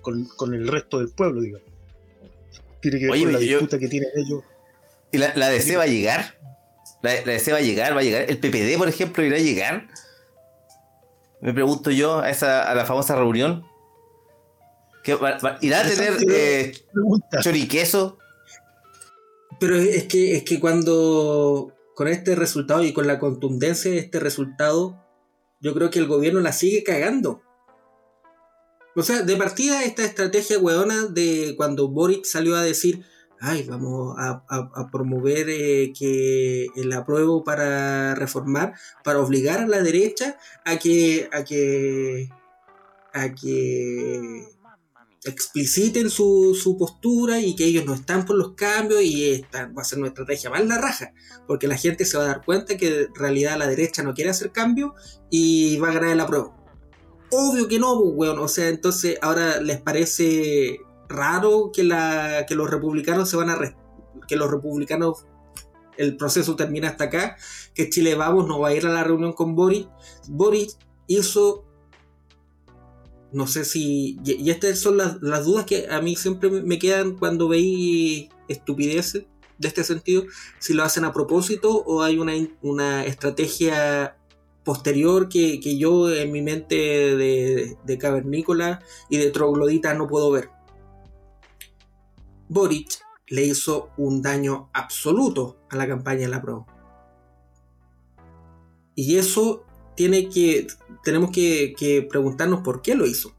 con, 0.00 0.54
el 0.54 0.68
resto 0.68 0.98
del 0.98 1.08
pueblo, 1.08 1.40
digamos. 1.40 1.68
Tiene 2.80 2.98
que 2.98 3.10
ver 3.10 3.20
con 3.20 3.32
la 3.32 3.38
disputa 3.38 3.78
que 3.78 3.88
tienen 3.88 4.10
ellos. 4.16 4.42
¿Y 5.12 5.18
la, 5.18 5.34
la 5.36 5.48
DC 5.48 5.76
va 5.76 5.84
a 5.84 5.86
llegar? 5.86 6.38
¿La, 7.02 7.14
¿La, 7.14 7.32
DC 7.32 7.52
va 7.52 7.58
a 7.58 7.62
llegar? 7.62 7.94
¿Va 7.94 8.00
a 8.00 8.02
llegar? 8.02 8.24
¿El 8.28 8.38
PPD, 8.38 8.78
por 8.78 8.88
ejemplo, 8.88 9.24
irá 9.24 9.36
a 9.36 9.40
llegar? 9.40 9.88
Me 11.44 11.52
pregunto 11.52 11.90
yo 11.90 12.20
a, 12.20 12.30
esa, 12.30 12.62
a 12.62 12.74
la 12.74 12.86
famosa 12.86 13.16
reunión. 13.16 13.66
¿Irá 15.60 15.80
a 15.80 15.86
tener 15.86 16.16
eh, 16.30 16.72
choriqueso? 17.42 18.16
Pero 19.60 19.76
es 19.76 20.04
que, 20.04 20.36
es 20.36 20.42
que 20.44 20.58
cuando 20.58 21.70
con 21.94 22.08
este 22.08 22.34
resultado 22.34 22.82
y 22.82 22.94
con 22.94 23.06
la 23.06 23.18
contundencia 23.18 23.90
de 23.90 23.98
este 23.98 24.20
resultado, 24.20 24.98
yo 25.60 25.74
creo 25.74 25.90
que 25.90 25.98
el 25.98 26.06
gobierno 26.06 26.40
la 26.40 26.52
sigue 26.52 26.82
cagando. 26.82 27.42
O 28.96 29.02
sea, 29.02 29.20
de 29.20 29.36
partida 29.36 29.84
esta 29.84 30.02
estrategia 30.02 30.58
weona 30.58 31.08
de 31.08 31.52
cuando 31.58 31.88
Boric 31.88 32.24
salió 32.24 32.56
a 32.56 32.62
decir, 32.62 33.04
ay, 33.40 33.64
vamos 33.68 34.16
a, 34.18 34.42
promover 34.90 35.48
eh, 35.50 35.92
que 35.98 36.66
el 36.76 36.92
apruebo 36.92 37.44
para 37.44 38.14
reformar, 38.14 38.74
para 39.02 39.20
obligar 39.20 39.60
a 39.60 39.66
la 39.66 39.82
derecha 39.82 40.38
a 40.64 40.76
que, 40.76 41.28
a 41.32 41.44
que, 41.44 42.30
a 43.12 43.34
que 43.34 44.48
expliciten 45.24 46.10
su, 46.10 46.58
su, 46.60 46.76
postura 46.76 47.40
y 47.40 47.56
que 47.56 47.64
ellos 47.64 47.86
no 47.86 47.94
están 47.94 48.26
por 48.26 48.36
los 48.36 48.54
cambios 48.54 49.02
y 49.02 49.30
esta 49.30 49.66
va 49.66 49.82
a 49.82 49.84
ser 49.84 49.98
una 49.98 50.08
estrategia 50.08 50.50
más 50.50 50.66
la 50.66 50.78
raja, 50.78 51.12
porque 51.46 51.66
la 51.66 51.76
gente 51.76 52.04
se 52.04 52.18
va 52.18 52.24
a 52.24 52.28
dar 52.28 52.44
cuenta 52.44 52.76
que 52.76 53.02
en 53.02 53.14
realidad 53.14 53.58
la 53.58 53.66
derecha 53.66 54.02
no 54.02 54.14
quiere 54.14 54.30
hacer 54.30 54.52
cambio 54.52 54.94
y 55.30 55.78
va 55.78 55.88
a 55.88 55.94
ganar 55.94 56.10
el 56.10 56.20
apruebo. 56.20 56.54
Obvio 57.30 57.66
que 57.66 57.78
no, 57.78 57.98
pues, 57.98 58.12
weón. 58.14 58.38
O 58.38 58.48
sea, 58.48 58.68
entonces 58.68 59.18
ahora 59.20 59.60
les 59.60 59.80
parece 59.80 60.78
raro 61.14 61.70
que, 61.72 61.84
la, 61.84 62.44
que 62.46 62.54
los 62.54 62.70
republicanos 62.70 63.28
se 63.28 63.36
van 63.36 63.50
a... 63.50 63.58
que 64.28 64.36
los 64.36 64.50
republicanos 64.50 65.26
el 65.96 66.16
proceso 66.16 66.56
termina 66.56 66.88
hasta 66.88 67.04
acá, 67.04 67.36
que 67.72 67.88
Chile 67.88 68.16
Vamos 68.16 68.48
no 68.48 68.58
va 68.58 68.68
a 68.68 68.74
ir 68.74 68.84
a 68.84 68.92
la 68.92 69.04
reunión 69.04 69.32
con 69.32 69.54
Boris. 69.54 69.86
Boris 70.28 70.76
hizo 71.06 71.64
no 73.34 73.48
sé 73.48 73.64
si. 73.64 74.16
Y, 74.24 74.48
estas 74.50 74.78
son 74.78 74.96
las, 74.96 75.20
dudas 75.44 75.66
que 75.66 75.88
a 75.90 76.00
mí 76.00 76.14
siempre 76.14 76.50
me 76.50 76.78
quedan 76.78 77.16
cuando 77.16 77.48
veí 77.48 78.30
estupideces 78.48 79.24
de 79.58 79.68
este 79.68 79.82
sentido. 79.82 80.24
Si 80.60 80.72
lo 80.72 80.84
hacen 80.84 81.04
a 81.04 81.12
propósito 81.12 81.82
o 81.84 82.02
hay 82.02 82.16
una, 82.18 82.32
una 82.62 83.04
estrategia 83.04 84.16
posterior 84.62 85.28
que, 85.28 85.58
yo 85.76 86.14
en 86.14 86.30
mi 86.30 86.42
mente 86.42 86.76
de, 86.76 87.76
de 87.84 87.98
cavernícola 87.98 88.80
y 89.10 89.16
de 89.16 89.30
troglodita 89.30 89.94
no 89.94 90.06
puedo 90.06 90.30
ver. 90.30 90.50
Boric 92.48 93.04
le 93.28 93.44
hizo 93.44 93.90
un 93.96 94.22
daño 94.22 94.70
absoluto 94.72 95.56
a 95.70 95.76
la 95.76 95.86
campaña 95.86 96.22
de 96.22 96.28
la 96.28 96.42
Pro. 96.42 96.66
Y 98.94 99.16
eso 99.16 99.64
tiene 99.96 100.28
que, 100.28 100.66
tenemos 101.02 101.30
que, 101.30 102.06
preguntarnos 102.08 102.60
por 102.60 102.82
qué 102.82 102.94
lo 102.94 103.06
hizo. 103.06 103.34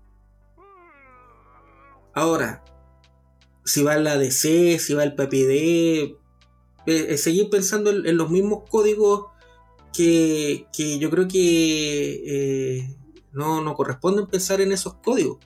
Ahora, 2.14 2.64
si 3.64 3.84
va 3.84 3.98
la 3.98 4.18
DC, 4.18 4.80
si 4.80 4.94
va 4.94 5.04
el 5.04 5.16
PPD, 5.16 6.18
eh, 6.88 7.18
seguir 7.18 7.50
pensando 7.50 7.90
en, 7.90 8.18
los 8.18 8.30
mismos 8.30 8.64
códigos 8.70 9.28
que, 9.94 10.68
yo 11.00 11.10
creo 11.10 11.28
que 11.28 12.24
eh, 12.26 12.98
no, 13.32 13.62
no 13.62 13.76
corresponden 13.76 14.28
pensar 14.28 14.62
en 14.62 14.72
esos 14.72 14.96
códigos. 14.96 15.40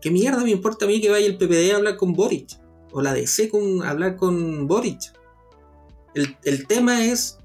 ¿Qué 0.00 0.10
mierda 0.10 0.44
me 0.44 0.50
importa 0.50 0.84
a 0.84 0.88
mí 0.88 1.00
que 1.00 1.10
vaya 1.10 1.26
el 1.26 1.36
PPD 1.36 1.72
a 1.72 1.76
hablar 1.76 1.96
con 1.96 2.12
Boric? 2.12 2.67
O 2.92 3.02
la 3.02 3.12
DC 3.12 3.48
con 3.50 3.82
hablar 3.82 4.16
con 4.16 4.66
Boric. 4.66 5.12
El, 6.14 6.36
el 6.44 6.66
tema 6.66 7.04
es 7.04 7.38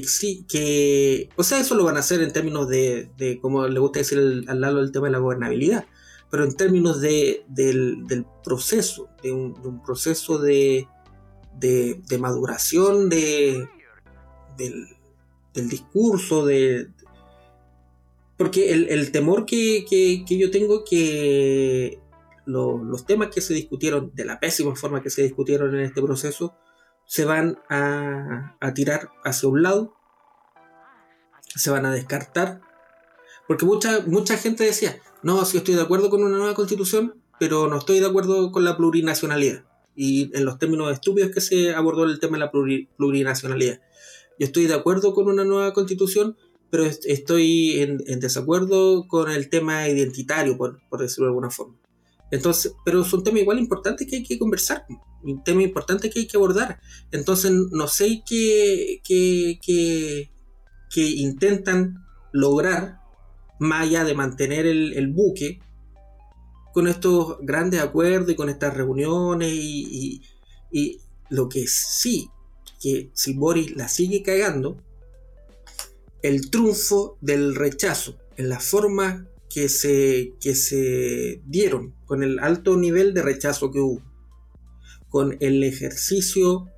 que 0.00 0.44
que, 0.48 1.28
o 1.36 1.42
sea, 1.42 1.60
eso 1.60 1.74
lo 1.74 1.84
van 1.84 1.96
a 1.96 2.00
hacer 2.00 2.22
en 2.22 2.32
términos 2.32 2.68
de, 2.68 3.10
de 3.18 3.38
como 3.40 3.66
le 3.68 3.78
gusta 3.78 3.98
decir 3.98 4.44
al 4.46 4.60
lado 4.60 4.78
del 4.78 4.92
tema 4.92 5.08
de 5.08 5.12
la 5.12 5.18
gobernabilidad, 5.18 5.84
pero 6.30 6.44
en 6.44 6.56
términos 6.56 7.00
de, 7.00 7.44
del, 7.48 8.26
proceso, 8.42 9.10
de 9.22 9.32
un, 9.32 9.82
proceso 9.84 10.38
de, 10.38 10.88
de, 11.58 12.18
maduración 12.18 13.10
de, 13.10 13.68
del, 14.56 15.68
discurso, 15.68 16.46
de, 16.46 16.88
porque 18.38 18.72
el, 18.72 19.12
temor 19.12 19.44
que, 19.44 19.84
que, 19.86 20.38
yo 20.38 20.50
tengo 20.50 20.84
que 20.84 22.00
los 22.46 23.06
temas 23.06 23.28
que 23.28 23.40
se 23.40 23.54
discutieron, 23.54 24.12
de 24.14 24.24
la 24.24 24.40
pésima 24.40 24.74
forma 24.74 25.02
que 25.02 25.10
se 25.10 25.22
discutieron 25.22 25.74
en 25.74 25.82
este 25.82 26.02
proceso, 26.02 26.56
se 27.06 27.24
van 27.24 27.58
a, 27.68 28.56
tirar 28.74 29.10
hacia 29.24 29.48
un 29.48 29.62
lado, 29.62 29.96
se 31.54 31.70
van 31.70 31.86
a 31.86 31.92
descartar, 31.92 32.60
porque 33.46 33.66
mucha, 33.66 34.00
mucha 34.06 34.36
gente 34.36 34.64
decía, 34.64 34.98
no, 35.22 35.44
sí 35.44 35.58
estoy 35.58 35.74
de 35.74 35.82
acuerdo 35.82 36.10
con 36.10 36.22
una 36.22 36.38
nueva 36.38 36.54
constitución, 36.54 37.22
pero 37.38 37.68
no 37.68 37.78
estoy 37.78 38.00
de 38.00 38.06
acuerdo 38.06 38.52
con 38.52 38.64
la 38.64 38.76
plurinacionalidad. 38.76 39.64
Y 39.94 40.34
en 40.36 40.44
los 40.44 40.58
términos 40.58 40.90
estúpidos 40.90 41.32
que 41.32 41.40
se 41.40 41.74
abordó 41.74 42.04
el 42.04 42.18
tema 42.18 42.38
de 42.38 42.44
la 42.44 42.50
plurinacionalidad. 42.96 43.80
Yo 44.38 44.46
estoy 44.46 44.66
de 44.66 44.74
acuerdo 44.74 45.12
con 45.12 45.26
una 45.26 45.44
nueva 45.44 45.74
constitución, 45.74 46.38
pero 46.70 46.84
estoy 46.84 47.80
en, 47.80 47.98
desacuerdo 48.20 49.06
con 49.06 49.30
el 49.30 49.50
tema 49.50 49.86
identitario, 49.88 50.56
por, 50.56 50.80
por 50.88 51.02
decirlo 51.02 51.26
de 51.26 51.30
alguna 51.30 51.50
forma. 51.50 51.81
Entonces, 52.32 52.74
pero 52.82 53.02
es 53.02 53.12
un 53.12 53.22
tema 53.22 53.40
igual 53.40 53.58
importante 53.58 54.06
que 54.06 54.16
hay 54.16 54.24
que 54.24 54.38
conversar, 54.38 54.86
un 55.22 55.44
tema 55.44 55.62
importante 55.62 56.08
que 56.08 56.20
hay 56.20 56.26
que 56.26 56.38
abordar. 56.38 56.80
Entonces, 57.12 57.52
no 57.70 57.86
sé 57.86 58.22
qué, 58.26 59.02
qué, 59.04 60.30
intentan 60.96 62.06
lograr, 62.32 63.00
más 63.60 63.82
allá 63.82 64.04
de 64.04 64.14
mantener 64.14 64.66
el, 64.66 65.12
buque, 65.12 65.60
con 66.72 66.88
estos 66.88 67.36
grandes 67.42 67.80
acuerdos 67.80 68.30
y 68.30 68.34
con 68.34 68.48
estas 68.48 68.74
reuniones 68.74 69.52
y, 69.52 70.22
y, 70.72 71.00
lo 71.28 71.50
que 71.50 71.66
sí, 71.66 72.30
que 72.80 73.10
si 73.12 73.34
Boris 73.34 73.76
la 73.76 73.88
sigue 73.88 74.22
cagando, 74.22 74.78
el 76.22 76.50
triunfo 76.50 77.18
del 77.20 77.54
rechazo 77.54 78.16
en 78.38 78.48
la 78.48 78.58
forma 78.58 79.28
que 79.52 79.68
se, 79.68 80.32
que 80.40 80.54
se 80.54 81.42
dieron, 81.44 81.94
con 82.06 82.22
el 82.22 82.38
alto 82.38 82.76
nivel 82.76 83.12
de 83.12 83.22
rechazo 83.22 83.70
que 83.70 83.80
hubo, 83.80 84.00
con 85.08 85.36
el 85.40 85.62
ejercicio 85.62 86.68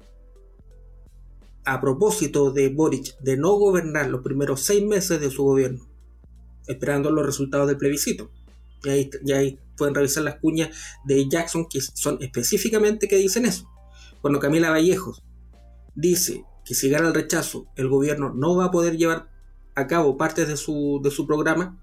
a 1.64 1.81
propósito 1.81 2.51
de 2.51 2.68
Boric 2.68 3.16
de 3.20 3.37
no 3.37 3.53
gobernar 3.53 4.11
los 4.11 4.22
primeros 4.22 4.61
seis 4.62 4.85
meses 4.85 5.20
de 5.20 5.31
su 5.31 5.45
gobierno, 5.45 5.89
esperando 6.66 7.12
los 7.12 7.25
resultados 7.25 7.68
del 7.68 7.79
plebiscito. 7.79 8.31
Y 8.83 8.89
ahí, 8.89 9.11
ahí 9.33 9.59
pueden 9.77 9.95
revisar 9.95 10.25
las 10.25 10.41
cuñas 10.41 10.77
de 11.05 11.29
Jackson 11.29 11.66
que 11.70 11.81
son 11.81 12.18
específicamente 12.20 13.07
que 13.07 13.16
dicen 13.16 13.47
eso. 13.47 13.70
Cuando 14.20 14.41
Camila 14.41 14.70
Vallejos 14.70 15.22
dice 15.95 16.45
que 16.64 16.75
si 16.75 16.91
gana 16.91 17.09
el 17.09 17.14
rechazo, 17.14 17.66
el 17.77 17.89
gobierno 17.89 18.35
no 18.35 18.57
va 18.57 18.66
a 18.66 18.70
poder 18.70 18.97
llevar 18.97 19.29
a 19.77 19.87
cabo 19.87 20.16
partes 20.16 20.49
de 20.49 20.57
su, 20.57 21.01
de 21.03 21.11
su 21.11 21.27
programa, 21.27 21.81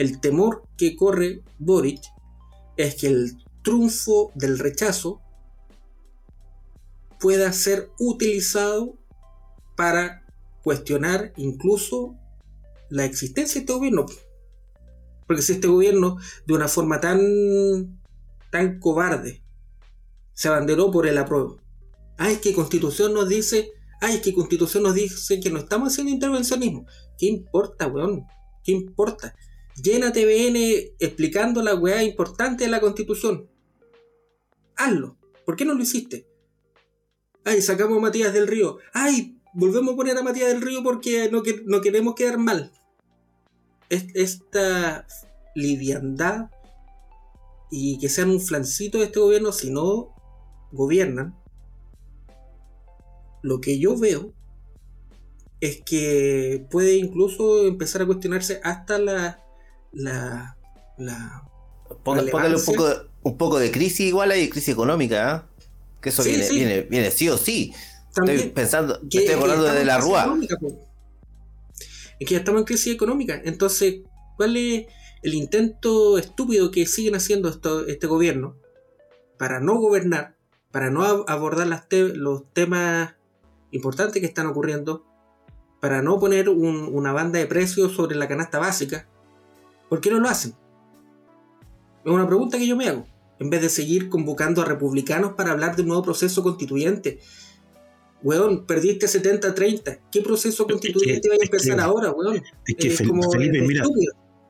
el 0.00 0.18
temor 0.18 0.62
que 0.78 0.96
corre 0.96 1.42
Boric 1.58 2.00
es 2.78 2.94
que 2.94 3.08
el 3.08 3.36
triunfo 3.62 4.32
del 4.34 4.58
rechazo 4.58 5.20
pueda 7.18 7.52
ser 7.52 7.90
utilizado 7.98 8.96
para 9.76 10.24
cuestionar 10.64 11.34
incluso 11.36 12.16
la 12.88 13.04
existencia 13.04 13.56
de 13.56 13.60
este 13.60 13.72
gobierno. 13.74 14.06
Porque 15.26 15.42
si 15.42 15.52
este 15.52 15.68
gobierno, 15.68 16.16
de 16.46 16.54
una 16.54 16.68
forma 16.68 16.98
tan, 16.98 18.00
tan 18.50 18.80
cobarde, 18.80 19.42
se 20.32 20.48
abanderó 20.48 20.90
por 20.90 21.06
el 21.06 21.18
apruebo. 21.18 21.58
Ay, 22.16 22.36
que 22.36 22.54
Constitución 22.54 23.12
nos 23.12 23.28
dice, 23.28 23.72
ay, 24.00 24.22
que 24.22 24.32
Constitución 24.32 24.82
nos 24.82 24.94
dice 24.94 25.40
que 25.40 25.50
no 25.50 25.58
estamos 25.58 25.92
haciendo 25.92 26.10
intervencionismo. 26.10 26.86
¿Qué 27.18 27.26
importa, 27.26 27.86
weón? 27.86 28.24
¿Qué 28.64 28.72
importa? 28.72 29.34
Llena 29.82 30.12
TVN 30.12 30.56
explicando 30.98 31.62
la 31.62 31.74
weá 31.74 32.02
importante 32.02 32.64
de 32.64 32.70
la 32.70 32.80
Constitución. 32.80 33.48
Hazlo. 34.76 35.16
¿Por 35.44 35.56
qué 35.56 35.64
no 35.64 35.74
lo 35.74 35.82
hiciste? 35.82 36.26
Ay, 37.44 37.62
sacamos 37.62 37.98
a 37.98 38.00
Matías 38.00 38.32
del 38.32 38.46
Río. 38.46 38.78
Ay, 38.92 39.40
volvemos 39.54 39.94
a 39.94 39.96
poner 39.96 40.16
a 40.16 40.22
Matías 40.22 40.48
del 40.48 40.62
Río 40.62 40.82
porque 40.82 41.30
no, 41.30 41.80
queremos 41.80 42.14
quedar 42.14 42.38
mal. 42.38 42.72
Esta 43.88 45.06
liviandad 45.54 46.50
y 47.70 47.98
que 47.98 48.08
sean 48.08 48.30
un 48.30 48.40
flancito 48.40 48.98
de 48.98 49.04
este 49.04 49.20
gobierno 49.20 49.52
si 49.52 49.70
no 49.70 50.14
gobiernan, 50.72 51.36
lo 53.42 53.60
que 53.60 53.78
yo 53.78 53.96
veo 53.96 54.32
es 55.60 55.82
que 55.82 56.66
puede 56.70 56.96
incluso 56.96 57.66
empezar 57.66 58.02
a 58.02 58.06
cuestionarse 58.06 58.60
hasta 58.62 59.39
la. 59.92 60.56
la. 60.98 61.44
Póngale 62.04 62.54
un 62.54 62.64
poco, 62.64 62.88
un 63.22 63.36
poco 63.36 63.58
de 63.58 63.70
crisis 63.70 64.06
igual 64.06 64.30
hay 64.30 64.48
crisis 64.48 64.70
económica, 64.70 65.34
¿ah? 65.34 65.46
Que 66.00 66.10
eso 66.10 66.22
viene, 66.22 66.48
Viene, 66.48 66.82
viene 66.82 67.10
sí 67.10 67.28
o 67.28 67.36
sí. 67.36 67.74
estoy 68.08 68.50
pensando, 68.50 69.00
estoy 69.02 69.34
hablando 69.34 69.64
de 69.64 69.84
la 69.84 69.98
Rúa. 69.98 70.38
Es 72.18 72.28
que 72.28 72.34
ya 72.34 72.38
estamos 72.38 72.60
en 72.60 72.66
crisis 72.66 72.94
económica. 72.94 73.40
Entonces, 73.44 74.00
¿cuál 74.36 74.56
es 74.56 74.86
el 75.22 75.34
intento 75.34 76.16
estúpido 76.18 76.70
que 76.70 76.86
siguen 76.86 77.14
haciendo 77.14 77.48
esto, 77.48 77.86
este 77.86 78.06
gobierno 78.06 78.56
para 79.38 79.60
no 79.60 79.76
gobernar, 79.76 80.36
para 80.70 80.90
no 80.90 81.02
abordar 81.04 81.66
los 81.66 82.52
temas 82.52 83.14
importantes 83.70 84.20
que 84.20 84.26
están 84.26 84.46
ocurriendo, 84.46 85.04
para 85.80 86.02
no 86.02 86.18
poner 86.18 86.48
una 86.48 87.12
banda 87.12 87.38
de 87.38 87.46
precios 87.46 87.92
sobre 87.92 88.16
la 88.16 88.28
canasta 88.28 88.58
básica? 88.58 89.08
¿Por 89.90 90.00
qué 90.00 90.10
no 90.10 90.20
lo 90.20 90.28
hacen? 90.28 90.54
Es 92.04 92.10
una 92.10 92.26
pregunta 92.26 92.56
que 92.56 92.66
yo 92.66 92.76
me 92.76 92.88
hago 92.88 93.04
en 93.40 93.50
vez 93.50 93.62
de 93.62 93.68
seguir 93.68 94.08
convocando 94.08 94.62
a 94.62 94.64
republicanos 94.64 95.32
para 95.32 95.50
hablar 95.50 95.74
de 95.74 95.82
un 95.82 95.88
nuevo 95.88 96.02
proceso 96.02 96.42
constituyente. 96.42 97.18
Weón, 98.22 98.66
perdiste 98.66 99.06
70-30. 99.06 100.00
¿Qué 100.12 100.20
proceso 100.20 100.66
constituyente 100.66 101.28
va 101.28 101.34
a 101.34 101.44
empezar 101.44 101.80
ahora, 101.80 102.12
weón? 102.12 102.42
Es 102.66 102.74
que, 102.76 102.90
Felipe, 102.90 103.62
mira, 103.62 103.82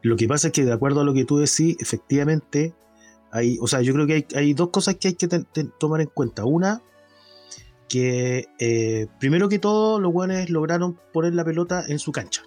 lo 0.03 0.17
que 0.17 0.27
pasa 0.27 0.49
es 0.49 0.53
que 0.53 0.65
de 0.65 0.73
acuerdo 0.73 1.01
a 1.01 1.05
lo 1.05 1.15
que 1.15 1.25
tú 1.25 1.39
decís, 1.39 1.77
efectivamente, 1.79 2.75
hay, 3.31 3.59
o 3.61 3.69
sea, 3.69 3.81
yo 3.81 3.95
creo 3.95 4.07
que 4.09 4.27
hay, 4.35 4.55
dos 4.55 4.71
cosas 4.71 4.97
que 4.97 5.09
hay 5.09 5.15
que 5.15 5.29
tomar 5.79 6.01
en 6.01 6.09
cuenta. 6.09 6.45
Una, 6.45 6.83
que 7.89 8.47
eh, 8.59 9.07
primero 9.21 9.49
que 9.49 9.61
todo, 9.61 10.01
los 10.01 10.13
weones 10.13 10.51
lograron 10.51 10.99
poner 11.13 11.35
la 11.35 11.45
pelota 11.45 11.85
en 11.87 12.01
su 12.01 12.11
cancha. 12.11 12.43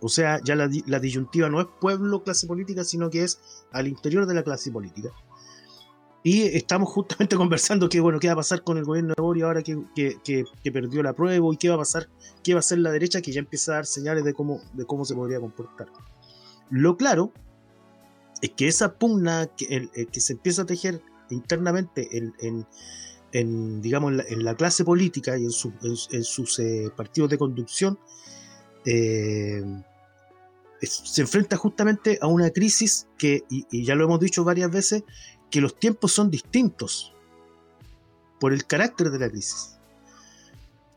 O 0.00 0.08
sea, 0.08 0.40
ya 0.42 0.56
la, 0.56 0.68
disyuntiva 0.68 1.48
no 1.48 1.60
es 1.60 1.66
pueblo, 1.80 2.22
clase 2.22 2.46
política, 2.46 2.84
sino 2.84 3.10
que 3.10 3.24
es 3.24 3.40
al 3.72 3.86
interior 3.88 4.26
de 4.26 4.34
la 4.34 4.42
clase 4.42 4.70
política. 4.70 5.10
Y 6.22 6.42
estamos 6.42 6.90
justamente 6.90 7.36
conversando 7.36 7.88
qué 7.88 8.00
bueno, 8.00 8.18
qué 8.18 8.28
va 8.28 8.34
a 8.34 8.36
pasar 8.36 8.62
con 8.62 8.78
el 8.78 8.84
gobierno 8.84 9.14
de 9.16 9.22
Boris 9.22 9.42
ahora 9.44 9.62
que, 9.62 10.44
perdió 10.72 11.02
la 11.02 11.12
prueba 11.12 11.52
y 11.52 11.56
qué 11.56 11.68
va 11.68 11.76
a 11.76 11.78
pasar, 11.78 12.08
qué 12.42 12.54
va 12.54 12.58
a 12.58 12.60
hacer 12.60 12.78
la 12.78 12.90
derecha 12.90 13.20
que 13.20 13.32
ya 13.32 13.40
empieza 13.40 13.72
a 13.72 13.74
dar 13.76 13.86
señales 13.86 14.24
de 14.24 14.34
cómo, 14.34 14.60
de 14.74 14.84
cómo 14.84 15.04
se 15.04 15.14
podría 15.14 15.40
comportar. 15.40 15.88
Lo 16.70 16.96
claro 16.96 17.32
es 18.42 18.50
que 18.50 18.68
esa 18.68 18.94
pugna 18.94 19.48
que, 19.56 19.88
que 20.10 20.20
se 20.20 20.34
empieza 20.34 20.62
a 20.62 20.66
tejer 20.66 21.02
internamente 21.30 22.08
en, 22.16 22.34
en, 23.32 23.80
digamos, 23.80 24.12
en 24.28 24.44
la, 24.44 24.54
clase 24.54 24.84
política 24.84 25.38
y 25.38 25.44
en, 25.44 25.50
en, 26.12 26.24
sus 26.24 26.58
eh, 26.58 26.90
partidos 26.96 27.30
de 27.30 27.38
conducción, 27.38 27.98
eh, 28.84 29.62
se 30.82 31.22
enfrenta 31.22 31.56
justamente 31.56 32.18
a 32.22 32.26
una 32.26 32.50
crisis 32.50 33.06
que, 33.18 33.44
y, 33.50 33.84
ya 33.84 33.94
lo 33.94 34.04
hemos 34.04 34.20
dicho 34.20 34.44
varias 34.44 34.70
veces, 34.70 35.04
que 35.50 35.60
los 35.60 35.78
tiempos 35.78 36.12
son 36.12 36.30
distintos 36.30 37.14
por 38.38 38.52
el 38.52 38.66
carácter 38.66 39.10
de 39.10 39.18
la 39.18 39.28
crisis. 39.28 39.78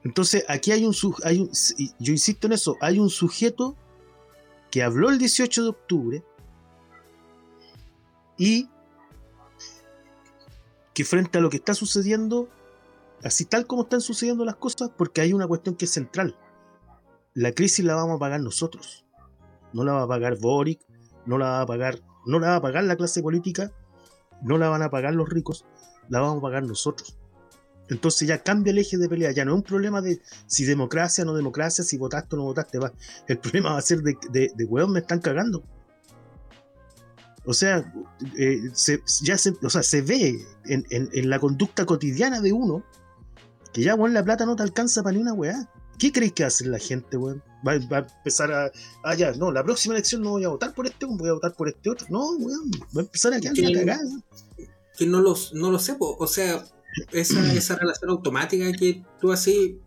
Entonces, 0.04 0.46
aquí 0.48 0.72
hay 0.72 0.86
un, 0.86 0.96
hay 1.24 1.40
un, 1.40 1.52
yo 2.00 2.12
insisto 2.14 2.48
en 2.48 2.54
eso, 2.54 2.78
hay 2.82 3.00
un 3.00 3.10
sujeto 3.10 3.76
que 4.72 4.84
habló 4.84 5.10
el 5.10 5.18
18 5.18 5.64
de 5.64 5.70
octubre 5.70 6.24
y 8.38 8.70
que 10.94 11.06
frente 11.06 11.38
a 11.38 11.42
lo 11.42 11.50
que 11.50 11.58
está 11.58 11.74
sucediendo, 11.74 12.50
así 13.24 13.46
tal 13.46 13.66
como 13.66 13.84
están 13.84 14.02
sucediendo 14.02 14.46
las 14.46 14.56
cosas, 14.56 14.90
porque 14.96 15.22
hay 15.22 15.34
una 15.34 15.48
cuestión 15.48 15.76
que 15.76 15.86
es 15.86 15.92
central. 15.92 16.38
La 17.34 17.52
crisis 17.52 17.84
la 17.84 17.96
vamos 17.96 18.18
a 18.18 18.20
pagar 18.20 18.42
nosotros. 18.42 19.03
No 19.74 19.84
la 19.84 19.94
va 19.94 20.04
a 20.04 20.08
pagar 20.08 20.38
Boric, 20.40 20.82
no 21.26 21.38
la 21.38 21.46
va 21.50 21.62
a 21.62 21.66
pagar, 21.66 22.00
no 22.26 22.40
la 22.40 22.50
va 22.50 22.56
a 22.58 22.62
pagar 22.62 22.84
la 22.84 22.96
clase 22.96 23.22
política, 23.22 23.72
no 24.42 24.58
la 24.58 24.70
van 24.70 24.82
a 24.82 24.90
pagar 24.90 25.14
los 25.14 25.30
ricos, 25.30 25.66
la 26.10 26.20
vamos 26.20 26.38
a 26.38 26.42
pagar 26.42 26.64
nosotros. 26.64 27.18
Entonces 27.90 28.28
ya 28.28 28.42
cambia 28.42 28.72
el 28.72 28.78
eje 28.78 28.98
de 28.98 29.10
pelea, 29.10 29.32
ya 29.32 29.46
no 29.46 29.52
es 29.52 29.58
un 29.58 29.64
problema 29.64 30.02
de 30.02 30.22
si 30.48 30.64
democracia 30.64 31.24
o 31.24 31.28
no 31.28 31.34
democracia, 31.34 31.84
si 31.84 31.98
votaste 31.98 32.36
o 32.36 32.40
no 32.40 32.46
votaste, 32.46 32.80
va. 32.80 32.94
el 33.28 33.38
problema 33.40 33.74
va 33.74 33.80
a 33.80 33.82
ser 33.82 34.02
de, 34.02 34.18
de, 34.32 34.52
de 34.56 34.88
me 34.88 35.00
están 35.00 35.20
cagando. 35.20 35.64
O 37.46 37.54
sea, 37.54 37.94
eh, 38.38 38.62
se, 38.74 39.02
ya 39.22 39.38
se, 39.38 39.54
o 39.62 39.70
sea, 39.70 39.84
se 39.84 40.02
ve 40.02 40.46
en, 40.66 41.30
la 41.30 41.40
conducta 41.40 41.86
cotidiana 41.86 42.40
de 42.40 42.54
uno 42.54 42.84
que 43.74 43.82
ya, 43.82 43.96
weón, 43.96 44.14
la 44.14 44.24
plata 44.24 44.46
no 44.46 44.56
te 44.56 44.64
alcanza 44.64 45.04
para 45.04 45.16
ni 45.16 45.22
una 45.22 45.34
weá. 45.34 45.70
¿Qué 45.98 46.12
crees 46.12 46.32
que 46.34 46.46
hace 46.46 46.66
la 46.68 46.80
gente, 46.80 47.18
weón? 47.18 47.44
Va, 47.66 47.74
a 47.74 48.00
empezar 48.00 48.52
a. 48.52 48.72
Ah, 49.04 49.16
ya, 49.16 49.32
no, 49.34 49.52
la 49.52 49.64
próxima 49.64 49.96
elección 49.96 50.22
no 50.22 50.32
voy 50.32 50.44
a 50.44 50.50
votar 50.50 50.74
por 50.74 50.86
este, 50.86 51.06
voy 51.06 51.30
a 51.30 51.34
votar 51.34 51.54
por 51.54 51.70
este 51.70 51.90
otro. 51.90 52.08
No, 52.10 52.32
weón, 52.32 52.72
va 52.96 53.02
a 53.02 53.06
empezar 53.06 53.34
a 53.34 53.40
quedar 53.40 53.56
cagada. 53.56 54.00
Que 54.98 55.06
no, 55.06 55.22
los, 55.22 55.54
no 55.54 55.72
lo 55.72 55.80
sé, 55.80 55.96
o 56.00 56.28
sea, 56.28 56.64
esa, 57.12 57.54
esa 57.54 57.76
relación 57.76 58.12
automática 58.12 58.72
que 58.74 59.04
tú 59.20 59.32
así. 59.32 59.80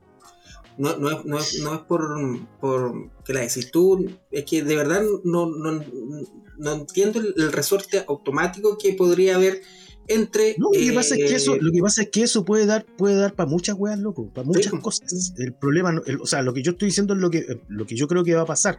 No, 0.78 0.94
no, 0.98 1.10
es, 1.10 1.24
no, 1.24 1.38
es, 1.38 1.60
no 1.60 1.74
es 1.74 1.80
por, 1.80 2.00
por 2.60 3.10
que 3.24 3.32
la 3.32 3.40
decís 3.40 3.70
tú, 3.70 4.10
es 4.30 4.44
que 4.44 4.62
de 4.62 4.76
verdad 4.76 5.02
no, 5.24 5.46
no, 5.46 5.82
no 6.58 6.72
entiendo 6.72 7.18
el 7.18 7.50
resorte 7.50 8.04
automático 8.06 8.76
que 8.76 8.92
podría 8.92 9.36
haber 9.36 9.62
entre. 10.08 10.54
No, 10.58 10.70
lo 10.72 10.78
que 10.78 10.92
pasa 10.92 11.14
es 11.16 11.28
que 11.28 11.34
eso, 11.34 11.54
eh, 11.54 11.58
lo 11.60 11.72
que 11.72 11.80
pasa 11.80 12.02
es 12.02 12.10
que 12.10 12.22
eso 12.22 12.44
puede 12.44 12.66
dar, 12.66 12.84
puede 12.84 13.16
dar 13.16 13.34
para 13.34 13.48
muchas 13.48 13.76
weas, 13.78 13.98
loco, 13.98 14.28
para 14.32 14.46
muchas 14.46 14.72
cosas. 14.80 15.34
El 15.38 15.52
problema, 15.54 16.00
o 16.20 16.26
sea, 16.26 16.42
lo 16.42 16.54
que 16.54 16.62
yo 16.62 16.72
estoy 16.72 16.86
diciendo 16.86 17.14
es 17.14 17.20
lo 17.20 17.30
que, 17.30 17.60
lo 17.68 17.86
que 17.86 17.96
yo 17.96 18.08
creo 18.08 18.24
que 18.24 18.34
va 18.34 18.42
a 18.42 18.46
pasar. 18.46 18.78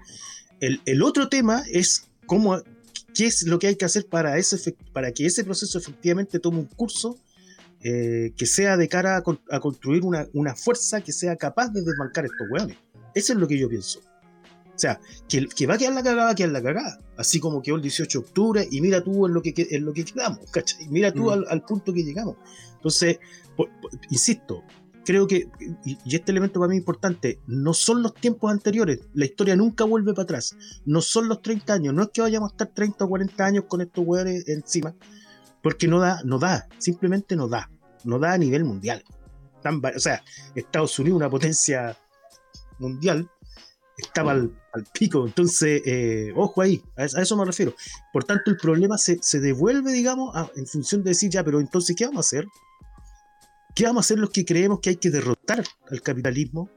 El, 0.60 1.04
otro 1.04 1.30
tema 1.30 1.64
es 1.72 2.08
cómo, 2.26 2.62
qué 3.14 3.28
es 3.28 3.44
lo 3.44 3.60
que 3.60 3.68
hay 3.68 3.76
que 3.76 3.86
hacer 3.86 4.08
para, 4.08 4.38
ese, 4.38 4.76
para 4.92 5.12
que 5.12 5.26
ese 5.26 5.44
proceso 5.44 5.78
efectivamente 5.78 6.40
tome 6.40 6.60
un 6.60 6.66
curso 6.66 7.18
eh, 7.84 8.34
que 8.36 8.48
sea 8.48 8.76
de 8.76 8.88
cara 8.88 9.18
a, 9.18 9.60
construir 9.60 10.04
una, 10.04 10.28
una, 10.34 10.56
fuerza 10.56 11.02
que 11.02 11.12
sea 11.12 11.36
capaz 11.36 11.70
de 11.70 11.84
desbancar 11.84 12.26
estos 12.26 12.48
weones. 12.50 12.78
Eso 13.14 13.34
es 13.34 13.40
lo 13.40 13.48
que 13.48 13.58
yo 13.58 13.70
pienso. 13.70 14.02
O 14.78 14.80
sea, 14.80 15.00
que, 15.28 15.48
que 15.48 15.66
va 15.66 15.74
a 15.74 15.78
quedar 15.80 15.94
la 15.94 16.04
cagada, 16.04 16.26
va 16.26 16.30
a 16.30 16.36
quedar 16.36 16.52
la 16.52 16.62
cagada. 16.62 17.00
Así 17.18 17.40
como 17.40 17.64
quedó 17.64 17.78
el 17.78 17.82
18 17.82 18.20
de 18.20 18.26
octubre 18.26 18.68
y 18.70 18.80
mira 18.80 19.04
tú 19.04 19.26
en 19.26 19.34
lo 19.34 19.42
que, 19.42 19.52
en 19.72 19.86
lo 19.86 19.92
que 19.92 20.06
quedamos, 20.06 20.40
¿cachai? 20.52 20.88
Mira 20.88 21.12
tú 21.12 21.32
mm. 21.32 21.46
al, 21.50 21.64
punto 21.64 21.92
que 21.92 22.04
llegamos. 22.04 22.36
Entonces, 22.76 23.18
insisto, 24.12 24.64
creo 25.04 25.26
que, 25.26 25.50
y, 25.84 26.16
este 26.16 26.32
elemento 26.32 26.60
para 26.60 26.70
mí 26.70 26.76
es 26.76 26.82
importante, 26.82 27.40
no 27.48 27.74
son 27.74 28.04
los 28.04 28.14
tiempos 28.14 28.52
anteriores, 28.52 29.00
la 29.16 29.26
historia 29.26 29.56
nunca 29.56 29.84
vuelve 29.84 30.14
para 30.14 30.26
atrás, 30.26 30.56
no 30.86 31.02
son 31.02 31.28
los 31.28 31.42
30 31.42 31.74
años, 31.74 31.94
no 31.96 32.04
es 32.04 32.10
que 32.14 32.22
vayamos 32.22 32.52
a 32.52 32.54
estar 32.54 32.68
30 32.68 33.04
o 33.04 33.10
40 33.10 33.46
años 33.46 33.64
con 33.68 33.82
estos 33.82 34.06
hueones 34.06 34.48
encima, 34.48 34.94
porque 35.64 35.88
no 35.88 36.00
da, 36.00 36.22
no 36.24 36.38
da, 36.38 36.68
simplemente 36.78 37.36
no 37.36 37.48
da, 37.48 37.72
no 38.04 38.20
da 38.20 38.34
a 38.34 38.38
nivel 38.38 38.64
mundial. 38.64 39.04
o 39.66 40.00
sea, 40.00 40.24
Estados 40.54 41.00
Unidos, 41.00 41.18
una 41.18 41.32
potencia 41.32 41.98
mundial, 42.78 43.28
estaba 43.98 44.34
al, 44.34 44.52
pico. 44.94 45.26
Entonces, 45.26 45.82
eh, 45.86 46.32
ojo 46.36 46.62
ahí, 46.62 46.82
a, 46.96 47.06
eso 47.06 47.36
me 47.36 47.46
refiero. 47.46 47.74
Por 48.14 48.24
tanto, 48.24 48.52
el 48.52 48.58
problema 48.58 48.98
se, 48.98 49.20
devuelve, 49.40 49.92
digamos, 49.92 50.36
en 50.56 50.68
función 50.68 51.04
de 51.04 51.10
decir, 51.10 51.32
ya, 51.32 51.44
pero 51.44 51.60
entonces, 51.60 51.96
¿qué 51.96 52.06
vamos 52.06 52.26
a 52.26 52.28
hacer? 52.28 52.48
¿Qué 53.76 53.86
vamos 53.86 54.06
a 54.06 54.06
hacer 54.06 54.20
los 54.20 54.30
que 54.30 54.46
creemos 54.46 54.80
que 54.82 54.92
hay 54.92 54.96
que 54.98 55.10
derrotar 55.10 55.64
al 55.90 56.02
capitalismo? 56.02 56.70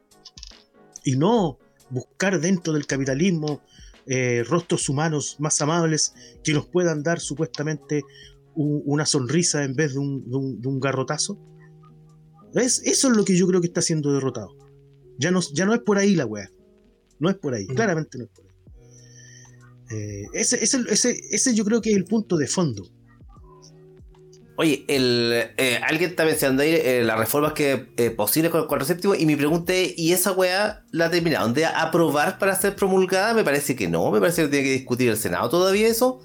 Y 1.05 1.17
no 1.17 1.59
buscar 1.91 2.41
dentro 2.41 2.73
del 2.73 2.87
capitalismo 2.87 3.63
eh, 4.07 4.45
rostros 4.47 4.89
humanos 4.89 5.37
más 5.39 5.61
amables 5.61 6.15
que 6.43 6.53
nos 6.53 6.67
puedan 6.67 7.03
dar 7.03 7.21
supuestamente 7.21 8.03
una 8.55 9.07
sonrisa 9.07 9.65
en 9.65 9.75
vez 9.75 9.93
de 9.93 10.01
un, 10.01 10.61
un 10.65 10.81
garrotazo. 10.81 11.39
¿Ves? 12.53 12.83
Eso 12.85 13.09
es 13.09 13.17
lo 13.17 13.25
que 13.25 13.37
yo 13.37 13.47
creo 13.47 13.61
que 13.61 13.69
está 13.69 13.81
siendo 13.81 14.13
derrotado. 14.13 14.57
Ya 15.19 15.31
no, 15.31 15.41
ya 15.53 15.67
no 15.67 15.75
es 15.75 15.81
por 15.81 15.99
ahí 15.99 16.15
la 16.17 16.27
weá. 16.27 16.51
No 17.21 17.31
es 17.31 17.37
por 17.37 17.55
ahí, 17.55 17.67
Mm. 17.67 17.75
claramente 17.75 18.19
no 18.19 18.25
es 18.25 18.31
por 18.31 18.45
ahí. 18.45 18.51
Eh, 19.93 20.25
ese, 20.35 20.63
ese, 20.63 20.79
ese, 20.89 21.21
ese 21.31 21.55
yo 21.55 21.65
creo 21.65 21.81
que 21.81 21.91
es 21.91 21.97
el 21.97 22.05
punto 22.05 22.37
de 22.37 22.47
fondo. 22.49 22.85
Oye, 24.57 24.85
el, 24.89 25.33
eh, 25.57 25.81
alguien 25.83 26.11
está 26.11 26.25
mencionando 26.27 26.63
ahí 26.63 26.75
eh, 26.75 27.03
las 27.03 27.19
reformas 27.19 27.55
que 27.55 27.93
eh, 27.97 28.11
posibles 28.11 28.51
con 28.51 28.61
el 28.61 28.67
cuatro 28.67 28.87
séptimo 28.87 29.15
y 29.15 29.25
mi 29.25 29.35
pregunta 29.35 29.73
es, 29.73 29.99
¿y 29.99 30.13
esa 30.13 30.33
weá 30.33 30.85
la 30.93 31.11
terminaron 31.11 31.55
de 31.55 31.65
aprobar 31.65 32.39
para 32.39 32.55
ser 32.55 32.77
promulgada? 32.77 33.33
Me 33.33 33.43
parece 33.43 33.75
que 33.75 33.89
no, 33.89 34.11
me 34.11 34.21
parece 34.21 34.43
que 34.43 34.49
tiene 34.49 34.65
que 34.67 34.73
discutir 34.73 35.09
el 35.09 35.17
Senado 35.17 35.49
todavía 35.49 35.89
eso. 35.89 36.21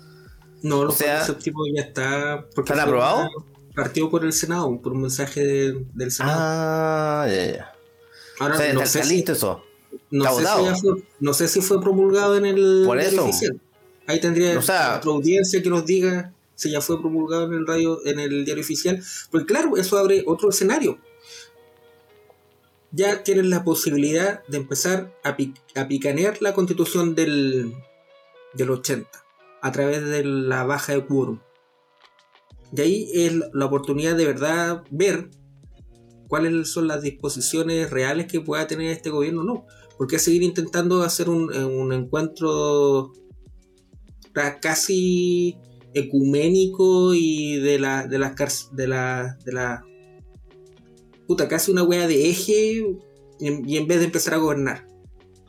No, 0.64 0.84
los 0.84 0.96
O 0.96 0.98
sea, 0.98 1.18
cuatro 1.20 1.34
séptimos 1.36 1.68
ya 1.76 1.84
está. 1.84 2.46
Porque 2.54 2.74
¿están 2.74 2.90
una- 2.94 3.30
Partió 3.74 4.10
por 4.10 4.26
el 4.26 4.34
Senado, 4.34 4.82
por 4.82 4.94
un 4.94 5.02
mensaje 5.02 5.42
de- 5.42 5.86
del 5.94 6.12
Senado. 6.12 6.38
Ah, 6.40 7.28
ya, 7.30 7.52
ya. 7.54 7.72
Ahora 8.40 8.56
O 8.56 8.58
sea, 8.58 8.74
no, 8.74 8.80
está, 8.82 8.92
sé 8.92 9.00
está 9.00 9.10
si, 9.10 9.16
listo 9.16 9.32
eso. 9.34 9.64
No, 10.12 10.26
sé 10.36 10.38
si 10.40 10.64
ya 10.64 10.76
fue, 10.76 10.92
no 11.20 11.34
sé 11.34 11.48
si 11.48 11.62
fue 11.62 11.82
promulgado 11.82 12.38
en 12.38 12.46
el 12.46 12.84
Por 12.86 12.98
diario 13.00 13.20
eso. 13.22 13.30
oficial. 13.30 13.60
Ahí 14.08 14.20
tendría 14.22 14.58
O 14.58 14.62
sea- 14.62 14.90
nuestra 14.92 15.12
audiencia 15.12 15.62
que 15.64 15.70
nos 15.70 15.86
diga 15.86 16.34
si 16.56 16.72
ya 16.72 16.80
fue 16.82 17.00
promulgado 17.02 17.46
en 17.46 17.54
el 17.54 17.68
radio, 17.68 18.00
en 18.06 18.20
el 18.20 18.46
diario 18.46 18.64
oficial. 18.64 19.02
Porque 19.32 19.46
claro, 19.48 19.76
eso 19.78 19.98
abre 19.98 20.24
otro 20.26 20.50
escenario. 20.50 20.98
Ya 22.92 23.24
tienen 23.24 23.50
la 23.50 23.64
posibilidad 23.64 24.46
de 24.48 24.58
empezar 24.58 25.14
a, 25.24 25.36
pi- 25.36 25.54
a 25.76 25.88
picanear 25.88 26.42
la 26.42 26.54
constitución 26.54 27.14
del, 27.14 27.74
del 28.54 28.70
80 28.70 29.10
a 29.62 29.72
través 29.72 30.06
de 30.06 30.24
la 30.24 30.64
baja 30.64 30.94
de 30.94 31.06
quórum. 31.06 31.40
Y 32.76 32.82
ahí 32.82 33.10
es 33.14 33.34
la 33.54 33.66
oportunidad 33.66 34.16
de 34.16 34.26
verdad 34.26 34.84
ver 34.92 35.30
cuáles 36.28 36.70
son 36.72 36.88
las 36.88 37.02
disposiciones 37.02 37.90
reales 37.90 38.28
que 38.28 38.40
pueda 38.42 38.66
tener 38.68 38.92
este 38.92 39.10
gobierno 39.10 39.42
o 39.42 39.44
no. 39.44 39.66
Porque 39.98 40.20
seguir 40.20 40.44
intentando 40.44 41.04
hacer 41.04 41.30
un, 41.30 41.54
eh, 41.54 41.96
encuentro 41.96 43.14
ca- 44.34 44.60
casi 44.60 45.58
ecuménico 45.94 47.14
y 47.14 47.58
de 47.58 47.80
la 47.80 48.06
de 48.06 48.20
las 48.20 48.36
de 48.74 48.88
la 48.88 49.38
de 49.46 49.54
la 49.54 49.86
puta 51.26 51.48
casi 51.48 51.72
una 51.72 51.84
wea 51.84 52.06
de 52.08 52.30
eje 52.30 52.84
y 53.40 53.78
en, 53.78 53.88
vez 53.88 54.00
de 54.00 54.06
empezar 54.06 54.34
a 54.34 54.38
gobernar 54.38 54.86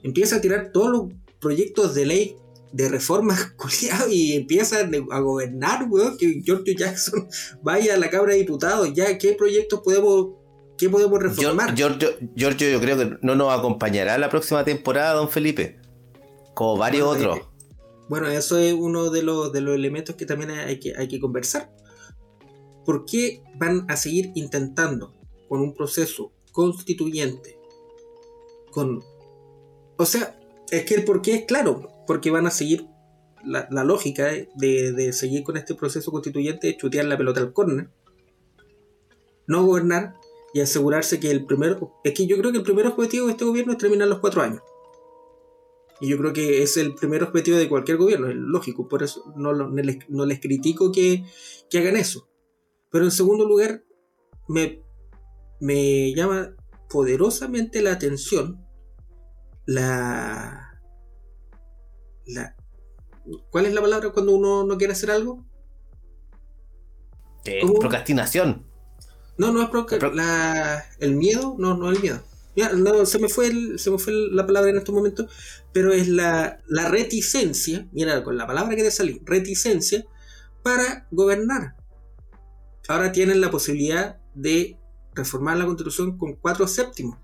empieza 0.04 0.36
a 0.36 0.40
tirar 0.40 0.70
todos 0.72 0.90
los 0.90 1.02
proyectos 1.40 1.94
de 1.94 2.06
ley 2.06 2.36
de 2.72 2.88
reformas 2.88 3.54
y 4.10 4.34
empieza 4.34 4.88
a 5.10 5.20
gobernar 5.20 5.88
weón 5.90 6.16
que 6.16 6.40
George 6.44 6.76
Jackson 6.76 7.26
vaya 7.62 7.94
a 7.94 7.98
la 7.98 8.10
Cámara 8.10 8.32
de 8.34 8.40
Diputados. 8.40 8.92
Ya 8.94 9.16
qué 9.18 9.32
proyectos 9.32 9.80
podemos 9.82 10.34
qué 10.78 10.88
podemos 10.90 11.18
reformar 11.22 11.74
Giorgio, 11.74 12.10
Giorgio, 12.34 12.70
yo 12.70 12.80
creo 12.80 12.96
que 12.98 13.18
no 13.22 13.34
nos 13.34 13.52
acompañará 13.56 14.18
la 14.18 14.28
próxima 14.28 14.64
temporada, 14.64 15.14
don 15.14 15.28
Felipe. 15.28 15.80
Como 16.54 16.76
varios 16.76 17.06
Bueno, 17.06 17.32
otros. 17.32 17.38
eh, 17.38 17.50
Bueno, 18.08 18.28
eso 18.28 18.58
es 18.58 18.72
uno 18.72 19.10
de 19.10 19.22
los, 19.22 19.52
de 19.52 19.60
los 19.60 19.74
elementos 19.74 20.16
que 20.16 20.26
también 20.26 20.50
hay 20.52 20.78
que, 20.78 20.94
hay 20.96 21.08
que 21.08 21.20
conversar. 21.20 21.70
¿Por 22.84 23.04
qué 23.04 23.42
van 23.56 23.84
a 23.88 23.96
seguir 23.96 24.30
intentando 24.34 25.12
con 25.48 25.60
un 25.60 25.74
proceso 25.74 26.32
constituyente? 26.52 27.58
Con. 28.70 29.02
O 29.98 30.06
sea, 30.06 30.38
es 30.70 30.84
que 30.84 30.94
el 30.94 31.04
por 31.04 31.20
qué 31.22 31.34
es 31.34 31.44
claro, 31.46 31.90
porque 32.06 32.30
van 32.30 32.46
a 32.46 32.50
seguir 32.50 32.86
la, 33.44 33.66
la 33.70 33.82
lógica 33.84 34.26
de, 34.26 34.92
de 34.92 35.12
seguir 35.12 35.42
con 35.42 35.56
este 35.56 35.74
proceso 35.74 36.10
constituyente, 36.10 36.68
de 36.68 36.76
chutear 36.76 37.06
la 37.06 37.16
pelota 37.18 37.40
al 37.40 37.52
córner, 37.52 37.90
no 39.46 39.64
gobernar 39.64 40.14
y 40.56 40.60
asegurarse 40.62 41.20
que 41.20 41.30
el 41.30 41.44
primer. 41.44 41.78
Es 42.02 42.14
que 42.14 42.26
yo 42.26 42.38
creo 42.38 42.50
que 42.50 42.56
el 42.58 42.64
primer 42.64 42.86
objetivo 42.86 43.26
de 43.26 43.32
este 43.32 43.44
gobierno 43.44 43.72
es 43.72 43.78
terminar 43.78 44.08
los 44.08 44.20
cuatro 44.20 44.40
años. 44.40 44.62
Y 46.00 46.08
yo 46.08 46.16
creo 46.16 46.32
que 46.32 46.62
es 46.62 46.78
el 46.78 46.94
primer 46.94 47.22
objetivo 47.22 47.58
de 47.58 47.68
cualquier 47.68 47.98
gobierno, 47.98 48.28
es 48.28 48.36
lógico, 48.36 48.88
por 48.88 49.02
eso 49.02 49.22
no, 49.36 49.52
lo- 49.52 49.68
no 49.68 49.82
les, 49.82 50.08
no 50.08 50.24
les 50.24 50.40
critico 50.40 50.92
que, 50.92 51.24
que 51.68 51.78
hagan 51.78 51.96
eso. 51.96 52.26
Pero 52.90 53.04
en 53.04 53.10
segundo 53.10 53.46
lugar, 53.46 53.84
me, 54.48 54.82
me 55.60 56.14
llama 56.14 56.54
poderosamente 56.88 57.82
la 57.82 57.92
atención 57.92 58.64
la, 59.66 60.80
la... 62.26 62.56
¿Cuál 63.50 63.66
es 63.66 63.74
la 63.74 63.82
palabra 63.82 64.10
cuando 64.10 64.32
uno 64.34 64.64
no 64.64 64.78
quiere 64.78 64.94
hacer 64.94 65.10
algo? 65.10 65.44
Eh, 67.44 67.60
procrastinación. 67.78 68.64
No, 69.38 69.52
no 69.52 69.62
es 69.62 70.14
la, 70.14 70.84
el 70.98 71.14
miedo, 71.14 71.56
no, 71.58 71.76
no 71.76 71.90
el 71.90 72.00
miedo. 72.00 72.22
Ya, 72.54 72.72
no, 72.72 73.04
se 73.04 73.18
me 73.18 73.28
fue 73.28 73.48
el- 73.48 73.78
se 73.78 73.90
me 73.90 73.98
fue 73.98 74.12
la 74.14 74.46
palabra 74.46 74.70
en 74.70 74.78
estos 74.78 74.94
momentos, 74.94 75.30
pero 75.72 75.92
es 75.92 76.08
la, 76.08 76.62
la 76.66 76.88
reticencia, 76.88 77.86
mira, 77.92 78.24
con 78.24 78.36
la 78.38 78.46
palabra 78.46 78.74
que 78.76 78.82
te 78.82 78.90
salí, 78.90 79.20
reticencia 79.26 80.06
para 80.62 81.06
gobernar. 81.10 81.76
Ahora 82.88 83.12
tienen 83.12 83.40
la 83.40 83.50
posibilidad 83.50 84.18
de 84.34 84.78
reformar 85.14 85.58
la 85.58 85.66
constitución 85.66 86.16
con 86.16 86.34
cuatro 86.34 86.66
séptimos. 86.66 87.18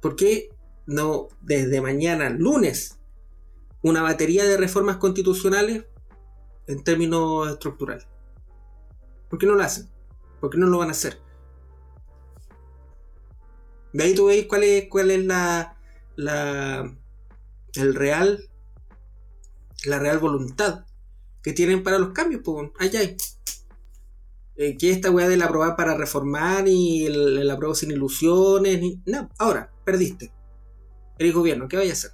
¿Por 0.00 0.16
qué 0.16 0.48
no 0.86 1.28
desde 1.40 1.80
mañana, 1.80 2.30
lunes, 2.30 2.98
una 3.82 4.02
batería 4.02 4.44
de 4.44 4.56
reformas 4.56 4.96
constitucionales 4.96 5.84
en 6.66 6.82
términos 6.82 7.48
estructurales? 7.50 8.06
¿Por 9.28 9.38
qué 9.38 9.46
no 9.46 9.54
lo 9.54 9.62
hacen? 9.62 9.93
¿Por 10.44 10.50
qué 10.50 10.58
no 10.58 10.66
lo 10.66 10.76
van 10.76 10.88
a 10.88 10.92
hacer? 10.92 11.18
De 13.94 14.04
ahí 14.04 14.14
tú 14.14 14.26
veis 14.26 14.44
cuál 14.46 14.62
es, 14.62 14.90
cuál 14.90 15.10
es 15.10 15.24
la, 15.24 15.78
la 16.16 16.94
el 17.76 17.94
real 17.94 18.50
la 19.86 19.98
real 19.98 20.18
voluntad 20.18 20.84
que 21.42 21.54
tienen 21.54 21.82
para 21.82 21.98
los 21.98 22.10
cambios, 22.10 22.42
pues 22.44 22.70
allá 22.78 23.00
hay. 23.00 23.16
Eh, 24.56 24.76
que 24.76 24.90
esta 24.90 25.10
weá 25.10 25.30
del 25.30 25.40
aprobar 25.40 25.76
para 25.76 25.96
reformar 25.96 26.68
y 26.68 27.06
el, 27.06 27.38
el 27.38 27.50
apruebo 27.50 27.74
sin 27.74 27.92
ilusiones, 27.92 28.78
ni, 28.82 29.00
no, 29.06 29.30
ahora, 29.38 29.72
perdiste. 29.82 30.30
Eres 31.18 31.32
gobierno, 31.32 31.68
¿qué 31.68 31.78
vaya 31.78 31.92
a 31.92 31.94
hacer? 31.94 32.10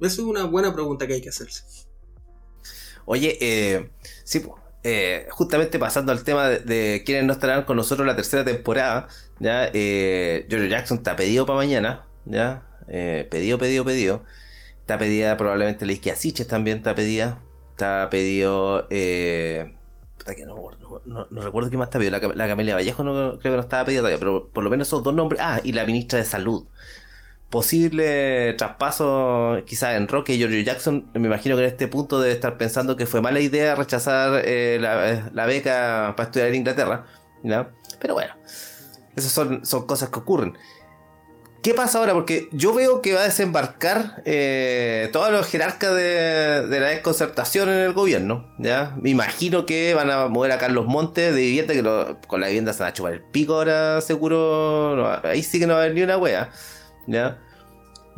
Esa 0.00 0.14
es 0.14 0.18
una 0.18 0.42
buena 0.42 0.74
pregunta 0.74 1.06
que 1.06 1.12
hay 1.12 1.22
que 1.22 1.28
hacerse. 1.28 1.86
Oye, 3.04 3.38
eh, 3.40 3.92
sí, 4.24 4.40
po, 4.40 4.59
eh, 4.82 5.26
justamente 5.30 5.78
pasando 5.78 6.12
al 6.12 6.24
tema 6.24 6.48
de, 6.48 6.58
de 6.60 7.02
quienes 7.04 7.24
no 7.24 7.32
estarán 7.32 7.64
con 7.64 7.76
nosotros 7.76 8.06
la 8.06 8.16
tercera 8.16 8.44
temporada, 8.44 9.08
ya, 9.38 9.70
eh, 9.72 10.46
George 10.48 10.68
Jackson 10.68 10.98
está 10.98 11.16
pedido 11.16 11.46
para 11.46 11.56
mañana, 11.58 12.06
ya, 12.24 12.62
eh, 12.88 13.26
pedido, 13.30 13.58
pedido, 13.58 13.84
pedido. 13.84 14.24
Está 14.80 14.98
pedida 14.98 15.36
probablemente 15.36 15.86
la 15.86 15.92
Isquia 15.92 16.16
Siches 16.16 16.46
también 16.48 16.78
está 16.78 16.94
pedida. 16.94 17.40
Está 17.72 18.08
pedido, 18.10 18.86
eh, 18.90 19.74
no, 20.46 20.56
no- 20.80 21.02
no- 21.06 21.26
no 21.30 21.42
recuerdo 21.42 21.70
qué 21.70 21.76
más 21.76 21.88
está 21.88 21.98
pedido. 21.98 22.18
La, 22.18 22.34
la 22.34 22.48
Camelia 22.48 22.74
Vallejo 22.74 23.02
no 23.04 23.12
creo 23.38 23.38
que 23.40 23.50
no 23.50 23.60
estaba 23.60 23.84
pedida 23.84 24.00
todavía, 24.00 24.18
pero 24.18 24.48
por 24.52 24.64
lo 24.64 24.70
menos 24.70 24.88
esos 24.88 25.02
dos 25.02 25.14
nombres. 25.14 25.40
Ah, 25.42 25.60
y 25.64 25.72
la 25.72 25.84
ministra 25.86 26.18
de 26.18 26.24
Salud 26.24 26.66
posible 27.50 28.54
traspaso 28.54 29.58
quizás 29.66 29.96
en 29.96 30.08
Roque 30.08 30.34
y 30.34 30.38
George 30.38 30.64
Jackson, 30.64 31.10
me 31.14 31.26
imagino 31.26 31.56
que 31.56 31.62
en 31.62 31.68
este 31.68 31.88
punto 31.88 32.20
debe 32.20 32.32
estar 32.32 32.56
pensando 32.56 32.96
que 32.96 33.06
fue 33.06 33.20
mala 33.20 33.40
idea 33.40 33.74
rechazar 33.74 34.42
eh, 34.44 34.78
la, 34.80 35.30
la 35.32 35.46
beca 35.46 36.14
para 36.16 36.28
estudiar 36.28 36.48
en 36.48 36.54
Inglaterra. 36.54 37.06
¿ya? 37.42 37.70
Pero 38.00 38.14
bueno, 38.14 38.32
esas 39.16 39.32
son, 39.32 39.62
cosas 39.86 40.08
que 40.10 40.18
ocurren. 40.18 40.56
¿Qué 41.62 41.74
pasa 41.74 41.98
ahora? 41.98 42.14
Porque 42.14 42.48
yo 42.52 42.72
veo 42.72 43.02
que 43.02 43.12
va 43.12 43.20
a 43.20 43.24
desembarcar 43.24 44.22
eh, 44.24 45.10
todos 45.12 45.30
los 45.30 45.46
jerarcas 45.46 45.94
de, 45.94 46.66
la 46.70 46.86
desconcertación 46.86 47.68
en 47.68 47.80
el 47.80 47.92
gobierno. 47.92 48.54
¿ya? 48.58 48.96
Me 48.98 49.10
imagino 49.10 49.66
que 49.66 49.92
van 49.92 50.10
a 50.10 50.28
mover 50.28 50.52
a 50.52 50.58
Carlos 50.58 50.86
Montes 50.86 51.34
de 51.34 51.40
vivienda, 51.40 51.74
que 51.74 51.82
lo- 51.82 52.18
con 52.26 52.40
la 52.40 52.46
vivienda 52.46 52.72
se 52.72 52.82
van 52.82 52.90
a 52.90 52.94
chupar 52.94 53.12
el 53.12 53.20
pico 53.22 53.54
ahora, 53.56 54.00
seguro. 54.00 54.94
no 54.96 55.28
ahí 55.28 55.42
sí 55.42 55.58
que 55.58 55.66
no 55.66 55.74
va 55.74 55.80
a 55.80 55.82
haber 55.82 55.94
ni 55.94 56.02
una 56.02 56.16
wea. 56.16 56.50
¿Ya? 57.10 57.38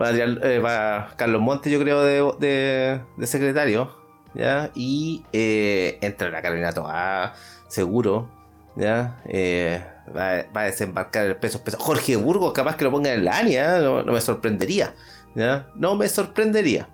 Va, 0.01 0.09
a 0.09 0.13
tirar, 0.13 0.39
eh, 0.45 0.59
va 0.59 1.13
Carlos 1.17 1.41
Montes, 1.43 1.73
yo 1.73 1.79
creo, 1.81 2.03
de, 2.03 2.47
de- 2.47 3.01
de 3.17 3.27
secretario. 3.27 3.97
¿ya? 4.35 4.71
Y 4.75 5.25
eh, 5.33 5.99
entra 6.01 6.31
la 6.31 6.41
Carolina 6.43 6.73
Toa, 6.73 7.35
seguro. 7.69 8.29
¿ya? 8.77 9.21
Eh, 9.27 9.85
va, 10.17 10.45
va 10.57 10.61
a 10.63 10.65
desembarcar 10.65 11.27
el 11.27 11.37
peso 11.37 11.63
pesado. 11.63 11.83
Jorge 11.85 12.17
Burgos, 12.17 12.53
capaz 12.53 12.77
que 12.77 12.85
lo 12.85 12.91
ponga 12.91 13.13
en 13.13 13.25
la 13.25 13.37
ANIA, 13.39 13.79
no, 13.81 14.03
no 14.03 14.13
me 14.13 14.21
sorprendería. 14.21 14.95
¿ya? 15.35 15.67
No 15.75 15.95
me 15.97 16.09
sorprendería. 16.09 16.89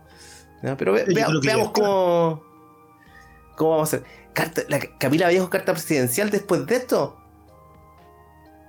¿ya? 0.62 0.76
Pero 0.76 0.92
ve- 0.92 1.04
vea- 1.14 1.26
veamos 1.44 1.70
cómo, 1.72 2.42
cómo 3.56 3.70
vamos 3.70 3.92
a 3.92 3.96
hacer. 3.96 4.06
Carta, 4.32 4.62
la, 4.68 4.78
Camila 4.98 5.26
Vallejo, 5.26 5.50
carta 5.50 5.72
presidencial 5.72 6.30
después 6.30 6.64
de 6.66 6.76
esto. 6.76 7.16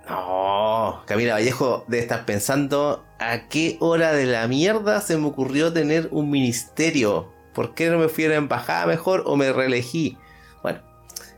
No, 0.10 1.04
Camila 1.06 1.34
Vallejo 1.34 1.86
debe 1.88 2.02
estar 2.02 2.26
pensando 2.26 3.06
a 3.20 3.48
qué 3.48 3.78
hora 3.80 4.12
de 4.12 4.26
la 4.26 4.48
mierda 4.48 5.02
se 5.02 5.18
me 5.18 5.28
ocurrió 5.28 5.72
tener 5.72 6.10
un 6.12 6.32
ministerio. 6.32 7.32
¿Por 7.54 7.76
qué 7.76 7.90
no 7.90 8.00
me 8.00 8.10
fui 8.10 8.26
a 8.26 8.30
la 8.30 8.36
embajada 8.36 8.88
mejor 8.88 9.24
o 9.28 9.36
me 9.36 9.54
reelegí? 9.54 10.18
Bueno, 10.64 10.80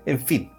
en 0.06 0.20
fin. 0.26 0.52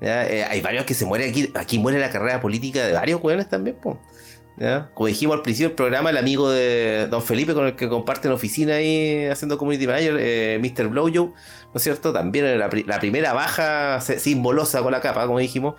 Eh, 0.00 0.46
hay 0.48 0.60
varios 0.62 0.84
que 0.86 0.94
se 0.94 1.04
mueren 1.04 1.28
aquí. 1.28 1.50
Aquí 1.54 1.78
muere 1.78 1.98
la 1.98 2.08
carrera 2.08 2.40
política 2.40 2.86
de 2.86 2.92
varios 2.92 3.20
jóvenes 3.20 3.50
también. 3.50 3.76
Como 3.80 5.06
dijimos 5.06 5.36
al 5.36 5.42
principio 5.42 5.68
del 5.68 5.76
programa, 5.76 6.10
el 6.10 6.16
amigo 6.16 6.50
de 6.50 7.06
Don 7.08 7.22
Felipe 7.22 7.52
con 7.52 7.66
el 7.66 7.76
que 7.76 7.88
comparten 7.88 8.32
oficina 8.32 8.76
ahí 8.76 9.26
haciendo 9.26 9.58
community 9.58 9.86
manager, 9.86 10.16
eh, 10.18 10.58
Mr. 10.60 10.88
Blowjob, 10.88 11.28
¿no 11.28 11.72
es 11.74 11.82
cierto? 11.82 12.12
También 12.12 12.58
la, 12.58 12.68
la 12.68 12.98
primera 12.98 13.34
baja 13.34 14.00
simbolosa 14.00 14.82
con 14.82 14.90
la 14.90 15.00
capa, 15.00 15.26
como 15.26 15.38
dijimos, 15.38 15.74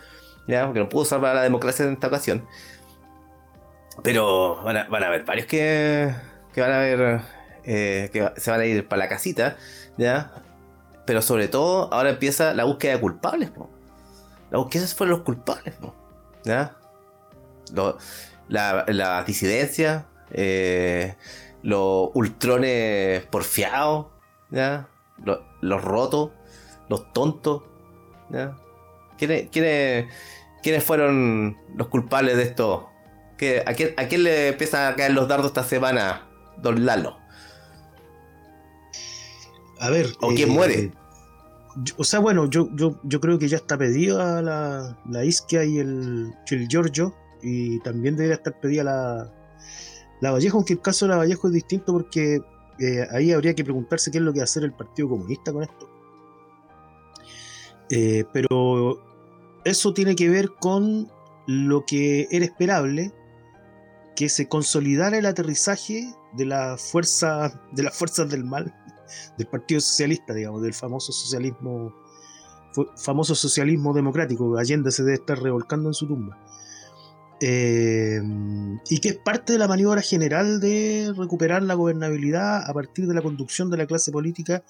¿ya? 0.47 0.71
que 0.73 0.79
no 0.79 0.89
pudo 0.89 1.05
salvar 1.05 1.35
la 1.35 1.43
democracia 1.43 1.85
en 1.85 1.93
esta 1.93 2.07
ocasión. 2.07 2.45
Pero 4.03 4.61
van 4.63 4.77
a, 4.77 4.83
van 4.87 5.03
a 5.03 5.07
haber 5.07 5.25
varios 5.25 5.47
que, 5.47 6.13
que 6.53 6.61
van 6.61 6.71
a 6.71 6.79
ver, 6.79 7.21
eh, 7.63 8.09
que 8.13 8.31
se 8.37 8.51
van 8.51 8.61
a 8.61 8.65
ir 8.65 8.87
para 8.87 9.03
la 9.03 9.09
casita, 9.09 9.57
¿ya? 9.97 10.31
Pero 11.05 11.21
sobre 11.21 11.47
todo, 11.47 11.91
ahora 11.93 12.11
empieza 12.11 12.53
la 12.53 12.63
búsqueda 12.63 12.93
de 12.93 12.99
culpables. 12.99 13.51
La 14.51 14.59
búsqueda 14.59 14.87
fueron 14.87 15.17
los 15.17 15.25
culpables. 15.25 15.73
¿Ya? 16.43 16.75
la, 18.47 19.23
disidencia, 19.25 20.07
eh, 20.31 21.15
los 21.61 22.09
ultrones 22.13 23.25
porfiados, 23.25 24.07
¿ya? 24.49 24.87
Los, 25.61 25.83
rotos, 25.83 26.31
los 26.87 27.11
tontos, 27.13 27.63
¿ya? 28.29 28.55
¿Quiénes, 29.19 29.49
quiénes, 29.51 30.83
fueron 30.83 31.57
los 31.75 31.87
culpables 31.89 32.37
de 32.37 32.43
esto? 32.43 32.89
a, 33.65 33.73
quién, 33.73 33.93
¿A 33.97 34.07
quién 34.07 34.23
le 34.23 34.49
empiezan 34.49 34.91
a 34.91 34.95
caer 34.95 35.11
los 35.11 35.27
dardos 35.27 35.47
esta 35.47 35.63
semana, 35.63 36.27
don 36.57 36.85
Lalo? 36.85 37.17
A 39.79 39.89
ver. 39.89 40.07
¿O 40.21 40.29
quién 40.29 40.49
muere? 40.49 40.79
Eh, 40.79 40.91
o 41.97 42.03
sea, 42.03 42.19
bueno, 42.19 42.49
yo, 42.49 42.69
yo, 42.73 42.99
yo 43.03 43.19
creo 43.19 43.37
que 43.37 43.47
ya 43.47 43.57
está 43.57 43.77
pedida 43.77 44.41
la, 44.41 44.97
la 45.09 45.23
Isquia 45.23 45.63
y 45.63 45.79
el, 45.79 46.33
el 46.49 46.67
Giorgio 46.67 47.15
y 47.41 47.79
también 47.79 48.15
debería 48.15 48.35
estar 48.35 48.59
pedida 48.59 48.83
la, 48.83 49.31
la 50.21 50.31
Vallejo, 50.31 50.57
aunque 50.57 50.73
el 50.73 50.81
caso 50.81 51.05
de 51.05 51.11
la 51.11 51.17
Vallejo 51.17 51.47
es 51.47 51.53
distinto 51.53 51.93
porque 51.93 52.41
eh, 52.79 53.07
ahí 53.11 53.31
habría 53.31 53.53
que 53.53 53.63
preguntarse 53.63 54.11
qué 54.11 54.17
es 54.17 54.23
lo 54.23 54.33
que 54.33 54.39
va 54.39 54.43
a 54.43 54.45
hacer 54.45 54.63
el 54.63 54.73
Partido 54.73 55.09
Comunista 55.09 55.53
con 55.53 55.63
esto. 55.63 55.89
Eh, 57.89 58.23
pero 58.33 59.01
eso 59.69 59.93
tiene 59.93 60.15
que 60.15 60.29
ver 60.29 60.49
con 60.59 61.11
lo 61.47 61.85
que 61.85 62.27
era 62.31 62.45
esperable, 62.45 63.11
que 64.15 64.29
se 64.29 64.47
consolidara 64.47 65.17
el 65.17 65.25
aterrizaje 65.25 66.13
de 66.33 66.45
las 66.45 66.81
fuerzas 66.81 67.53
del 68.29 68.43
mal, 68.43 68.75
del 69.37 69.47
Partido 69.47 69.81
Socialista, 69.81 70.33
digamos, 70.33 70.61
del 70.61 70.73
famoso 70.73 71.11
socialismo, 71.11 71.95
famoso 72.97 73.35
socialismo 73.35 73.93
democrático. 73.93 74.57
Allende 74.57 74.91
se 74.91 75.03
debe 75.03 75.15
estar 75.15 75.41
revolcando 75.41 75.89
en 75.89 75.93
su 75.93 76.07
tumba. 76.07 76.37
Eh, 77.41 78.21
y 78.89 78.99
que 78.99 79.09
es 79.09 79.17
parte 79.17 79.53
de 79.53 79.59
la 79.59 79.69
maniobra 79.69 80.01
general 80.01 80.59
de 80.59 81.13
recuperar 81.15 81.63
la 81.63 81.73
gobernabilidad 81.73 82.69
a 82.69 82.73
partir 82.73 83.07
de 83.07 83.13
la 83.13 83.21
conducción 83.21 83.69
de 83.69 83.77
la 83.77 83.87
clase 83.87 84.11
política, 84.11 84.63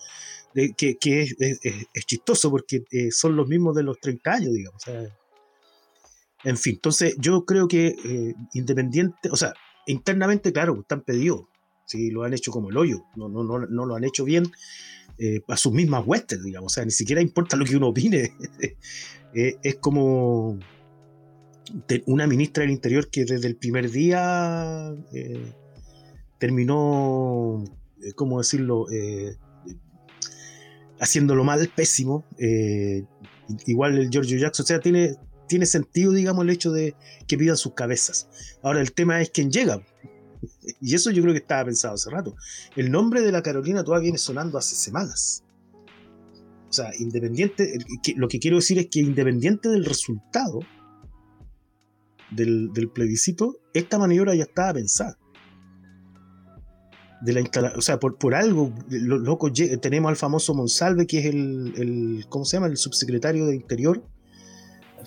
que, 0.53 0.97
es, 1.01 2.05
chistoso 2.05 2.49
porque 2.49 2.83
eh, 2.91 3.11
son 3.11 3.35
los 3.35 3.47
mismos 3.47 3.75
de 3.75 3.83
los 3.83 3.99
30 3.99 4.31
años, 4.31 4.53
digamos. 4.53 4.83
en 6.43 6.57
fin, 6.57 6.75
entonces 6.75 7.15
yo 7.19 7.45
creo 7.45 7.67
que 7.67 7.87
eh, 7.87 8.33
independiente, 8.53 9.29
o 9.31 9.35
sea, 9.35 9.53
internamente, 9.87 10.51
claro, 10.51 10.79
están 10.79 11.01
pedidos, 11.01 11.41
si 11.85 12.11
lo 12.11 12.23
han 12.23 12.33
hecho 12.33 12.51
como 12.51 12.69
el 12.69 12.77
hoyo, 12.77 13.03
no, 13.15 13.29
no, 13.29 13.43
no, 13.43 13.59
no 13.59 13.85
lo 13.85 13.95
han 13.95 14.03
hecho 14.03 14.23
bien 14.23 14.51
a 15.49 15.57
sus 15.57 15.73
mismas 15.73 16.07
huestes, 16.07 16.41
digamos, 16.41 16.71
o 16.71 16.73
sea, 16.75 16.85
ni 16.85 16.91
siquiera 16.91 17.21
importa 17.21 17.57
lo 17.57 17.65
que 17.65 17.75
uno 17.75 17.89
opine, 17.89 18.31
es 19.33 19.75
como 19.81 20.57
una 22.05 22.27
ministra 22.27 22.61
del 22.61 22.71
Interior 22.71 23.09
que 23.09 23.25
desde 23.25 23.47
el 23.47 23.55
primer 23.55 23.91
día 23.91 24.93
eh, 25.13 25.53
terminó, 26.37 27.63
eh, 28.01 28.13
¿cómo 28.13 28.39
decirlo?, 28.39 28.89
eh, 28.91 29.35
haciéndolo 30.99 31.43
mal, 31.43 31.69
pésimo. 31.75 32.25
igual 33.65 33.97
el 33.97 34.09
Giorgio 34.09 34.37
Jackson, 34.37 34.63
o 34.63 34.67
sea, 34.67 34.79
tiene, 34.79 35.15
tiene 35.47 35.65
sentido, 35.65 36.11
digamos, 36.11 36.43
el 36.43 36.51
hecho 36.51 36.71
de 36.71 36.95
que 37.27 37.37
pidan 37.37 37.57
sus 37.57 37.73
cabezas. 37.73 38.29
Ahora, 38.61 38.81
el 38.81 38.93
tema 38.93 39.21
es 39.21 39.29
quién 39.29 39.51
llega. 39.51 39.81
Y 40.81 40.95
eso 40.95 41.11
yo 41.11 41.21
creo 41.21 41.33
que 41.33 41.39
estaba 41.39 41.65
pensado 41.65 41.95
hace 41.95 42.09
rato. 42.09 42.33
El 42.77 42.91
nombre 42.91 43.21
de 43.21 43.31
la 43.31 43.41
Carolina 43.41 43.83
todavía 43.83 44.03
viene 44.03 44.17
sonando 44.17 44.57
hace 44.57 44.75
semanas. 44.75 45.43
O 46.69 46.71
sea, 46.71 46.91
independiente, 46.99 47.77
lo 48.15 48.27
que 48.27 48.39
quiero 48.39 48.57
decir 48.57 48.77
es 48.77 48.87
que 48.89 48.99
independiente 48.99 49.69
del 49.69 49.85
resultado, 49.85 50.59
del, 52.31 52.71
plebiscito, 52.93 53.57
esta 53.73 53.97
maniobra 53.97 54.35
ya 54.35 54.43
estaba 54.43 54.73
pensada. 54.73 55.17
De 57.21 57.33
la 57.33 57.41
o 57.75 57.81
sea, 57.81 57.99
por, 57.99 58.17
por 58.17 58.33
algo, 58.33 58.73
los 58.89 59.19
locos 59.19 59.51
tenemos 59.81 60.09
al 60.09 60.15
famoso 60.15 60.53
Monsalve, 60.53 61.05
que 61.05 61.19
es 61.19 61.25
el, 61.25 61.73
el, 61.75 62.25
¿cómo 62.29 62.45
se 62.45 62.57
llama? 62.57 62.67
El 62.67 62.77
subsecretario 62.77 63.45
de 63.45 63.55
Interior. 63.55 64.01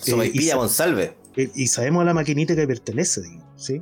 Eh, 0.05 0.31
y, 0.33 0.53
Monsalve. 0.53 1.17
Eh, 1.35 1.49
y 1.55 1.67
sabemos 1.67 2.01
a 2.01 2.05
la 2.05 2.13
maquinita 2.13 2.55
que 2.55 2.67
pertenece, 2.67 3.21
¿sí? 3.55 3.81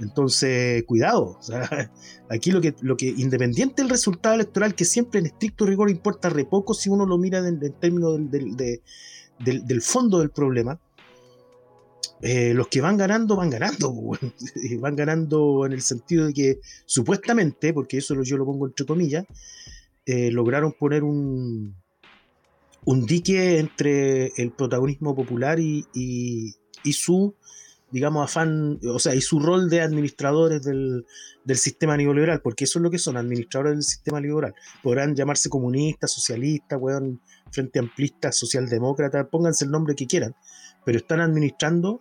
Entonces, 0.00 0.84
cuidado. 0.84 1.38
aquí 2.28 2.50
lo 2.50 2.60
que, 2.60 2.74
lo 2.80 2.96
que, 2.96 3.06
independiente 3.06 3.82
del 3.82 3.90
resultado 3.90 4.34
electoral, 4.34 4.74
que 4.74 4.84
siempre 4.84 5.20
en 5.20 5.26
estricto 5.26 5.64
rigor 5.66 5.90
importa 5.90 6.28
re 6.28 6.44
poco 6.44 6.74
si 6.74 6.90
uno 6.90 7.06
lo 7.06 7.18
mira 7.18 7.38
en, 7.38 7.58
términos 7.80 8.18
del, 8.30 8.56
del, 8.56 9.82
fondo 9.82 10.20
del 10.20 10.30
problema, 10.30 10.78
eh, 12.22 12.54
los 12.54 12.68
que 12.68 12.80
van 12.80 12.96
ganando, 12.96 13.36
van 13.36 13.50
ganando, 13.50 13.92
van 14.80 14.96
ganando 14.96 15.66
en 15.66 15.72
el 15.72 15.82
sentido 15.82 16.26
de 16.26 16.32
que 16.32 16.60
supuestamente, 16.86 17.74
porque 17.74 17.98
eso 17.98 18.20
yo 18.22 18.38
lo 18.38 18.46
pongo 18.46 18.66
entre 18.66 18.86
comillas, 18.86 19.26
eh, 20.06 20.30
lograron 20.30 20.72
poner 20.72 21.02
un, 21.02 21.74
un 22.84 23.06
dique 23.06 23.58
entre 23.58 24.32
el 24.36 24.52
protagonismo 24.52 25.14
popular 25.14 25.58
y, 25.60 25.84
y, 25.92 26.92
su, 26.92 27.34
digamos, 27.90 28.24
afán, 28.24 28.78
o 28.88 28.98
sea, 28.98 29.14
y 29.14 29.20
su 29.20 29.40
rol 29.40 29.68
de 29.68 29.80
administradores 29.82 30.62
del, 30.62 31.04
del, 31.44 31.56
sistema 31.58 31.96
neoliberal, 31.96 32.40
porque 32.40 32.64
eso 32.64 32.78
es 32.78 32.84
lo 32.84 32.90
que 32.90 32.98
son, 32.98 33.16
administradores 33.16 33.74
del 33.74 33.82
sistema 33.82 34.20
neoliberal. 34.20 34.54
Podrán 34.82 35.16
llamarse 35.16 35.50
comunistas, 35.50 36.12
socialistas, 36.12 36.80
frente 37.50 37.80
amplistas, 37.80 38.36
socialdemócratas, 38.36 39.26
pónganse 39.28 39.64
el 39.64 39.72
nombre 39.72 39.96
que 39.96 40.06
quieran, 40.06 40.36
pero 40.84 40.98
están 40.98 41.20
administrando 41.20 42.00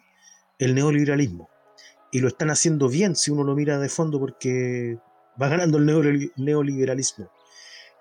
el 0.59 0.75
neoliberalismo. 0.75 1.49
Y 2.11 2.19
lo 2.19 2.27
están 2.27 2.49
haciendo 2.49 2.87
bien 2.87 3.15
si 3.15 3.31
uno 3.31 3.43
lo 3.43 3.55
mira 3.55 3.77
de 3.77 3.89
fondo 3.89 4.19
porque 4.19 4.97
va 5.41 5.49
ganando 5.49 5.77
el 5.77 6.31
neoliberalismo. 6.35 7.29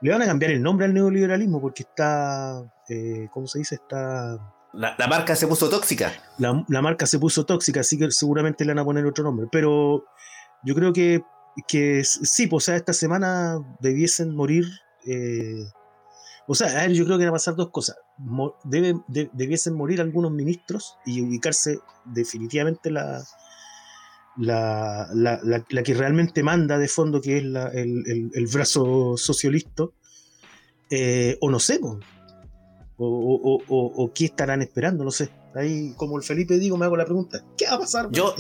Le 0.01 0.11
van 0.11 0.23
a 0.23 0.27
cambiar 0.27 0.53
el 0.53 0.63
nombre 0.63 0.87
al 0.87 0.95
neoliberalismo 0.95 1.61
porque 1.61 1.83
está, 1.83 2.63
eh, 2.89 3.29
¿cómo 3.33 3.47
se 3.47 3.61
dice? 3.61 3.77
Está... 3.77 4.55
La, 4.73 4.97
marca 5.09 5.37
se 5.37 5.47
puso 5.47 5.69
tóxica. 5.69 6.13
La, 6.39 6.83
marca 6.83 7.07
se 7.07 7.19
puso 7.19 7.47
tóxica, 7.47 7.81
así 7.81 7.97
que 7.97 8.11
seguramente 8.11 8.65
le 8.65 8.73
van 8.73 8.81
a 8.81 8.85
poner 8.85 9.07
otro 9.07 9.25
nombre. 9.25 9.47
Pero 9.51 10.05
yo 10.65 10.75
creo 10.75 10.93
que, 10.93 11.23
que 11.69 12.03
sí, 12.05 12.47
pues 12.47 12.69
esta 12.69 12.93
semana 12.93 13.59
debiesen 13.81 14.35
morir 14.35 14.65
eh, 15.07 15.65
o 16.47 16.55
sea, 16.55 16.69
a 16.69 16.83
ver, 16.83 16.93
yo 16.93 17.05
creo 17.05 17.19
que 17.19 17.25
van 17.25 17.31
a 17.31 17.37
pasar 17.37 17.55
dos 17.55 17.71
cosas. 17.71 17.97
Debiesen 18.65 19.75
morir 19.75 20.01
algunos 20.01 20.33
ministros 20.33 20.97
y 21.05 21.21
ubicarse 21.21 21.81
definitivamente 22.05 22.91
la, 22.91 23.25
la, 24.37 25.09
la, 25.13 25.83
que 25.83 25.95
realmente 25.95 26.43
manda 26.43 26.79
de 26.79 26.89
fondo, 26.89 27.21
que 27.21 27.39
es 27.39 27.45
el, 27.45 28.47
brazo 28.53 29.17
socialista. 29.17 29.85
Eh, 30.91 31.39
o 31.41 31.51
no 31.51 31.59
sé, 31.59 31.81
o, 31.83 31.99
o, 32.99 33.87
o, 33.97 34.13
qué 34.13 34.27
estarán 34.27 34.63
esperando, 34.63 35.03
no 35.03 35.11
sé. 35.11 35.31
Ahí, 35.55 35.95
como 35.97 36.17
el 36.17 36.23
Felipe 36.23 36.59
digo, 36.59 36.77
me 36.77 36.85
hago 36.85 36.97
la 36.97 37.05
pregunta: 37.05 37.45
¿qué 37.57 37.67
va 37.67 37.75
a 37.75 37.79
pasar? 37.81 38.09
Yo, 38.11 38.35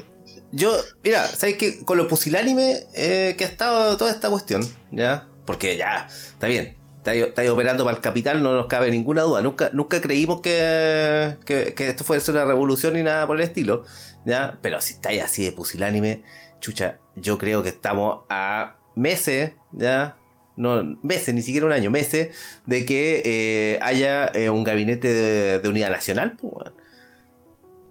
yo 0.52 0.72
mira, 1.02 1.26
¿sabes 1.26 1.56
qué? 1.56 1.84
Con 1.84 1.98
lo 1.98 2.06
pusilánime 2.06 2.84
eh, 2.94 3.34
que 3.36 3.44
ha 3.44 3.48
estado 3.48 3.96
toda 3.96 4.10
esta 4.10 4.30
cuestión, 4.30 4.62
¿ya? 4.92 5.28
Porque 5.46 5.76
ya, 5.76 6.06
está 6.08 6.46
bien, 6.46 6.76
estáis 7.04 7.50
operando 7.50 7.84
para 7.84 7.96
el 7.96 8.02
capital, 8.02 8.42
no 8.42 8.54
nos 8.54 8.66
cabe 8.66 8.90
ninguna 8.90 9.22
duda. 9.22 9.42
Nunca, 9.42 9.70
nunca 9.72 10.00
creímos 10.00 10.40
que, 10.40 11.36
que, 11.44 11.74
esto 11.76 12.04
fuese 12.04 12.30
una 12.30 12.44
revolución 12.44 12.94
ni 12.94 13.02
nada 13.02 13.26
por 13.26 13.36
el 13.36 13.42
estilo. 13.42 13.84
¿ya? 14.24 14.58
Pero 14.62 14.80
si 14.80 14.94
estáis 14.94 15.22
así 15.22 15.44
de 15.44 15.52
pusilánime, 15.52 16.22
chucha, 16.60 16.98
yo 17.16 17.38
creo 17.38 17.62
que 17.62 17.68
estamos 17.68 18.24
a 18.28 18.76
meses, 18.94 19.52
¿ya? 19.72 20.16
No, 20.56 20.98
meses, 21.02 21.34
ni 21.34 21.42
siquiera 21.42 21.66
un 21.66 21.72
año, 21.72 21.90
meses, 21.90 22.34
de 22.64 22.86
que 22.86 23.22
eh, 23.24 23.78
haya 23.82 24.28
eh, 24.28 24.50
un 24.50 24.62
gabinete 24.62 25.12
de, 25.58 25.68
unidad 25.68 25.90
nacional. 25.90 26.36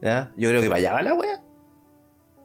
¿ya? 0.01 0.31
Yo 0.37 0.49
creo 0.49 0.61
que 0.61 0.69
para 0.69 0.77
allá 0.77 0.93
va 0.93 1.01
la 1.01 1.13
wea. 1.13 1.41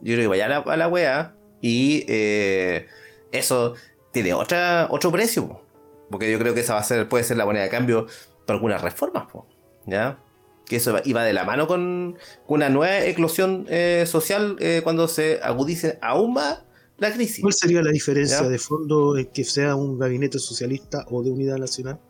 Yo 0.00 0.14
creo 0.14 0.22
que 0.22 0.28
para 0.28 0.46
allá 0.46 0.60
va 0.60 0.76
la 0.76 0.88
wea. 0.88 1.34
Y 1.60 2.04
eh, 2.08 2.86
eso 3.32 3.74
tiene 4.12 4.34
otra, 4.34 4.88
otro 4.90 5.12
precio. 5.12 5.62
Po. 6.08 6.12
Porque 6.12 6.30
yo 6.32 6.38
creo 6.38 6.54
que 6.54 6.60
esa 6.60 6.74
va 6.74 6.80
a 6.80 6.84
ser, 6.84 7.08
puede 7.08 7.24
ser 7.24 7.36
la 7.36 7.44
moneda 7.44 7.64
de 7.64 7.70
cambio 7.70 8.06
para 8.46 8.56
algunas 8.56 8.80
reformas. 8.82 9.26
po, 9.30 9.46
¿Ya? 9.86 10.18
Que 10.66 10.76
eso 10.76 10.96
iba 11.04 11.22
de 11.24 11.32
la 11.32 11.44
mano 11.44 11.66
con, 11.66 12.18
con 12.46 12.56
una 12.56 12.68
nueva 12.68 13.00
eclosión 13.04 13.66
eh, 13.70 14.04
social 14.06 14.56
eh, 14.60 14.80
cuando 14.84 15.08
se 15.08 15.40
agudice 15.42 15.98
aún 16.02 16.34
más 16.34 16.62
la 16.98 17.12
crisis. 17.12 17.40
¿Cuál 17.40 17.54
sería 17.54 17.80
la 17.80 17.90
diferencia 17.90 18.42
Ya. 18.42 18.48
de 18.48 18.58
fondo 18.58 19.16
en 19.16 19.26
que 19.26 19.44
sea 19.44 19.76
un 19.76 19.98
gabinete 19.98 20.38
socialista 20.38 21.06
o 21.10 21.22
de 21.22 21.30
unidad 21.30 21.56
nacional? 21.56 22.00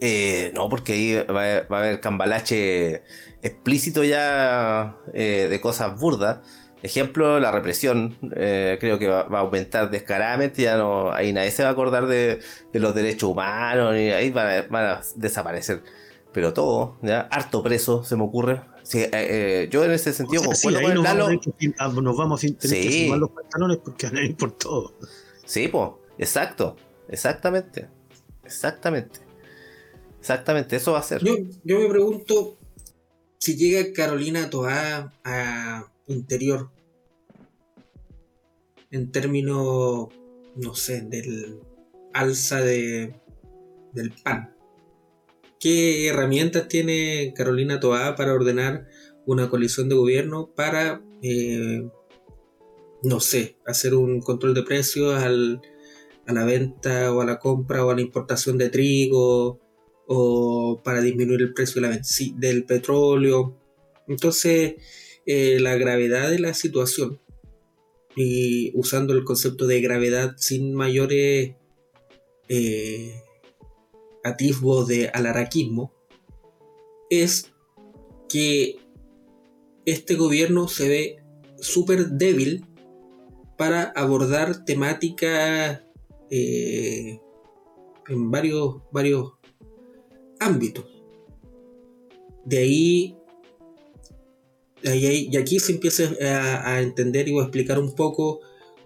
Eh, 0.00 0.52
no, 0.54 0.68
porque 0.68 0.92
ahí 0.92 1.14
va, 1.32 1.42
a- 1.42 1.62
va 1.62 1.76
a 1.78 1.80
haber 1.80 2.00
cambalache 2.00 3.02
explícito 3.42 4.04
ya 4.04 4.96
eh, 5.14 5.46
de 5.48 5.60
cosas 5.60 5.98
burdas. 5.98 6.40
Ejemplo, 6.82 7.38
la 7.40 7.52
represión 7.52 8.16
eh, 8.36 8.78
creo 8.80 8.98
que 8.98 9.06
va, 9.06 9.24
va 9.24 9.38
a 9.38 9.42
aumentar 9.42 9.90
descaradamente. 9.90 10.62
Ya 10.62 10.76
no, 10.78 11.12
ahí 11.12 11.32
nadie 11.32 11.50
se 11.50 11.62
va 11.62 11.68
a 11.68 11.72
acordar 11.72 12.06
de, 12.06 12.40
de 12.72 12.80
los 12.80 12.94
derechos 12.94 13.30
humanos. 13.30 13.94
y 13.96 14.10
ahí 14.10 14.30
van 14.30 14.46
a, 14.48 14.62
van 14.68 14.84
a 14.86 15.00
desaparecer. 15.16 15.82
Pero 16.32 16.52
todo, 16.52 16.96
ya, 17.02 17.22
harto 17.22 17.62
preso, 17.62 18.04
se 18.04 18.16
me 18.16 18.22
ocurre. 18.22 18.62
Sí, 18.82 19.00
eh, 19.00 19.10
eh, 19.12 19.68
yo 19.70 19.84
en 19.84 19.90
ese 19.92 20.12
sentido 20.12 20.42
O 20.42 20.54
sea, 20.54 20.54
sí, 20.54 20.76
ahí 20.76 20.94
nos 20.94 21.04
vamos, 21.04 21.28
que 21.58 21.72
ah, 21.78 21.92
nos 22.00 22.16
vamos 22.16 22.40
a 22.40 22.40
fin- 22.40 22.56
tener 22.56 22.76
que 22.82 22.90
Sí. 22.90 22.98
firmar 23.00 23.18
los 23.18 23.30
pantalones 23.30 23.78
porque 23.84 24.06
van 24.06 24.16
a 24.16 24.24
ir 24.24 24.36
por 24.36 24.52
todo. 24.52 24.94
Sí, 25.44 25.68
pues, 25.68 25.90
exacto, 26.18 26.76
exactamente, 27.08 27.88
exactamente, 28.44 29.20
exactamente, 30.18 30.76
eso 30.76 30.92
va 30.92 31.00
a 31.00 31.02
ser. 31.02 31.22
Yo, 31.22 31.34
yo 31.64 31.78
me 31.80 31.88
pregunto 31.88 32.56
si 33.38 33.56
llega 33.56 33.92
Carolina 33.92 34.48
Toá 34.50 35.12
a 35.24 35.86
interior 36.12 36.70
en 38.90 39.12
términos, 39.12 40.08
no 40.56 40.74
sé, 40.74 41.02
del 41.02 41.60
alza 42.12 42.60
de, 42.60 43.14
del 43.92 44.12
pan. 44.12 44.54
¿Qué 45.60 46.08
herramientas 46.08 46.68
tiene 46.68 47.32
Carolina 47.36 47.80
Toá 47.80 48.16
para 48.16 48.34
ordenar 48.34 48.88
una 49.26 49.48
coalición 49.48 49.88
de 49.88 49.94
gobierno 49.94 50.50
para, 50.54 51.02
eh, 51.22 51.88
no 53.02 53.20
sé, 53.20 53.56
hacer 53.66 53.94
un 53.94 54.20
control 54.20 54.54
de 54.54 54.62
precios 54.62 55.22
al, 55.22 55.60
a 56.26 56.32
la 56.32 56.44
venta 56.44 57.12
o 57.12 57.20
a 57.20 57.26
la 57.26 57.38
compra 57.38 57.84
o 57.84 57.90
a 57.90 57.94
la 57.94 58.00
importación 58.00 58.58
de 58.58 58.70
trigo? 58.70 59.60
o 60.12 60.82
para 60.82 61.00
disminuir 61.00 61.40
el 61.40 61.54
precio 61.54 61.80
de 61.80 61.88
la 61.88 62.00
del 62.36 62.64
petróleo. 62.64 63.56
Entonces, 64.08 64.74
eh, 65.32 65.60
la 65.60 65.76
gravedad 65.76 66.28
de 66.30 66.40
la 66.40 66.54
situación, 66.54 67.20
y 68.16 68.72
usando 68.76 69.12
el 69.12 69.22
concepto 69.22 69.66
de 69.68 69.80
gravedad 69.80 70.34
sin 70.36 70.74
mayores 70.74 71.54
eh, 72.48 73.22
atisbos 74.24 74.88
de 74.88 75.08
alaraquismo, 75.08 75.92
es 77.08 77.52
que 78.28 78.78
este 79.86 80.16
gobierno 80.16 80.66
se 80.66 80.88
ve 80.88 81.16
súper 81.60 82.08
débil 82.08 82.64
para 83.56 83.84
abordar 83.94 84.64
temáticas 84.64 85.82
eh, 86.30 87.20
en 88.08 88.30
varios, 88.30 88.82
varios 88.90 89.34
ámbitos. 90.40 90.86
De 92.44 92.58
ahí, 92.58 92.74
de 92.74 93.12
ahí- 93.12 93.19
y 94.82 95.36
aquí 95.36 95.58
se 95.60 95.72
empieza 95.72 96.04
a, 96.22 96.74
a 96.74 96.80
entender 96.80 97.28
y 97.28 97.38
a 97.38 97.42
explicar 97.42 97.78
un 97.78 97.94
poco 97.94 98.40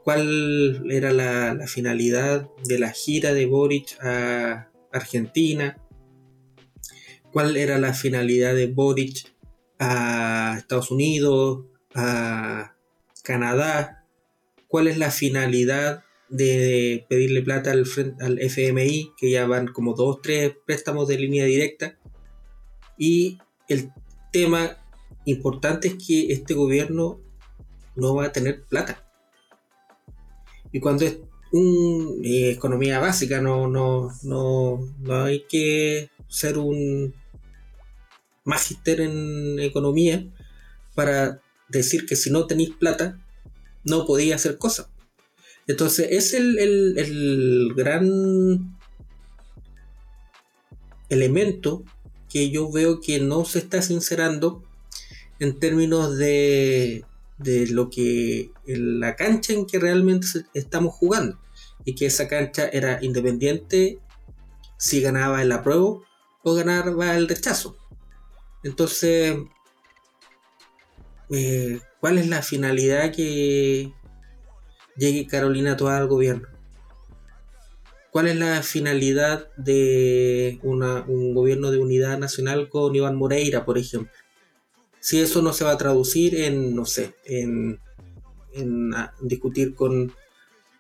cuál 0.05 0.85
era 0.91 1.13
la, 1.13 1.67
finalidad 1.67 2.49
de 2.65 2.79
la 2.79 2.93
gira 2.93 3.33
de 3.33 3.47
Boric 3.47 3.99
a 4.03 4.69
Argentina, 4.93 5.79
cuál 7.33 7.57
era 7.57 7.79
la 7.79 7.95
finalidad 7.95 8.55
de 8.55 8.67
Boric 8.67 9.35
a 9.79 10.57
Estados 10.59 10.91
Unidos, 10.91 11.65
a 11.95 12.77
Canadá, 13.23 14.05
cuál 14.69 14.89
es 14.89 14.99
la 14.99 15.11
finalidad 15.11 16.05
de 16.29 17.07
pedirle 17.09 17.43
plata 17.43 17.73
al, 17.73 17.85
al 18.21 18.39
FMI, 18.39 19.13
que 19.17 19.31
ya 19.31 19.47
van 19.47 19.69
como 19.69 19.95
dos, 19.95 20.21
tres 20.21 20.53
préstamos 20.67 21.09
de 21.09 21.19
línea 21.19 21.47
directa. 21.47 21.99
Y 22.99 23.39
el 23.69 23.91
tema 24.33 24.84
importante 25.27 25.89
es 25.89 25.95
que 25.95 26.33
este 26.33 26.55
gobierno 26.55 27.21
no 27.97 28.15
va 28.15 28.27
a 28.27 28.33
tener 28.33 28.63
plata. 28.65 29.07
Y 30.73 30.81
cuando 30.81 31.05
es 31.05 31.19
una 31.53 32.27
economía 32.51 32.99
básica, 32.99 33.41
no, 33.41 33.69
no, 33.69 34.11
no, 34.25 34.79
no 34.99 35.23
hay 35.25 35.45
que 35.49 36.11
ser 36.29 36.59
un 36.59 37.15
magister 38.45 39.01
en 39.01 39.59
economía 39.61 40.27
para 40.95 41.41
decir 41.69 42.07
que 42.07 42.17
si 42.17 42.31
no 42.31 42.47
tenéis 42.47 42.71
plata, 42.71 43.19
no 43.85 44.05
podéis 44.07 44.35
hacer 44.35 44.59
cosas. 44.59 44.89
Entonces 45.67 46.09
es 46.11 46.35
el, 46.35 46.59
el- 46.59 46.99
el 46.99 47.73
gran 47.75 48.77
elemento 51.09 51.85
que 52.29 52.51
yo 52.51 52.71
veo 52.71 53.01
que 53.01 53.21
no 53.21 53.45
se 53.45 53.61
está 53.61 53.81
sincerando 53.83 54.65
en 55.41 55.59
términos 55.59 56.17
de, 56.17 57.05
de 57.39 57.67
lo 57.69 57.91
que 57.91 58.51
la 58.67 59.17
cancha 59.17 59.53
en 59.53 59.67
que 59.67 59.79
realmente 59.79 60.27
estamos 60.55 60.95
jugando 60.95 61.39
y 61.85 61.95
que 61.95 62.07
esa 62.07 62.29
cancha 62.29 62.69
era 62.73 62.99
independiente 63.03 63.99
si 64.79 65.01
ganaba 65.01 65.43
el 65.43 65.53
apruebo 65.53 66.05
o 66.43 66.55
ganaba 66.55 67.17
el 67.17 67.29
rechazo 67.29 67.77
entonces 68.63 69.37
eh, 71.31 71.81
¿cuál 72.01 72.19
es 72.19 72.29
la 72.29 72.43
finalidad 72.43 73.13
que 73.13 73.93
llegue 74.97 75.27
Carolina 75.27 75.77
Toa 75.77 75.97
al 75.97 76.07
gobierno? 76.07 76.49
¿Cuál 78.11 78.29
es 78.29 78.37
la 78.37 78.63
finalidad 78.63 79.49
de 79.57 80.61
una- 80.63 81.03
un 81.09 81.35
gobierno 81.35 81.71
de 81.73 81.79
unidad 81.79 82.17
nacional 82.19 82.69
con 82.69 82.95
Iván 82.95 83.17
Moreira, 83.17 83.65
por 83.65 83.77
ejemplo? 83.77 84.13
Si 85.07 85.21
eso 85.21 85.43
no 85.43 85.53
se 85.53 85.65
va 85.65 85.73
a 85.73 85.79
traducir 85.85 86.35
en, 86.47 86.75
no 86.75 86.87
sé, 86.87 87.15
en, 87.27 87.79
en, 88.55 88.95
ah, 88.95 89.13
discutir 89.23 89.75
con, 89.75 90.13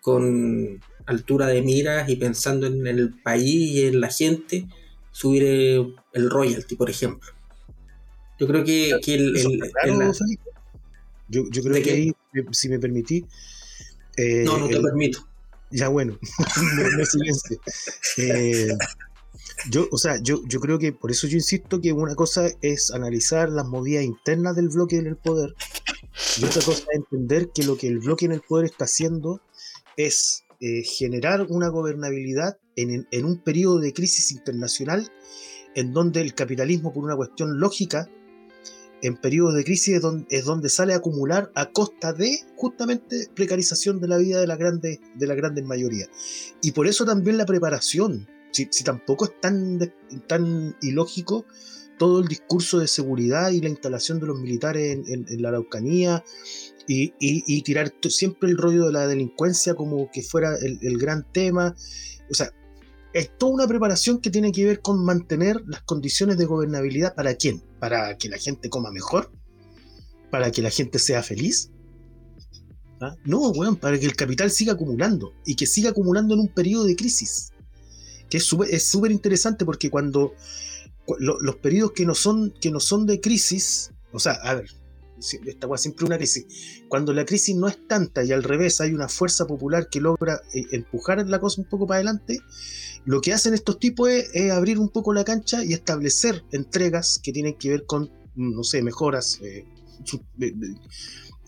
con 0.02 0.80
altura 1.06 1.48
de 1.48 1.62
miras 1.62 2.08
y 2.08 2.16
pensando 2.16 2.66
en 2.66 2.86
el 2.86 3.14
país 3.28 3.70
y 3.72 3.86
en 3.86 4.00
la 4.00 4.08
gente, 4.10 4.66
subir 5.12 5.42
eh, 5.46 5.86
el 6.14 6.30
royalty, 6.30 6.76
por 6.76 6.90
ejemplo. 6.90 7.30
Yo 8.38 8.46
creo 8.46 8.64
que, 8.64 8.98
que 9.02 9.14
el, 9.14 9.32
la-. 9.32 10.12
Yo, 11.28 11.42
yo 11.50 11.62
creo 11.62 11.74
¿De 11.74 11.82
que 11.82 11.90
ahí, 11.92 12.12
si 12.52 12.68
me 12.68 12.78
permití. 12.78 13.26
eh, 14.16 14.44
no, 14.44 14.58
no 14.58 14.66
te 14.68 14.76
el- 14.76 14.82
permito. 14.82 15.20
Ya 15.70 15.88
bueno, 15.88 16.18
no, 16.76 16.98
no 16.98 17.04
silencio. 17.04 17.58
Eh, 18.18 18.68
yo, 19.70 19.86
o 19.90 19.98
sea, 19.98 20.20
yo, 20.22 20.42
yo 20.46 20.60
creo 20.60 20.78
que 20.78 20.92
por 20.92 21.10
eso 21.10 21.26
yo 21.26 21.36
insisto 21.36 21.80
que 21.80 21.92
una 21.92 22.14
cosa 22.14 22.48
es 22.60 22.90
analizar 22.90 23.48
las 23.48 23.66
movidas 23.66 24.04
internas 24.04 24.56
del 24.56 24.68
bloque 24.68 24.96
en 24.96 25.06
el 25.06 25.16
poder 25.16 25.54
y 26.40 26.44
otra 26.44 26.62
cosa 26.62 26.84
es 26.90 26.98
entender 26.98 27.50
que 27.54 27.64
lo 27.64 27.76
que 27.76 27.88
el 27.88 27.98
bloque 27.98 28.26
en 28.26 28.32
el 28.32 28.40
poder 28.40 28.66
está 28.66 28.84
haciendo 28.84 29.40
es 29.96 30.44
eh, 30.60 30.82
generar 30.82 31.46
una 31.48 31.68
gobernabilidad 31.68 32.58
en, 32.76 33.06
en 33.10 33.24
un 33.24 33.38
periodo 33.38 33.78
de 33.78 33.92
crisis 33.92 34.32
internacional 34.32 35.10
en 35.74 35.92
donde 35.92 36.20
el 36.20 36.34
capitalismo, 36.34 36.92
por 36.92 37.04
una 37.04 37.16
cuestión 37.16 37.58
lógica, 37.58 38.08
en 39.02 39.16
periodos 39.16 39.54
de 39.54 39.64
crisis 39.64 39.96
es 39.96 40.02
donde, 40.02 40.26
es 40.30 40.44
donde 40.44 40.68
sale 40.70 40.94
a 40.94 40.96
acumular 40.96 41.50
a 41.54 41.70
costa 41.70 42.12
de 42.12 42.38
justamente 42.56 43.28
precarización 43.34 44.00
de 44.00 44.08
la 44.08 44.16
vida 44.16 44.40
de 44.40 44.46
la 44.46 44.56
grande, 44.56 45.00
de 45.14 45.26
la 45.26 45.34
grandes 45.34 45.64
mayoría. 45.64 46.06
Y 46.62 46.72
por 46.72 46.86
eso 46.86 47.04
también 47.04 47.36
la 47.36 47.44
preparación, 47.44 48.28
si, 48.54 48.84
tampoco 48.84 49.24
es 49.26 49.40
tan, 49.40 49.78
tan 50.26 50.76
ilógico 50.80 51.44
todo 51.98 52.20
el 52.20 52.28
discurso 52.28 52.78
de 52.78 52.88
seguridad 52.88 53.50
y 53.50 53.60
la 53.60 53.68
instalación 53.68 54.20
de 54.20 54.26
los 54.26 54.38
militares 54.40 54.98
en, 55.06 55.42
la 55.42 55.50
Araucanía 55.50 56.24
y, 56.86 57.14
y- 57.20 57.62
tirar 57.62 57.92
siempre 58.08 58.50
el 58.50 58.58
rollo 58.58 58.86
de 58.86 58.92
la 58.92 59.06
delincuencia 59.06 59.74
como 59.74 60.10
que 60.10 60.22
fuera 60.22 60.56
el, 60.56 60.78
el 60.82 60.98
gran 60.98 61.24
tema. 61.32 61.74
O 62.30 62.34
sea, 62.34 62.50
es 63.12 63.30
toda 63.38 63.54
una 63.54 63.68
preparación 63.68 64.20
que 64.20 64.30
tiene 64.30 64.50
que 64.50 64.64
ver 64.64 64.80
con 64.80 65.04
mantener 65.04 65.62
las 65.66 65.82
condiciones 65.82 66.36
de 66.36 66.46
gobernabilidad 66.46 67.14
para 67.14 67.34
quién? 67.34 67.62
Para 67.78 68.18
que 68.18 68.28
la 68.28 68.38
gente 68.38 68.68
coma 68.68 68.90
mejor, 68.90 69.30
para 70.30 70.50
que 70.50 70.62
la 70.62 70.70
gente 70.70 70.98
sea 70.98 71.22
feliz. 71.22 71.70
¿Ah? 73.00 73.16
No, 73.24 73.50
weón, 73.50 73.76
para 73.76 73.98
que 73.98 74.06
el 74.06 74.16
capital 74.16 74.50
siga 74.50 74.72
acumulando 74.72 75.32
y 75.46 75.54
que 75.54 75.66
siga 75.66 75.90
acumulando 75.90 76.34
en 76.34 76.40
un 76.40 76.48
periodo 76.48 76.84
de 76.84 76.96
crisis. 76.96 77.53
Que 78.30 78.38
es 78.38 78.44
súper 78.44 78.74
es 78.74 78.86
súper 78.86 79.10
interesante 79.12 79.64
porque 79.64 79.90
cuando 79.90 80.34
cu- 81.04 81.16
lo- 81.18 81.38
los 81.40 81.56
periodos 81.56 81.92
que 81.92 82.06
no 82.06 82.14
son 82.14 82.52
que 82.60 82.70
no 82.70 82.80
son 82.80 83.06
de 83.06 83.20
crisis, 83.20 83.90
o 84.12 84.18
sea, 84.18 84.32
a 84.42 84.54
ver, 84.54 84.70
esta 85.46 85.66
weá 85.66 85.78
siempre 85.78 86.04
una 86.06 86.16
crisis. 86.18 86.44
Cuando 86.88 87.12
la 87.12 87.24
crisis 87.24 87.54
no 87.56 87.68
es 87.68 87.78
tanta 87.86 88.24
y 88.24 88.32
al 88.32 88.42
revés 88.42 88.80
hay 88.80 88.92
una 88.92 89.08
fuerza 89.08 89.46
popular 89.46 89.88
que 89.90 90.00
logra 90.00 90.40
eh, 90.54 90.64
empujar 90.72 91.26
la 91.26 91.40
cosa 91.40 91.60
un 91.60 91.68
poco 91.68 91.86
para 91.86 91.96
adelante, 91.98 92.40
lo 93.04 93.20
que 93.20 93.32
hacen 93.32 93.54
estos 93.54 93.78
tipos 93.78 94.10
es, 94.10 94.50
abrir 94.50 94.78
un 94.78 94.88
poco 94.88 95.12
la 95.12 95.24
cancha 95.24 95.64
y 95.64 95.72
establecer 95.72 96.42
entregas 96.52 97.20
que 97.22 97.32
tienen 97.32 97.54
que 97.54 97.70
ver 97.70 97.86
con, 97.86 98.10
no 98.34 98.64
sé, 98.64 98.82
mejoras, 98.82 99.38
eh, 99.42 99.64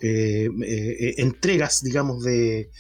eh, 0.00 1.14
entregas, 1.18 1.82
digamos, 1.82 2.22
de, 2.22 2.70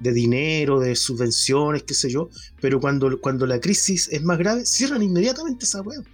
de 0.00 0.12
dinero, 0.12 0.80
de 0.80 0.96
subvenciones, 0.96 1.84
qué 1.84 1.94
sé 1.94 2.10
yo, 2.10 2.28
pero 2.60 2.80
cuando, 2.80 3.20
cuando 3.20 3.46
la 3.46 3.60
crisis 3.60 4.08
es 4.10 4.22
más 4.22 4.38
grave, 4.38 4.66
cierran 4.66 5.02
inmediatamente 5.02 5.64
esa 5.64 5.80
web. 5.82 6.04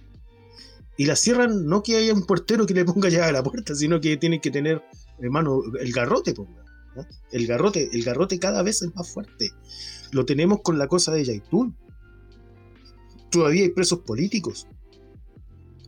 Y 0.97 1.05
la 1.05 1.15
cierran 1.15 1.65
no 1.65 1.81
que 1.81 1.95
haya 1.97 2.13
un 2.13 2.25
portero 2.25 2.65
que 2.65 2.73
le 2.73 2.85
ponga 2.85 3.09
llave 3.09 3.27
a 3.27 3.31
la 3.31 3.43
puerta, 3.43 3.73
sino 3.73 3.99
que 3.99 4.17
tienen 4.17 4.39
que 4.39 4.51
tener, 4.51 4.83
hermano, 5.19 5.61
el 5.79 5.91
garrote, 5.91 6.33
El 7.31 7.47
garrote, 7.47 7.89
el 7.91 8.03
garrote 8.03 8.39
cada 8.39 8.61
vez 8.61 8.81
es 8.81 8.93
más 8.93 9.09
fuerte. 9.09 9.51
Lo 10.11 10.25
tenemos 10.25 10.59
con 10.61 10.77
la 10.77 10.87
cosa 10.87 11.11
de 11.11 11.25
Yaitul. 11.25 11.73
Todavía 13.31 13.63
hay 13.63 13.69
presos 13.69 13.99
políticos. 13.99 14.67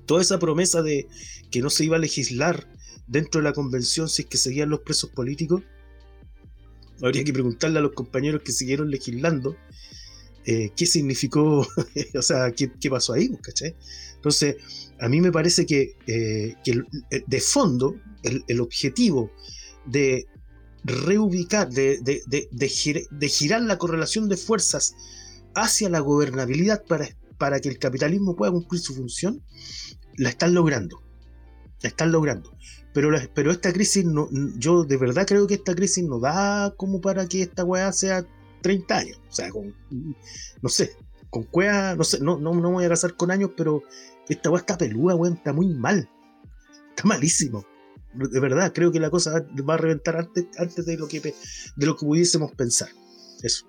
Toda 0.05 0.21
esa 0.21 0.39
promesa 0.39 0.81
de 0.81 1.07
que 1.51 1.61
no 1.61 1.69
se 1.69 1.85
iba 1.85 1.97
a 1.97 1.99
legislar 1.99 2.67
dentro 3.05 3.41
de 3.41 3.43
la 3.43 3.53
convención 3.53 4.09
si 4.09 4.23
es 4.23 4.27
que 4.27 4.37
seguían 4.37 4.69
los 4.69 4.79
presos 4.79 5.09
políticos, 5.11 5.61
habría 7.03 7.23
que 7.23 7.33
preguntarle 7.33 7.79
a 7.79 7.81
los 7.81 7.93
compañeros 7.93 8.41
que 8.43 8.51
siguieron 8.51 8.89
legislando 8.89 9.55
eh, 10.45 10.71
qué 10.75 10.85
significó, 10.85 11.65
o 12.15 12.21
sea, 12.21 12.51
qué, 12.51 12.69
pasó 12.89 13.13
ahí, 13.13 13.29
¿cachai? 13.41 13.75
Entonces, 14.15 14.57
a 14.99 15.07
mí 15.07 15.21
me 15.21 15.31
parece 15.31 15.65
que, 15.65 15.95
eh, 16.07 16.55
eh, 16.65 17.23
de 17.25 17.39
fondo, 17.39 17.95
el, 18.23 18.59
objetivo 18.59 19.31
de 19.85 20.27
reubicar, 20.83 21.69
de, 21.69 21.99
de, 22.01 23.29
girar 23.29 23.61
la 23.61 23.77
correlación 23.77 24.27
de 24.27 24.37
fuerzas 24.37 24.95
hacia 25.55 25.89
la 25.89 25.99
gobernabilidad 25.99 26.83
para, 26.85 27.07
para 27.37 27.59
que 27.59 27.69
el 27.69 27.79
capitalismo 27.79 28.35
pueda 28.35 28.51
cumplir 28.51 28.81
su 28.81 28.95
función, 28.95 29.41
la 30.17 30.29
están 30.29 30.53
logrando. 30.53 31.01
La 31.81 31.89
están 31.89 32.11
logrando. 32.11 32.53
Pero, 32.93 33.09
pero 33.33 33.51
esta 33.51 33.73
crisis, 33.73 34.05
no, 34.05 34.29
yo 34.57 34.83
de 34.83 34.97
verdad 34.97 35.25
creo 35.27 35.47
que 35.47 35.55
esta 35.55 35.73
crisis 35.73 36.03
no 36.03 36.19
da 36.19 36.73
como 36.77 37.01
para 37.01 37.27
que 37.27 37.41
esta 37.41 37.63
weá 37.63 37.91
sea 37.91 38.25
30 38.61 38.95
años. 38.95 39.19
O 39.29 39.33
sea, 39.33 39.49
con, 39.49 39.75
no 40.61 40.69
sé, 40.69 40.95
con 41.29 41.43
cueva, 41.43 41.95
no 41.95 42.03
sé, 42.03 42.19
no, 42.19 42.37
no, 42.37 42.53
no 42.53 42.71
voy 42.71 42.85
a 42.85 42.89
casar 42.89 43.15
con 43.15 43.31
años, 43.31 43.51
pero 43.57 43.83
esta 44.29 44.51
weá 44.51 44.59
está 44.59 44.77
peluda, 44.77 45.15
weón, 45.15 45.33
está 45.33 45.53
muy 45.53 45.67
mal. 45.67 46.07
Está 46.89 47.07
malísimo. 47.07 47.65
De 48.13 48.39
verdad, 48.39 48.71
creo 48.73 48.91
que 48.91 48.99
la 48.99 49.09
cosa 49.09 49.43
va 49.67 49.73
a 49.73 49.77
reventar 49.77 50.17
antes, 50.17 50.45
antes 50.59 50.85
de, 50.85 50.97
lo 50.97 51.07
que, 51.07 51.19
de 51.19 51.85
lo 51.85 51.97
que 51.97 52.05
pudiésemos 52.05 52.51
pensar. 52.51 52.89
Eso. 53.41 53.65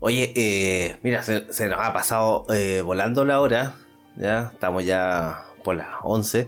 Oye, 0.00 0.34
eh, 0.36 0.98
mira, 1.02 1.22
se, 1.22 1.40
nos 1.66 1.78
ha 1.78 1.94
pasado 1.94 2.44
eh, 2.52 2.82
volando 2.82 3.24
la 3.24 3.40
hora. 3.40 3.76
Ya, 4.18 4.50
estamos 4.52 4.84
ya 4.84 5.46
por 5.64 5.74
las 5.74 5.88
11. 6.02 6.46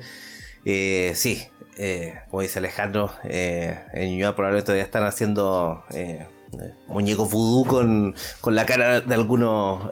Eh, 0.65 1.13
sí, 1.17 1.49
eh, 1.79 2.21
como 2.31 2.41
dice 2.41 2.59
Alejandro, 2.59 3.13
eh, 3.25 3.79
en 3.93 4.11
Ñuñoa 4.11 4.35
probablemente 4.35 4.67
todavía 4.67 4.85
están 4.85 5.05
haciendo 5.05 5.85
eh, 5.91 6.27
muñecos 6.87 7.31
vudú 7.31 7.67
con, 7.67 8.15
con, 8.41 8.55
la 8.55 8.65
cara 8.65 9.03
de 9.03 9.15
algunos 9.15 9.91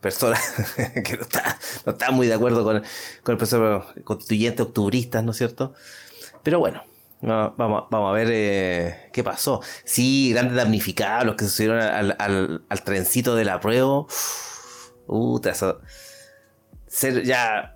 personas 0.00 0.40
que 1.04 1.16
no 1.16 1.22
están 1.22 1.56
no 1.84 1.92
está 1.92 2.12
muy 2.12 2.28
de 2.28 2.34
acuerdo 2.34 2.62
con, 2.62 2.82
con 3.22 3.32
el 3.32 3.38
profesor 3.38 3.86
constituyente 4.04 4.62
octubristas, 4.62 5.24
¿no 5.24 5.32
es 5.32 5.38
cierto? 5.38 5.74
Pero 6.44 6.60
bueno, 6.60 6.84
vamos, 7.22 7.84
vamos 7.90 8.10
a 8.10 8.12
ver 8.12 9.10
qué 9.12 9.24
pasó. 9.24 9.62
Sí, 9.84 10.30
grandes 10.32 10.54
damnificados 10.54 11.26
los 11.26 11.34
que 11.34 11.44
se 11.46 11.50
subieron 11.50 11.80
al, 12.18 12.82
trencito 12.84 13.34
de 13.34 13.44
la 13.44 13.58
prueba. 13.58 14.06
Uh, 15.08 15.40
eso, 15.44 15.80
ser 16.86 17.24
ya 17.24 17.74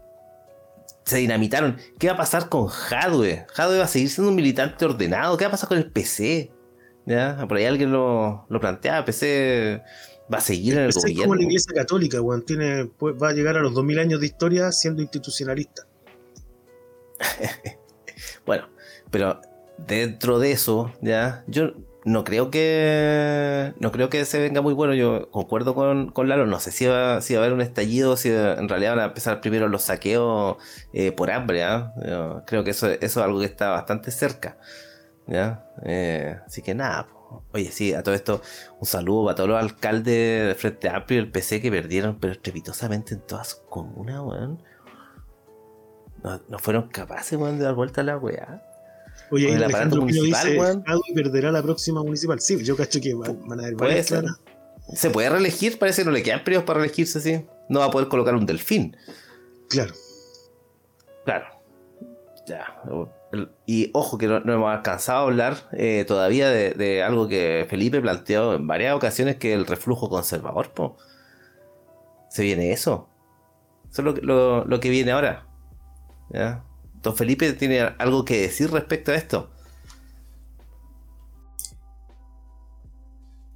se 1.05 1.19
dinamitaron. 1.19 1.77
¿Qué 1.99 2.09
va 2.09 2.15
a 2.15 2.17
pasar 2.17 2.49
con 2.49 2.69
Hadwe? 2.69 3.47
Hadwe 3.57 3.79
va 3.79 3.85
a 3.85 3.89
seguir 3.89 4.11
siendo 4.11 4.31
un 4.31 4.37
militante 4.37 4.85
ordenado. 4.85 5.37
¿Qué 5.37 5.45
va 5.45 5.49
a 5.49 5.53
pasar 5.53 5.69
con 5.69 5.79
el 5.79 5.91
PC? 5.91 6.51
¿Ya? 7.07 7.45
Por 7.47 7.59
ahí 7.59 7.67
alguien 7.67 7.93
lo, 7.93 8.47
lo 8.49 8.61
plantea. 8.61 9.05
PC 9.05 9.83
va 10.33 10.39
a 10.39 10.41
seguir 10.41 10.75
en 10.75 10.85
el 10.85 10.93
gobierno. 10.93 11.21
Es 11.21 11.27
como 11.27 11.35
la 11.35 11.43
iglesia 11.43 11.73
católica, 11.75 12.21
weón. 12.21 12.45
Tiene, 12.45 12.87
pues, 12.87 13.15
va 13.23 13.29
a 13.29 13.33
llegar 13.33 13.57
a 13.57 13.61
los 13.61 13.75
2000 13.75 13.99
años 13.99 14.21
de 14.21 14.27
historia 14.27 14.73
siendo 14.73 15.03
institucionalista. 15.03 15.87
bueno, 18.47 18.69
pero 19.11 19.41
dentro 19.79 20.39
de 20.39 20.53
eso, 20.53 20.93
ya, 21.03 21.45
yo 21.47 21.73
no 22.05 22.23
creo 22.23 22.51
que 22.51 23.73
no 23.81 23.91
creo 23.91 24.11
que 24.11 24.25
se 24.25 24.39
venga 24.39 24.61
muy 24.61 24.75
bueno. 24.75 24.95
Yo 24.95 25.31
concuerdo 25.31 25.75
con, 25.75 26.11
con 26.11 26.29
Lalo. 26.29 26.47
No 26.47 26.61
sé 26.61 26.71
si 26.71 26.87
va, 26.87 27.21
si 27.23 27.35
va 27.35 27.41
a 27.41 27.43
haber 27.45 27.55
un 27.55 27.63
estallido, 27.63 28.17
si 28.17 28.31
en 28.31 28.69
realidad 28.69 28.93
van 28.97 29.01
a 29.01 29.05
empezar 29.07 29.41
primero 29.41 29.69
los 29.69 29.83
saqueos 29.83 30.57
eh, 30.93 31.13
por 31.13 31.31
hambre. 31.31 31.65
¿ah? 31.65 31.95
Creo 32.47 32.63
que 32.65 32.71
eso, 32.71 32.89
eso 32.91 32.99
es 33.05 33.17
algo 33.17 33.41
que 33.41 33.47
está 33.47 33.71
bastante 33.71 34.11
cerca. 34.11 34.59
¿ya? 35.27 35.67
Eh, 35.85 36.39
así 36.47 36.63
que 36.63 36.75
nada. 36.75 37.09
Oye, 37.53 37.71
sí, 37.73 37.95
a 37.95 38.03
todo 38.03 38.15
esto, 38.15 38.43
un 38.79 38.87
saludo 38.87 39.25
para 39.25 39.35
todos 39.37 39.49
los 39.51 39.63
alcaldes 39.63 40.49
de 40.49 40.55
Frente 40.57 40.89
Amplio 40.89 41.19
y 41.19 41.23
el 41.23 41.31
PC 41.31 41.61
que 41.61 41.71
perdieron, 41.71 42.19
pero 42.21 42.33
estrepitosamente 42.33 43.15
en 43.15 43.21
todas 43.23 43.49
sus 43.49 43.61
comunas, 43.69 44.21
weón. 44.21 44.63
No, 46.49 46.59
fueron 46.59 46.89
capaces, 46.89 47.39
weón, 47.39 47.59
de 47.59 47.65
dar 47.65 47.75
vuelta 47.75 48.03
a 48.03 48.05
la 48.05 48.19
weá. 48.19 48.63
Oye, 49.31 49.53
el 49.53 49.65
Alejandro 49.65 50.07
Pino 50.07 50.23
dice, 50.23 50.59
perderá 51.15 51.51
la 51.51 51.63
próxima 51.63 52.03
municipal. 52.03 52.41
Sí, 52.41 52.63
yo 52.65 52.77
cacho 52.77 53.01
que 53.01 53.15
van, 53.15 53.61
a 53.61 53.63
haber 53.63 53.75
varias 53.75 54.13
¿Se 54.93 55.11
puede 55.11 55.31
reelegir? 55.31 55.79
Parece 55.79 56.03
que 56.03 56.07
no 56.07 56.13
le 56.13 56.23
quedan 56.23 56.45
periodos 56.45 56.67
para 56.67 56.81
reelegirse, 56.81 57.21
sí. 57.21 57.47
No 57.69 57.81
va 57.81 57.87
a 57.87 57.91
poder 57.91 58.09
colocar 58.09 58.35
un 58.35 58.45
delfín. 58.45 58.97
Claro. 59.71 59.95
Claro. 61.25 61.47
Ya. 62.47 62.83
Y 63.67 63.91
ojo 63.95 64.19
que 64.19 64.27
no, 64.27 64.37
hemos 64.37 64.71
alcanzado 64.71 65.21
a 65.21 65.23
hablar 65.23 65.57
eh, 65.73 66.05
todavía 66.07 66.51
de, 66.51 67.03
algo 67.03 67.27
que 67.27 67.67
Felipe 67.69 68.01
planteó 68.01 68.55
en 68.55 68.67
varias 68.67 68.95
ocasiones, 68.95 69.37
que 69.37 69.55
el 69.55 69.67
reflujo 69.67 70.11
conservador. 70.11 70.71
Se 72.29 72.43
viene 72.43 72.73
eso. 72.73 73.09
Eso 73.91 74.03
es 74.09 74.23
lo, 74.23 74.65
lo 74.65 74.81
que 74.81 74.91
viene 74.91 75.13
ahora. 75.13 75.47
¿Ya? 76.31 76.63
Don 77.05 77.15
Felipe 77.15 77.53
tiene 77.53 77.81
algo 77.81 78.25
que 78.25 78.41
decir 78.41 78.71
respecto 78.71 79.13
a 79.13 79.17
esto. 79.17 79.51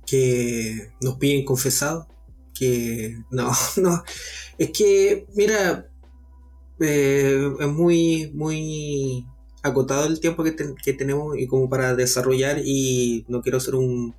Que 0.06 0.92
nos 1.00 1.16
piden 1.16 1.44
confesado. 1.44 2.06
Que 2.54 3.18
no, 3.30 3.50
no. 3.78 4.04
Es 4.58 4.70
que, 4.70 5.26
mira, 5.34 5.88
eh, 6.80 7.50
es 7.58 7.68
muy, 7.68 8.30
muy 8.34 9.26
acotado 9.62 10.06
el 10.06 10.20
tiempo 10.20 10.44
que, 10.44 10.52
tenemos 10.92 11.38
y 11.38 11.46
como 11.46 11.68
para 11.68 11.94
desarrollar 11.94 12.60
y 12.64 13.24
no 13.28 13.42
quiero 13.42 13.60
ser 13.60 13.74
un, 13.74 14.14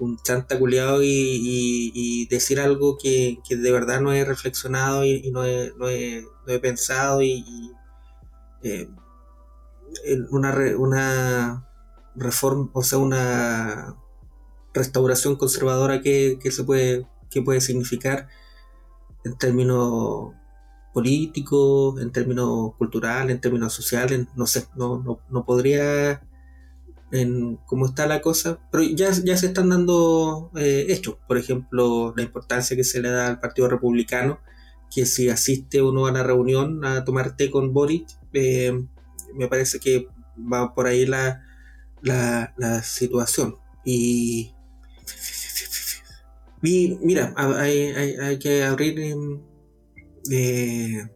un 0.00 0.18
chanta 0.22 0.58
y, 1.02 2.26
decir 2.28 2.60
algo 2.60 2.98
que, 2.98 3.38
de 3.48 3.72
verdad 3.72 4.00
no 4.00 4.12
he 4.12 4.24
reflexionado 4.24 5.04
y, 5.04 5.30
no, 5.30 5.44
he, 5.44 5.72
no, 5.78 5.88
he, 5.88 6.58
pensado 6.60 7.22
y, 7.22 7.44
eh, 8.62 8.88
una, 10.30 10.54
una 10.78 11.68
reforma, 12.14 12.70
o 12.72 12.82
sea, 12.82 12.98
una 12.98 13.96
restauración 14.74 15.36
conservadora 15.36 16.00
que, 16.00 16.38
se 16.50 16.64
puede, 16.64 17.06
que 17.30 17.42
puede 17.42 17.60
significar 17.60 18.28
en 19.24 19.36
términos 19.36 20.32
políticos, 20.92 22.00
en 22.00 22.10
términos 22.10 22.74
culturales, 22.76 23.34
en 23.34 23.40
términos 23.40 23.72
sociales, 23.72 24.26
no 24.36 24.46
sé, 24.46 24.66
no, 24.76 25.20
no, 25.28 25.44
podría 25.44 26.22
en 27.10 27.56
cómo 27.66 27.86
está 27.86 28.06
la 28.06 28.22
cosa, 28.22 28.58
pero 28.70 28.84
ya, 28.84 29.10
ya 29.10 29.36
se 29.36 29.46
están 29.46 29.68
dando 29.68 30.50
eh, 30.56 30.86
hechos, 30.88 31.16
por 31.26 31.38
ejemplo, 31.38 32.14
la 32.16 32.22
importancia 32.22 32.76
que 32.76 32.84
se 32.84 33.00
le 33.02 33.10
da 33.10 33.28
al 33.28 33.40
Partido 33.40 33.68
Republicano, 33.68 34.40
que 34.94 35.06
si 35.06 35.28
asiste 35.28 35.82
uno 35.82 36.06
a 36.06 36.12
la 36.12 36.22
reunión 36.22 36.84
a 36.84 37.04
tomar 37.04 37.36
té 37.36 37.50
con 37.50 37.72
Boric, 37.72 38.06
eh, 38.32 38.72
me 39.34 39.48
parece 39.48 39.80
que 39.80 40.06
va 40.36 40.74
por 40.74 40.86
ahí 40.86 41.06
la, 41.06 41.42
la, 42.02 42.82
situación. 42.82 43.56
Y, 43.84 44.54
mira, 46.60 47.34
hay, 47.36 48.38
que 48.38 48.64
abrir 48.64 49.16
eh, 50.30 51.08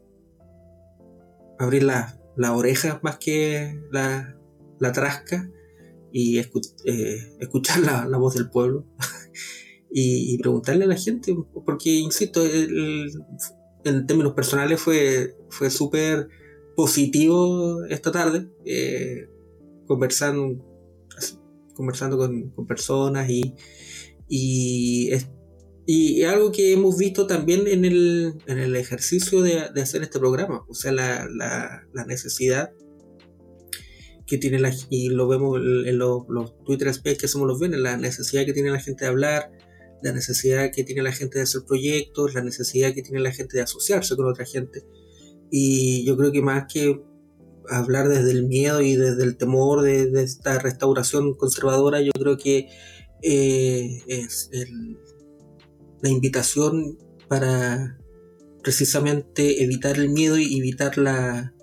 abrir 1.58 1.82
la, 1.82 2.18
la, 2.36 2.54
oreja 2.54 2.98
más 3.02 3.18
que 3.18 3.78
la, 3.92 4.36
la 4.78 4.92
trasca 4.92 5.48
y 6.12 6.38
eh, 6.38 7.36
escuchar 7.40 7.80
la, 7.80 8.16
voz 8.16 8.34
del 8.34 8.48
pueblo 8.48 8.86
y, 9.90 10.38
preguntarle 10.38 10.84
a 10.84 10.88
la 10.88 10.96
gente, 10.96 11.36
porque 11.64 11.90
insisto, 11.90 12.42
en 13.88 14.06
términos 14.06 14.34
personales 14.34 14.80
fue, 14.80 15.36
fue 15.50 15.70
súper 15.70 16.28
positivo 16.74 17.84
esta 17.86 18.12
tarde, 18.12 18.48
eh, 18.64 19.28
conversando, 19.86 20.62
conversando 21.74 22.18
con, 22.18 22.52
personas 22.66 23.30
y, 23.30 23.54
y, 24.28 25.10
y 25.86 26.22
algo 26.24 26.52
que 26.52 26.72
hemos 26.72 26.98
visto 26.98 27.26
también 27.26 27.66
en 27.66 27.84
el, 27.84 28.34
en 28.46 28.58
el 28.58 28.76
ejercicio 28.76 29.42
de, 29.42 29.60
hacer 29.80 30.02
este 30.02 30.18
programa, 30.18 30.64
o 30.68 30.74
sea, 30.74 30.92
la, 30.92 31.28
la, 31.30 32.04
necesidad 32.06 32.72
que 34.26 34.38
tiene 34.38 34.58
la 34.58 34.74
y 34.90 35.08
lo 35.08 35.28
vemos 35.28 35.58
en 35.58 35.98
los, 35.98 36.24
Twitter 36.64 36.88
Space 36.88 37.16
que 37.16 37.28
somos 37.28 37.46
los 37.46 37.60
ven, 37.60 37.80
la 37.82 37.96
necesidad 37.96 38.44
que 38.44 38.52
tiene 38.52 38.70
la 38.70 38.80
gente 38.80 39.04
de 39.04 39.10
hablar, 39.10 39.50
la 40.02 40.12
necesidad 40.12 40.70
que 40.72 40.84
tiene 40.84 41.02
la 41.02 41.12
gente 41.12 41.38
de 41.38 41.44
hacer 41.44 41.62
proyectos, 41.66 42.34
la 42.34 42.42
necesidad 42.42 42.94
que 42.94 43.02
tiene 43.02 43.20
la 43.20 43.32
gente 43.32 43.56
de 43.56 43.62
asociarse 43.62 44.16
con 44.16 44.26
otra 44.26 44.44
gente. 44.44 44.84
Y 45.50 46.04
yo 46.04 46.16
creo 46.16 46.32
que 46.32 46.42
más 46.42 46.64
que 46.72 47.00
hablar 47.68 48.08
desde 48.08 48.30
el 48.30 48.46
miedo 48.46 48.80
y 48.80 48.96
desde 48.96 49.24
el 49.24 49.36
temor 49.36 49.82
de, 49.82 50.10
esta 50.22 50.58
restauración 50.58 51.34
conservadora, 51.34 52.00
yo 52.00 52.12
creo 52.12 52.36
que 52.36 52.68
eh, 53.22 54.02
es 54.06 54.50
la 56.02 56.10
invitación 56.10 56.98
para 57.28 57.98
precisamente 58.62 59.62
evitar 59.62 59.96
el 59.96 60.10
miedo 60.10 60.38
y 60.38 60.58
evitar 60.58 60.98
la, 60.98 61.54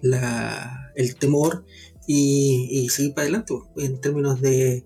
la, 0.00 0.92
el 0.94 1.16
temor 1.16 1.64
y, 2.06 2.68
y, 2.70 2.88
seguir 2.88 3.14
para 3.14 3.24
adelante 3.24 3.54
en 3.76 4.00
términos 4.00 4.40
de, 4.40 4.84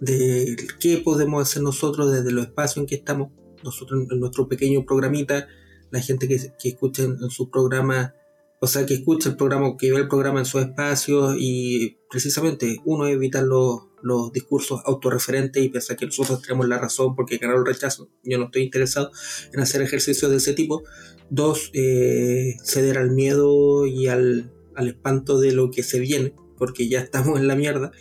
de 0.00 0.56
qué 0.80 0.98
podemos 0.98 1.42
hacer 1.42 1.62
nosotros 1.62 2.12
desde 2.12 2.32
los 2.32 2.46
espacios 2.46 2.78
en 2.78 2.86
que 2.86 2.96
estamos, 2.96 3.30
nosotros 3.62 4.06
en 4.10 4.20
nuestro 4.20 4.48
pequeño 4.48 4.84
programita, 4.84 5.48
la 5.90 6.00
gente 6.00 6.28
que, 6.28 6.52
que 6.58 6.70
escucha 6.70 7.04
en, 7.04 7.16
en 7.22 7.30
su 7.30 7.50
programa, 7.50 8.14
o 8.60 8.66
sea, 8.66 8.86
que 8.86 8.94
escucha 8.94 9.28
el 9.30 9.36
programa, 9.36 9.76
que 9.78 9.92
ve 9.92 9.98
el 9.98 10.08
programa 10.08 10.40
en 10.40 10.46
su 10.46 10.58
espacio 10.58 11.34
y 11.36 11.98
precisamente 12.10 12.80
uno 12.84 13.06
evitar 13.06 13.44
los, 13.44 13.82
los 14.04 14.32
discursos 14.32 14.82
autorreferentes 14.84 15.64
y 15.64 15.70
pensar 15.70 15.96
que 15.96 16.04
nosotros 16.04 16.42
tenemos 16.42 16.68
la 16.68 16.78
razón 16.78 17.16
porque 17.16 17.38
ganaron 17.38 17.62
el 17.62 17.72
rechazo. 17.72 18.10
Yo 18.22 18.38
no 18.38 18.44
estoy 18.44 18.62
interesado 18.62 19.10
en 19.52 19.60
hacer 19.60 19.80
ejercicios 19.80 20.30
de 20.30 20.36
ese 20.36 20.52
tipo. 20.52 20.82
Dos, 21.30 21.70
eh, 21.72 22.56
ceder 22.62 22.98
al 22.98 23.10
miedo 23.10 23.86
y 23.86 24.08
al, 24.08 24.52
al, 24.76 24.88
espanto 24.88 25.40
de 25.40 25.52
lo 25.52 25.70
que 25.70 25.82
se 25.82 26.00
viene, 26.00 26.34
porque 26.58 26.86
ya 26.86 27.00
estamos 27.00 27.40
en 27.40 27.48
la 27.48 27.56
mierda. 27.56 27.92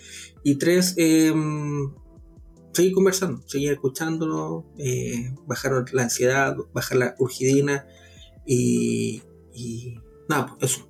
Y 0.44 0.56
tres, 0.56 0.96
eh, 0.98 1.34
seguir 2.74 2.94
conversando, 2.94 3.42
seguir 3.48 3.72
escuchándonos, 3.72 4.66
eh, 4.78 5.34
bajar 5.46 5.86
la 5.94 6.04
ansiedad, 6.04 6.56
bajar 6.74 6.98
la 6.98 7.16
urgidina 7.20 7.88
y, 8.46 9.22
y 9.54 9.96
nada, 10.28 10.56
pues 10.60 10.72
eso. 10.72 10.90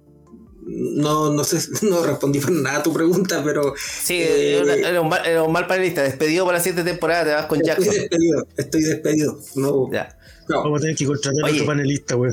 No, 0.66 1.34
no 1.34 1.44
sé, 1.44 1.60
no 1.86 2.04
respondí 2.04 2.40
para 2.40 2.54
nada 2.54 2.78
a 2.80 2.84
tu 2.84 2.94
pregunta, 2.94 3.44
pero. 3.44 3.74
Sí, 3.78 4.16
eh, 4.22 4.60
era, 4.60 5.02
un 5.02 5.10
mal, 5.10 5.26
era, 5.26 5.44
un 5.44 5.52
mal, 5.52 5.68
panelista. 5.68 6.04
Despedido 6.04 6.46
para 6.46 6.58
la 6.58 6.64
siguiente 6.64 6.90
temporada, 6.90 7.24
te 7.26 7.32
vas 7.32 7.46
con 7.48 7.62
Jackson. 7.62 7.86
Estoy 7.86 8.00
despedido, 8.00 8.48
estoy 8.58 8.82
despedido. 8.84 9.40
No, 9.56 9.92
ya. 9.92 10.18
no. 10.48 10.64
Vamos 10.64 10.80
a 10.80 10.82
tener 10.82 10.96
que 10.96 11.06
contratar 11.06 11.44
Oye, 11.44 11.52
a 11.52 11.56
otro 11.56 11.66
panelista, 11.66 12.16
güey. 12.16 12.32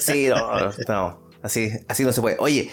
Sí, 0.00 0.28
no, 0.28 0.72
no. 0.88 1.28
Así, 1.42 1.70
así 1.86 2.04
no 2.04 2.12
se 2.12 2.20
puede. 2.20 2.36
Oye, 2.40 2.70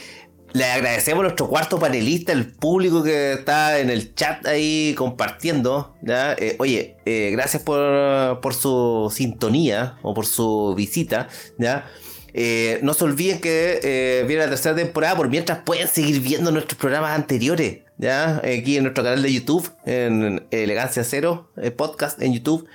le 0.56 0.64
agradecemos 0.64 1.20
a 1.20 1.24
nuestro 1.24 1.50
cuarto 1.50 1.78
panelista, 1.80 2.32
el 2.32 2.48
público 2.48 3.04
que 3.04 3.34
está 3.34 3.78
en 3.78 3.90
el 3.90 4.16
chat 4.16 4.48
ahí 4.48 4.96
compartiendo. 4.98 5.94
Eh, 6.08 6.56
oye, 6.60 6.96
eh, 7.06 7.32
gracias 7.34 7.62
por, 7.62 8.40
por 8.40 8.54
su 8.54 9.12
sintonía 9.14 9.98
o 10.02 10.14
por 10.14 10.26
su 10.26 10.74
visita. 10.74 11.28
¿ya? 11.58 11.86
Eh, 12.34 12.80
no 12.84 12.94
se 12.94 13.04
olviden 13.04 13.42
que 13.42 13.82
eh, 13.84 14.24
viene 14.28 14.44
la 14.44 14.50
tercera 14.50 14.74
temporada, 14.74 15.18
por 15.18 15.28
mientras 15.28 15.60
pueden 15.66 15.90
seguir 15.90 16.22
viendo 16.22 16.52
nuestros 16.52 16.80
programas 16.80 17.12
anteriores, 17.12 17.80
¿ya? 17.98 18.38
Aquí 18.38 18.78
en 18.78 18.84
nuestro 18.84 19.04
canal 19.04 19.22
de 19.22 19.34
YouTube, 19.34 19.70
en 19.86 20.48
Elegancia 20.52 21.04
Cero, 21.04 21.52
podcast 21.76 22.22
en 22.22 22.34
YouTube. 22.34 22.66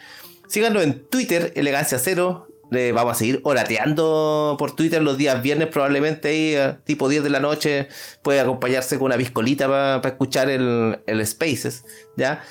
Síganlo 0.48 0.82
en 0.82 1.06
Twitter, 1.08 1.54
Elegancia 1.56 1.98
Cero. 1.98 2.49
Eh, 2.72 2.92
vamos 2.92 3.12
a 3.12 3.14
seguir 3.14 3.40
orateando 3.44 4.56
por 4.58 4.76
Twitter 4.76 5.02
los 5.02 5.18
días 5.18 5.42
viernes, 5.42 5.68
probablemente 5.68 6.28
ahí, 6.28 6.54
a 6.56 6.78
tipo 6.84 7.08
10 7.08 7.24
de 7.24 7.30
la 7.30 7.40
noche. 7.40 7.88
Puede 8.22 8.40
acompañarse 8.40 8.96
con 8.98 9.06
una 9.06 9.16
biscolita 9.16 9.68
para 9.68 10.00
pa 10.00 10.08
escuchar 10.08 10.50
el, 10.50 11.00
el 11.06 11.26
Spaces, 11.26 11.84
¿ya? 12.16 12.42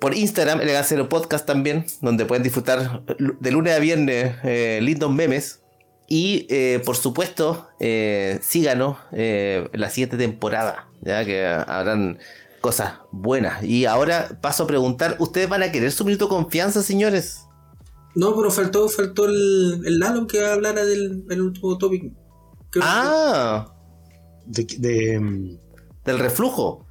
por 0.00 0.16
Instagram, 0.16 0.60
Cero 0.84 1.08
Podcast 1.08 1.46
también, 1.46 1.84
donde 2.00 2.24
pueden 2.24 2.42
disfrutar 2.42 3.02
de 3.18 3.50
lunes 3.50 3.74
a 3.74 3.78
viernes 3.78 4.34
eh, 4.44 4.78
lindos 4.82 5.10
memes. 5.10 5.60
Y 6.06 6.46
eh, 6.48 6.80
por 6.84 6.96
supuesto, 6.96 7.68
eh, 7.80 8.38
síganos 8.40 8.96
eh, 9.12 9.68
la 9.74 9.90
siguiente 9.90 10.16
temporada, 10.16 10.88
ya 11.02 11.24
que 11.24 11.44
habrán 11.44 12.18
cosas 12.60 12.94
buenas. 13.10 13.62
Y 13.62 13.84
ahora 13.84 14.38
paso 14.40 14.64
a 14.64 14.66
preguntar, 14.66 15.16
¿ustedes 15.18 15.48
van 15.48 15.62
a 15.62 15.70
querer 15.70 15.92
su 15.92 16.04
minuto 16.04 16.24
de 16.26 16.30
confianza, 16.30 16.82
señores? 16.82 17.47
No, 18.18 18.34
pero 18.34 18.50
faltó, 18.50 18.88
faltó 18.88 19.26
el, 19.26 19.80
el 19.84 19.98
Lalo 20.00 20.26
que 20.26 20.44
hablara 20.44 20.84
del 20.84 21.24
el 21.30 21.40
último 21.40 21.78
tópico. 21.78 22.08
Ah, 22.82 23.72
de, 24.44 24.66
de, 24.78 25.58
del 26.04 26.18
reflujo. 26.18 26.84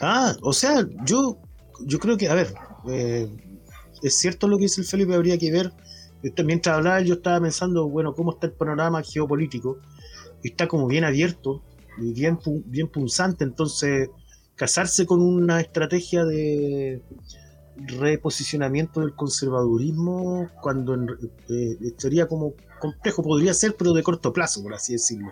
Ah, 0.00 0.34
o 0.42 0.52
sea, 0.52 0.84
yo, 1.04 1.38
yo 1.84 2.00
creo 2.00 2.16
que, 2.16 2.28
a 2.28 2.34
ver, 2.34 2.52
eh, 2.88 3.28
es 4.02 4.18
cierto 4.18 4.48
lo 4.48 4.56
que 4.56 4.64
dice 4.64 4.80
el 4.80 4.86
Felipe, 4.88 5.14
habría 5.14 5.38
que 5.38 5.52
ver 5.52 5.72
mientras 6.44 6.76
hablaba 6.76 7.00
yo 7.02 7.14
estaba 7.14 7.40
pensando, 7.40 7.88
bueno, 7.88 8.12
cómo 8.12 8.32
está 8.32 8.48
el 8.48 8.52
panorama 8.52 9.04
geopolítico. 9.04 9.78
Y 10.42 10.48
está 10.48 10.66
como 10.66 10.88
bien 10.88 11.04
abierto 11.04 11.62
y 11.98 12.12
bien, 12.12 12.40
bien 12.66 12.88
punzante. 12.88 13.44
Entonces, 13.44 14.10
casarse 14.56 15.06
con 15.06 15.22
una 15.22 15.60
estrategia 15.60 16.24
de 16.24 17.00
reposicionamiento 17.76 19.00
del 19.00 19.14
conservadurismo, 19.14 20.50
cuando 20.60 20.94
eh, 21.48 21.94
sería 21.96 22.26
como 22.26 22.54
complejo, 22.80 23.22
podría 23.22 23.54
ser, 23.54 23.76
pero 23.76 23.92
de 23.92 24.02
corto 24.02 24.32
plazo, 24.32 24.62
por 24.62 24.74
así 24.74 24.94
decirlo. 24.94 25.30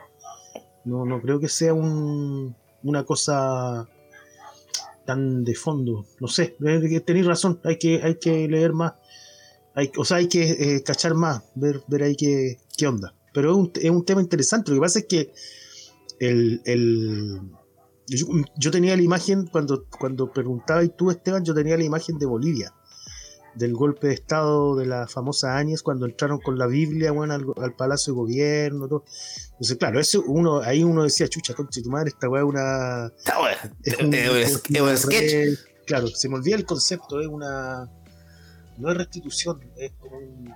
No, 0.84 1.04
no 1.04 1.20
creo 1.20 1.40
que 1.40 1.48
sea 1.48 1.72
un, 1.72 2.54
una 2.82 3.04
cosa 3.04 3.88
tan 5.06 5.44
de 5.44 5.54
fondo. 5.54 6.06
No 6.20 6.28
sé, 6.28 6.56
tenéis 7.04 7.26
razón, 7.26 7.60
hay 7.64 7.78
que, 7.78 8.02
hay 8.02 8.16
que 8.16 8.48
leer 8.48 8.72
más 8.72 8.94
hay, 9.74 9.90
o 9.96 10.04
sea, 10.04 10.18
hay 10.18 10.28
que 10.28 10.50
eh, 10.50 10.82
cachar 10.82 11.14
más, 11.14 11.42
ver, 11.56 11.82
ver 11.88 12.04
ahí 12.04 12.16
qué, 12.16 12.58
qué 12.76 12.86
onda. 12.86 13.14
Pero 13.32 13.50
es 13.50 13.56
un, 13.56 13.72
es 13.74 13.90
un, 13.90 14.04
tema 14.04 14.20
interesante. 14.22 14.70
Lo 14.70 14.76
que 14.76 14.80
pasa 14.80 15.00
es 15.00 15.06
que 15.06 15.32
el, 16.20 16.62
el 16.64 17.40
yo, 18.06 18.26
yo, 18.56 18.70
tenía 18.70 18.97
la 18.97 19.02
imagen, 19.02 19.47
cuando, 19.47 19.86
cuando 19.86 20.32
preguntaba 20.32 20.85
y 20.85 20.89
tú, 20.89 21.10
Esteban, 21.10 21.44
yo 21.44 21.55
tenía 21.55 21.76
la 21.76 21.85
imagen 21.85 22.18
de 22.18 22.26
Bolivia, 22.26 22.72
del 23.55 23.74
golpe 23.74 24.09
de 24.09 24.14
Estado 24.14 24.76
de 24.76 24.86
la 24.86 25.06
famosa 25.06 25.56
Áñez, 25.56 25.82
cuando 25.82 26.06
entraron 26.06 26.40
con 26.40 26.59
la 26.59 26.66
Biblia 26.66 27.12
bueno, 27.12 27.35
al, 27.35 27.47
al 27.56 27.74
Palacio 27.74 28.12
de 28.12 28.16
Gobierno. 28.18 28.89
Todo. 28.89 29.05
Entonces, 29.52 29.76
claro, 29.76 30.01
eso 30.01 30.22
uno, 30.26 30.60
ahí 30.60 30.82
uno 30.82 31.05
decía, 31.05 31.28
chucha, 31.28 31.55
concha 31.55 31.81
tu 31.82 31.90
madre, 31.90 32.09
esta 32.09 32.28
weá 32.28 32.43
es 32.43 32.48
una. 32.48 33.12
Es 33.82 33.98
un, 34.01 34.14
es 34.14 34.81
un 34.81 34.97
sketch. 34.97 35.59
Claro, 35.86 36.09
se 36.09 36.28
me 36.28 36.36
olvida 36.36 36.56
el 36.56 36.64
concepto, 36.64 37.20
es 37.20 37.26
una 37.26 37.90
no 38.78 38.90
es 38.90 38.97
restitución, 38.97 39.60
es 39.76 39.93
como 39.98 40.18
un... 40.18 40.55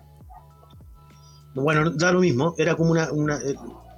Bueno, 1.55 1.91
da 1.91 2.13
lo 2.13 2.21
mismo, 2.21 2.55
era 2.59 2.77
como 2.77 2.93
una, 2.93 3.11
una, 3.13 3.41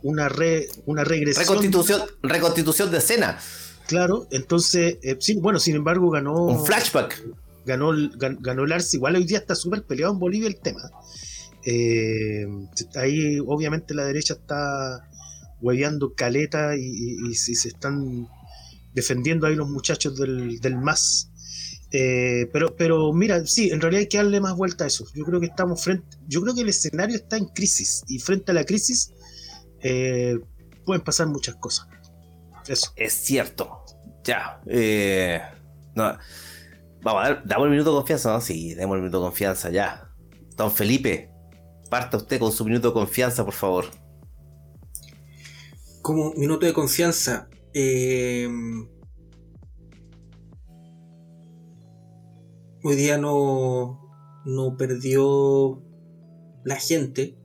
una, 0.03 0.29
re, 0.29 0.69
una 0.87 1.05
regresión. 1.05 1.45
Reconstitución, 1.45 2.03
reconstitución 2.23 2.91
de 2.91 2.99
escena. 2.99 3.39
Claro, 3.87 4.27
entonces, 4.31 4.99
eh, 5.03 5.17
sí, 5.19 5.37
bueno, 5.41 5.59
sin 5.59 5.77
embargo 5.77 6.11
ganó... 6.11 6.45
Un 6.45 6.65
flashback. 6.65 7.23
Ganó, 7.67 7.93
ganó, 8.17 8.39
ganó 8.41 8.65
el 8.65 8.73
Arce, 8.73 8.97
igual 8.97 9.17
hoy 9.17 9.25
día 9.25 9.39
está 9.39 9.55
súper 9.55 9.85
peleado 9.85 10.13
en 10.13 10.19
Bolivia 10.19 10.49
el 10.49 10.57
tema. 10.57 10.91
Eh, 11.65 12.47
ahí 12.97 13.39
obviamente 13.47 13.95
la 13.95 14.05
derecha 14.05 14.35
está 14.35 15.09
hueveando 15.61 16.15
caleta 16.15 16.75
y, 16.77 16.81
y, 16.81 17.31
y, 17.31 17.35
se 17.35 17.69
están 17.69 18.29
defendiendo 18.95 19.47
ahí 19.47 19.55
los 19.57 19.69
muchachos 19.69 20.17
del, 20.17 20.59
del 20.61 20.79
MAS 20.79 21.31
eh, 21.93 22.49
pero, 22.53 22.77
pero 22.77 23.13
mira, 23.13 23.45
sí, 23.47 23.71
en 23.71 23.81
realidad 23.81 24.01
hay 24.01 24.09
que 24.09 24.19
darle 24.19 24.41
más 24.41 24.55
vuelta 24.57 24.85
a 24.85 24.87
eso. 24.87 25.07
Yo 25.15 25.25
creo 25.25 25.41
que 25.41 25.47
estamos 25.47 25.83
frente, 25.83 26.07
yo 26.29 26.41
creo 26.43 26.55
que 26.55 26.61
el 26.61 26.69
escenario 26.69 27.17
está 27.17 27.37
en 27.37 27.47
crisis 27.47 28.05
y 28.09 28.19
frente 28.19 28.53
a 28.53 28.55
la 28.55 28.65
crisis 28.65 29.13
eh, 29.83 30.39
pueden 30.85 31.03
pasar 31.03 31.27
muchas 31.29 31.57
cosas. 31.57 31.89
Eso. 32.67 32.93
Es 32.97 33.13
cierto. 33.13 33.85
Ya. 34.25 34.61
Eh, 34.67 35.41
no. 35.95 36.17
Vamos 37.03 37.25
a 37.25 37.29
ver, 37.29 37.43
damos 37.45 37.65
el 37.67 37.71
minuto 37.71 37.91
de 37.91 37.97
confianza, 37.97 38.33
¿no? 38.33 38.41
Sí, 38.41 38.75
demos 38.75 38.97
el 38.97 39.03
minuto 39.03 39.19
de 39.21 39.25
confianza, 39.25 39.71
ya. 39.71 40.11
Don 40.57 40.71
Felipe, 40.71 41.31
parta 41.89 42.19
usted 42.19 42.39
con 42.39 42.53
su 42.53 42.65
minuto 42.65 42.89
de 42.89 42.95
confianza, 42.95 43.45
por 43.45 43.55
favor. 43.55 43.87
Como 46.03 46.35
minuto 46.35 46.67
de 46.67 46.75
confianza, 46.75 47.49
eh 47.73 48.49
hoy 52.83 52.97
día 52.97 53.19
no, 53.19 54.01
no 54.45 54.77
perdió 54.77 55.83
la 56.65 56.77
gente. 56.77 57.37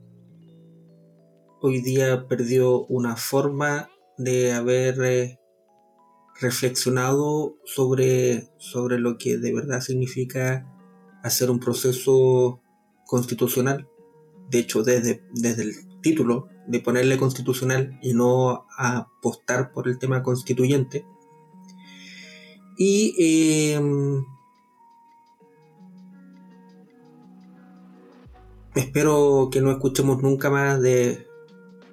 Hoy 1.66 1.80
día 1.80 2.28
perdió 2.28 2.84
una 2.84 3.16
forma 3.16 3.90
de 4.18 4.52
haber 4.52 5.02
eh, 5.02 5.40
reflexionado 6.40 7.56
sobre, 7.64 8.48
sobre 8.58 9.00
lo 9.00 9.18
que 9.18 9.36
de 9.36 9.52
verdad 9.52 9.80
significa 9.80 10.64
hacer 11.24 11.50
un 11.50 11.58
proceso 11.58 12.60
constitucional. 13.04 13.88
De 14.48 14.60
hecho, 14.60 14.84
desde, 14.84 15.24
desde 15.34 15.64
el 15.64 16.00
título 16.02 16.48
de 16.68 16.78
ponerle 16.78 17.16
constitucional 17.18 17.98
y 18.00 18.14
no 18.14 18.64
apostar 18.78 19.72
por 19.72 19.88
el 19.88 19.98
tema 19.98 20.22
constituyente. 20.22 21.04
Y 22.78 23.72
em, 23.72 24.24
espero 28.76 29.48
que 29.50 29.60
no 29.60 29.72
escuchemos 29.72 30.22
nunca 30.22 30.48
más 30.48 30.80
de 30.80 31.25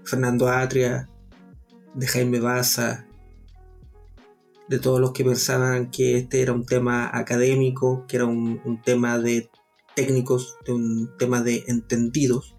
Fernando 0.05 0.47
Atria, 0.49 1.09
de 1.93 2.07
Jaime 2.07 2.39
Baza, 2.39 3.05
de 4.67 4.79
todos 4.79 4.99
los 4.99 5.11
que 5.11 5.23
pensaban 5.23 5.91
que 5.91 6.17
este 6.17 6.41
era 6.41 6.53
un 6.53 6.65
tema 6.65 7.09
académico, 7.13 8.05
que 8.07 8.17
era 8.17 8.25
un, 8.25 8.81
tema 8.83 9.19
de 9.19 9.49
técnicos, 9.95 10.57
de 10.65 10.73
un 10.73 11.11
tema 11.17 11.41
de 11.41 11.63
entendidos. 11.67 12.55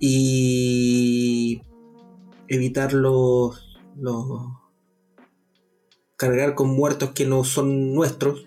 Y 0.00 1.62
evitar 2.48 2.92
los, 2.92 3.78
cargar 6.16 6.54
con 6.54 6.70
muertos 6.70 7.10
que 7.10 7.26
no 7.26 7.44
son 7.44 7.94
nuestros. 7.94 8.46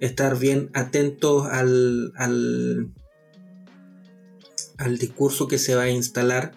Estar 0.00 0.36
bien 0.38 0.70
atentos 0.74 1.46
al, 1.46 2.12
al, 2.16 2.92
al 4.78 4.98
discurso 4.98 5.48
que 5.48 5.58
se 5.58 5.74
va 5.74 5.82
a 5.82 5.90
instalar 5.90 6.52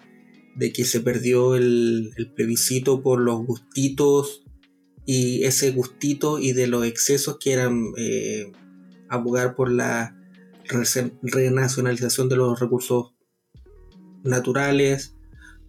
de 0.56 0.72
que 0.72 0.84
se 0.84 1.00
perdió 1.00 1.54
el, 1.54 2.12
plebiscito 2.34 3.02
por 3.02 3.20
los 3.20 3.44
gustitos 3.46 4.42
y 5.06 5.44
ese 5.44 5.70
gustito 5.70 6.38
y 6.38 6.52
de 6.52 6.66
los 6.66 6.84
excesos 6.84 7.38
que 7.38 7.52
eran 7.52 7.92
eh, 7.96 8.52
abogar 9.08 9.54
por 9.54 9.70
la 9.70 10.16
renacionalización 11.22 12.28
de 12.28 12.36
los 12.36 12.60
recursos 12.60 13.14
naturales, 14.24 15.14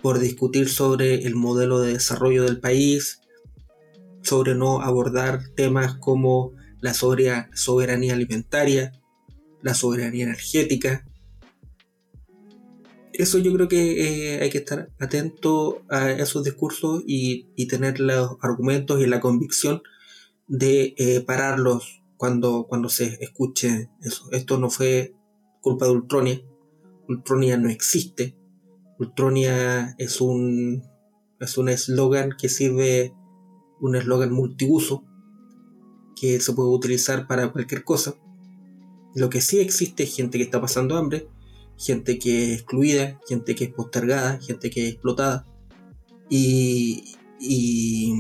por 0.02 0.20
discutir 0.20 0.70
sobre 0.70 1.26
el 1.26 1.36
modelo 1.36 1.80
de 1.80 1.94
desarrollo 1.94 2.44
del 2.44 2.60
país, 2.60 3.22
sobre 4.22 4.56
no 4.56 4.82
abordar 4.82 5.50
temas 5.56 5.96
como 5.96 6.54
la 6.82 6.94
soberanía 6.94 8.14
alimentaria, 8.14 8.94
la 9.62 9.74
soberanía 9.74 10.26
energética, 10.26 11.06
eso 13.20 13.38
yo 13.38 13.52
creo 13.54 13.68
que 13.68 14.36
eh, 14.38 14.42
hay 14.42 14.50
que 14.50 14.60
estar 14.60 14.94
atento 14.98 15.82
a 15.90 16.10
esos 16.10 16.46
discursos 16.46 17.04
y, 17.06 17.48
tener 17.68 18.00
los 18.00 18.38
argumentos 18.42 19.02
y 19.02 19.08
la 19.08 19.20
convicción 19.20 19.82
de 20.48 20.96
eh, 20.98 21.20
pararlos 21.20 22.02
cuando, 22.16 22.66
cuando 22.70 22.88
se 22.88 23.18
escuche 23.22 23.90
eso. 24.02 24.32
Esto 24.32 24.58
no 24.58 24.70
fue 24.70 25.16
culpa 25.60 25.86
de 25.86 25.92
Ultronia. 25.92 26.42
Ultronia 27.10 27.58
no 27.58 27.68
existe. 27.68 28.38
Ultronia 28.98 29.96
es 29.98 30.22
un 30.22 30.84
es 31.42 31.58
un 31.58 31.68
eslogan 31.68 32.32
que 32.38 32.48
sirve 32.48 33.14
un 33.82 33.98
eslogan 33.98 34.32
multiuso 34.32 35.04
que 36.16 36.40
se 36.40 36.54
puede 36.54 36.70
utilizar 36.70 37.28
para 37.28 37.52
cualquier 37.52 37.84
cosa. 37.84 38.16
Lo 39.14 39.30
que 39.30 39.42
sí 39.42 39.60
existe 39.60 40.04
es 40.04 40.16
gente 40.16 40.38
que 40.38 40.46
está 40.46 40.62
pasando 40.62 40.96
hambre 40.96 41.28
gente 41.80 42.20
que 42.20 42.54
es 42.54 42.60
excluida, 42.60 43.20
gente 43.28 43.56
que 43.56 43.66
es 43.66 43.74
postergada, 43.74 44.40
gente 44.40 44.70
que 44.70 44.88
es 44.88 44.94
explotada. 44.94 45.46
Y, 46.30 47.16
y 47.40 48.14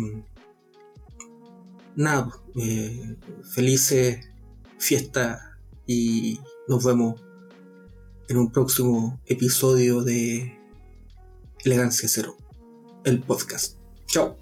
nada, 1.95 2.31
eh, 2.55 3.17
felices 3.53 4.25
fiestas 4.79 5.41
y 5.85 6.39
nos 6.67 6.83
vemos 6.85 7.21
en 8.29 8.37
un 8.37 8.51
próximo 8.51 9.19
episodio 9.25 10.01
de 10.01 10.57
Elegancia 11.65 12.07
Cero, 12.07 12.37
el 13.03 13.19
podcast. 13.21 13.77
Chao. 14.05 14.37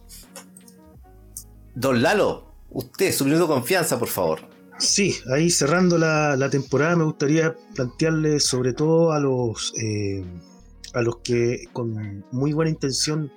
Don 1.73 2.02
Lalo, 2.02 2.53
usted, 2.69 3.11
su 3.11 3.26
minuto 3.26 3.48
confianza, 3.48 3.98
por 3.98 4.07
favor. 4.07 4.57
Sí, 4.80 5.16
ahí 5.34 5.49
cerrando 5.49 5.98
la, 5.98 6.49
temporada 6.52 6.95
me 6.95 7.04
gustaría 7.04 7.56
plantearle 7.74 8.40
sobre 8.40 8.74
todo 8.74 9.12
a 9.12 9.20
los, 9.20 9.74
eh, 9.82 10.24
a 10.94 11.02
los 11.02 11.18
que 11.18 11.64
con 11.74 12.24
muy 12.32 12.54
buena 12.54 12.70
intención 12.70 13.32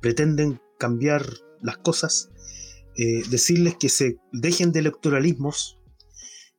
pretenden 0.00 0.60
cambiar 0.78 1.26
las 1.62 1.78
cosas, 1.78 2.30
eh, 2.98 3.22
decirles 3.30 3.76
que 3.76 3.88
se 3.88 4.18
dejen 4.32 4.70
de 4.72 4.80
electoralismos 4.80 5.78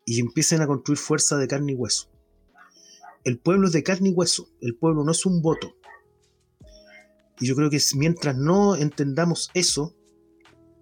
y 0.04 0.20
empiecen 0.20 0.62
a 0.62 0.68
construir 0.68 0.98
fuerza 0.98 1.38
de 1.38 1.48
carne 1.48 1.74
y 1.74 1.76
hueso. 1.76 2.10
El 3.24 3.38
pueblo 3.38 3.68
es 3.68 3.74
de 3.74 3.84
carne 3.84 4.10
y 4.10 4.14
hueso, 4.14 4.50
el 4.62 4.76
pueblo 4.76 5.04
no 5.04 5.12
es 5.12 5.26
un 5.28 5.44
voto. 5.44 5.76
Y 7.40 7.46
yo 7.46 7.56
creo 7.56 7.70
que 7.70 7.80
mientras 7.96 8.36
no 8.36 8.76
entendamos 8.76 9.52
eso, 9.54 9.96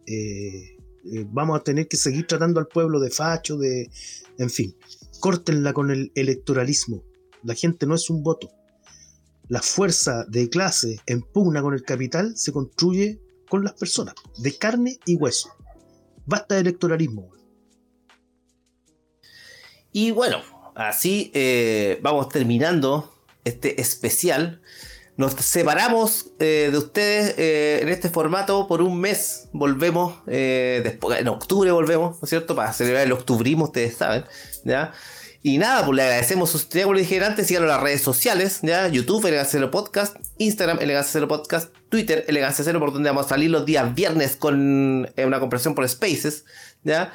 eh, 0.07 0.74
eh, 1.11 1.26
vamos 1.30 1.60
a 1.60 1.64
tener 1.64 1.88
que 1.88 1.98
seguir 1.98 2.26
tratando 2.27 2.60
al 2.60 2.68
pueblo 2.68 2.99
de 2.99 3.11
facho, 3.11 3.57
de. 3.57 3.90
En 4.38 4.49
fin, 4.49 4.76
córtenla 5.19 5.73
con 5.73 5.91
el 5.91 6.11
electoralismo. 6.15 7.03
La 7.44 7.53
gente 7.53 7.86
no 7.86 7.95
es 7.95 8.10
un 8.10 8.23
voto. 8.23 8.52
La 9.48 9.61
fuerza 9.61 10.26
de 10.27 10.49
clase 10.49 10.99
en 11.06 11.22
pugna 11.22 11.61
con 11.61 11.73
el 11.73 11.84
capital 11.84 12.36
se 12.36 12.52
construye 12.52 13.19
con 13.48 13.64
las 13.64 13.73
personas, 13.73 14.15
de 14.38 14.57
carne 14.57 14.99
y 15.06 15.15
hueso. 15.15 15.49
Basta 16.26 16.56
de 16.56 16.61
electoralismo. 16.61 17.30
Y 19.91 20.11
bueno, 20.11 20.41
así 20.73 21.32
eh, 21.34 21.99
vamos 22.02 22.30
terminando 22.30 23.14
este 23.44 23.80
especial. 23.80 24.61
Nos 25.18 25.32
separamos 25.34 26.32
eh, 26.40 26.68
de 26.72 26.78
ustedes 26.78 27.36
eh, 27.38 27.80
en 27.82 27.88
este 27.88 28.10
formato 28.10 28.68
por 28.68 28.82
un 28.82 29.00
mes. 29.00 29.48
Volvemos, 29.54 30.16
eh, 30.28 30.82
después, 30.84 31.20
en 31.20 31.30
octubre 31.30 31.72
volvemos, 31.72 32.18
¿no 32.18 32.24
es 32.24 32.30
cierto? 32.30 32.54
Para 32.54 32.74
celebrar 32.74 33.04
el 33.04 33.14
octubrismo, 33.14 33.66
ustedes 33.66 33.96
saben, 33.96 34.26
¿ya? 34.66 34.92
Y 35.42 35.58
nada, 35.58 35.86
pues 35.86 35.96
le 35.96 36.04
agradecemos 36.04 36.50
sus 36.50 36.68
triángulos 36.68 37.02
dije 37.02 37.24
antes, 37.24 37.48
síganlo 37.48 37.70
en 37.70 37.76
las 37.76 37.84
redes 37.84 38.02
sociales, 38.02 38.60
¿ya? 38.62 38.90
YouTube, 38.90 39.26
Elegancia 39.26 39.60
Cero 39.60 39.72
Podcast, 39.72 40.18
Instagram, 40.38 40.80
Elegancia 40.82 41.14
Cero 41.14 41.30
Podcast, 41.30 41.74
Twitter, 41.88 42.26
Elegancia 42.28 42.66
Cero, 42.66 42.80
por 42.80 42.92
donde 42.92 43.10
vamos 43.10 43.28
a 43.28 43.30
salir 43.30 43.52
los 43.52 43.66
días 43.66 43.96
viernes 43.96 44.36
con 44.36 45.10
una 45.16 45.40
conversación 45.40 45.76
por 45.76 45.88
Spaces, 45.88 46.44
¿ya? 46.84 47.14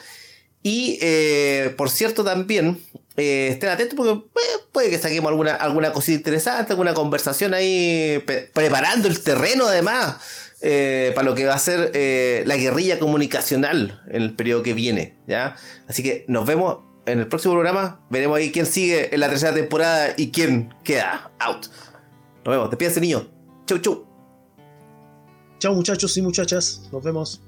Y, 0.62 1.00
por 1.76 1.90
cierto, 1.90 2.22
también 2.22 2.80
eh, 3.16 3.48
estén 3.52 3.68
atentos 3.70 3.96
porque 3.96 4.12
eh, 4.12 4.58
puede 4.72 4.90
que 4.90 4.98
saquemos 4.98 5.30
alguna, 5.30 5.54
alguna 5.54 5.92
cosita 5.92 6.18
interesante, 6.18 6.72
alguna 6.72 6.94
conversación 6.94 7.54
ahí, 7.54 8.22
preparando 8.52 9.08
el 9.08 9.20
terreno 9.20 9.66
además 9.66 10.16
eh, 10.62 11.12
para 11.14 11.28
lo 11.28 11.34
que 11.34 11.44
va 11.44 11.54
a 11.54 11.58
ser 11.58 11.90
la 12.46 12.56
guerrilla 12.56 12.98
comunicacional 12.98 14.02
en 14.08 14.22
el 14.22 14.34
periodo 14.34 14.62
que 14.62 14.74
viene. 14.74 15.18
¿ya? 15.26 15.56
Así 15.88 16.02
que 16.02 16.24
nos 16.28 16.46
vemos 16.46 16.78
en 17.06 17.18
el 17.18 17.26
próximo 17.26 17.54
programa. 17.54 18.00
Veremos 18.10 18.38
ahí 18.38 18.52
quién 18.52 18.66
sigue 18.66 19.12
en 19.12 19.20
la 19.20 19.28
tercera 19.28 19.54
temporada 19.54 20.14
y 20.16 20.30
quién 20.30 20.74
queda 20.84 21.30
out. 21.38 21.66
Nos 22.44 22.54
vemos. 22.54 22.70
Despídense, 22.70 23.00
niños. 23.00 23.26
Chau, 23.66 23.78
chau. 23.78 24.06
Chau, 25.58 25.74
muchachos 25.74 26.16
y 26.16 26.22
muchachas. 26.22 26.88
Nos 26.92 27.02
vemos. 27.02 27.42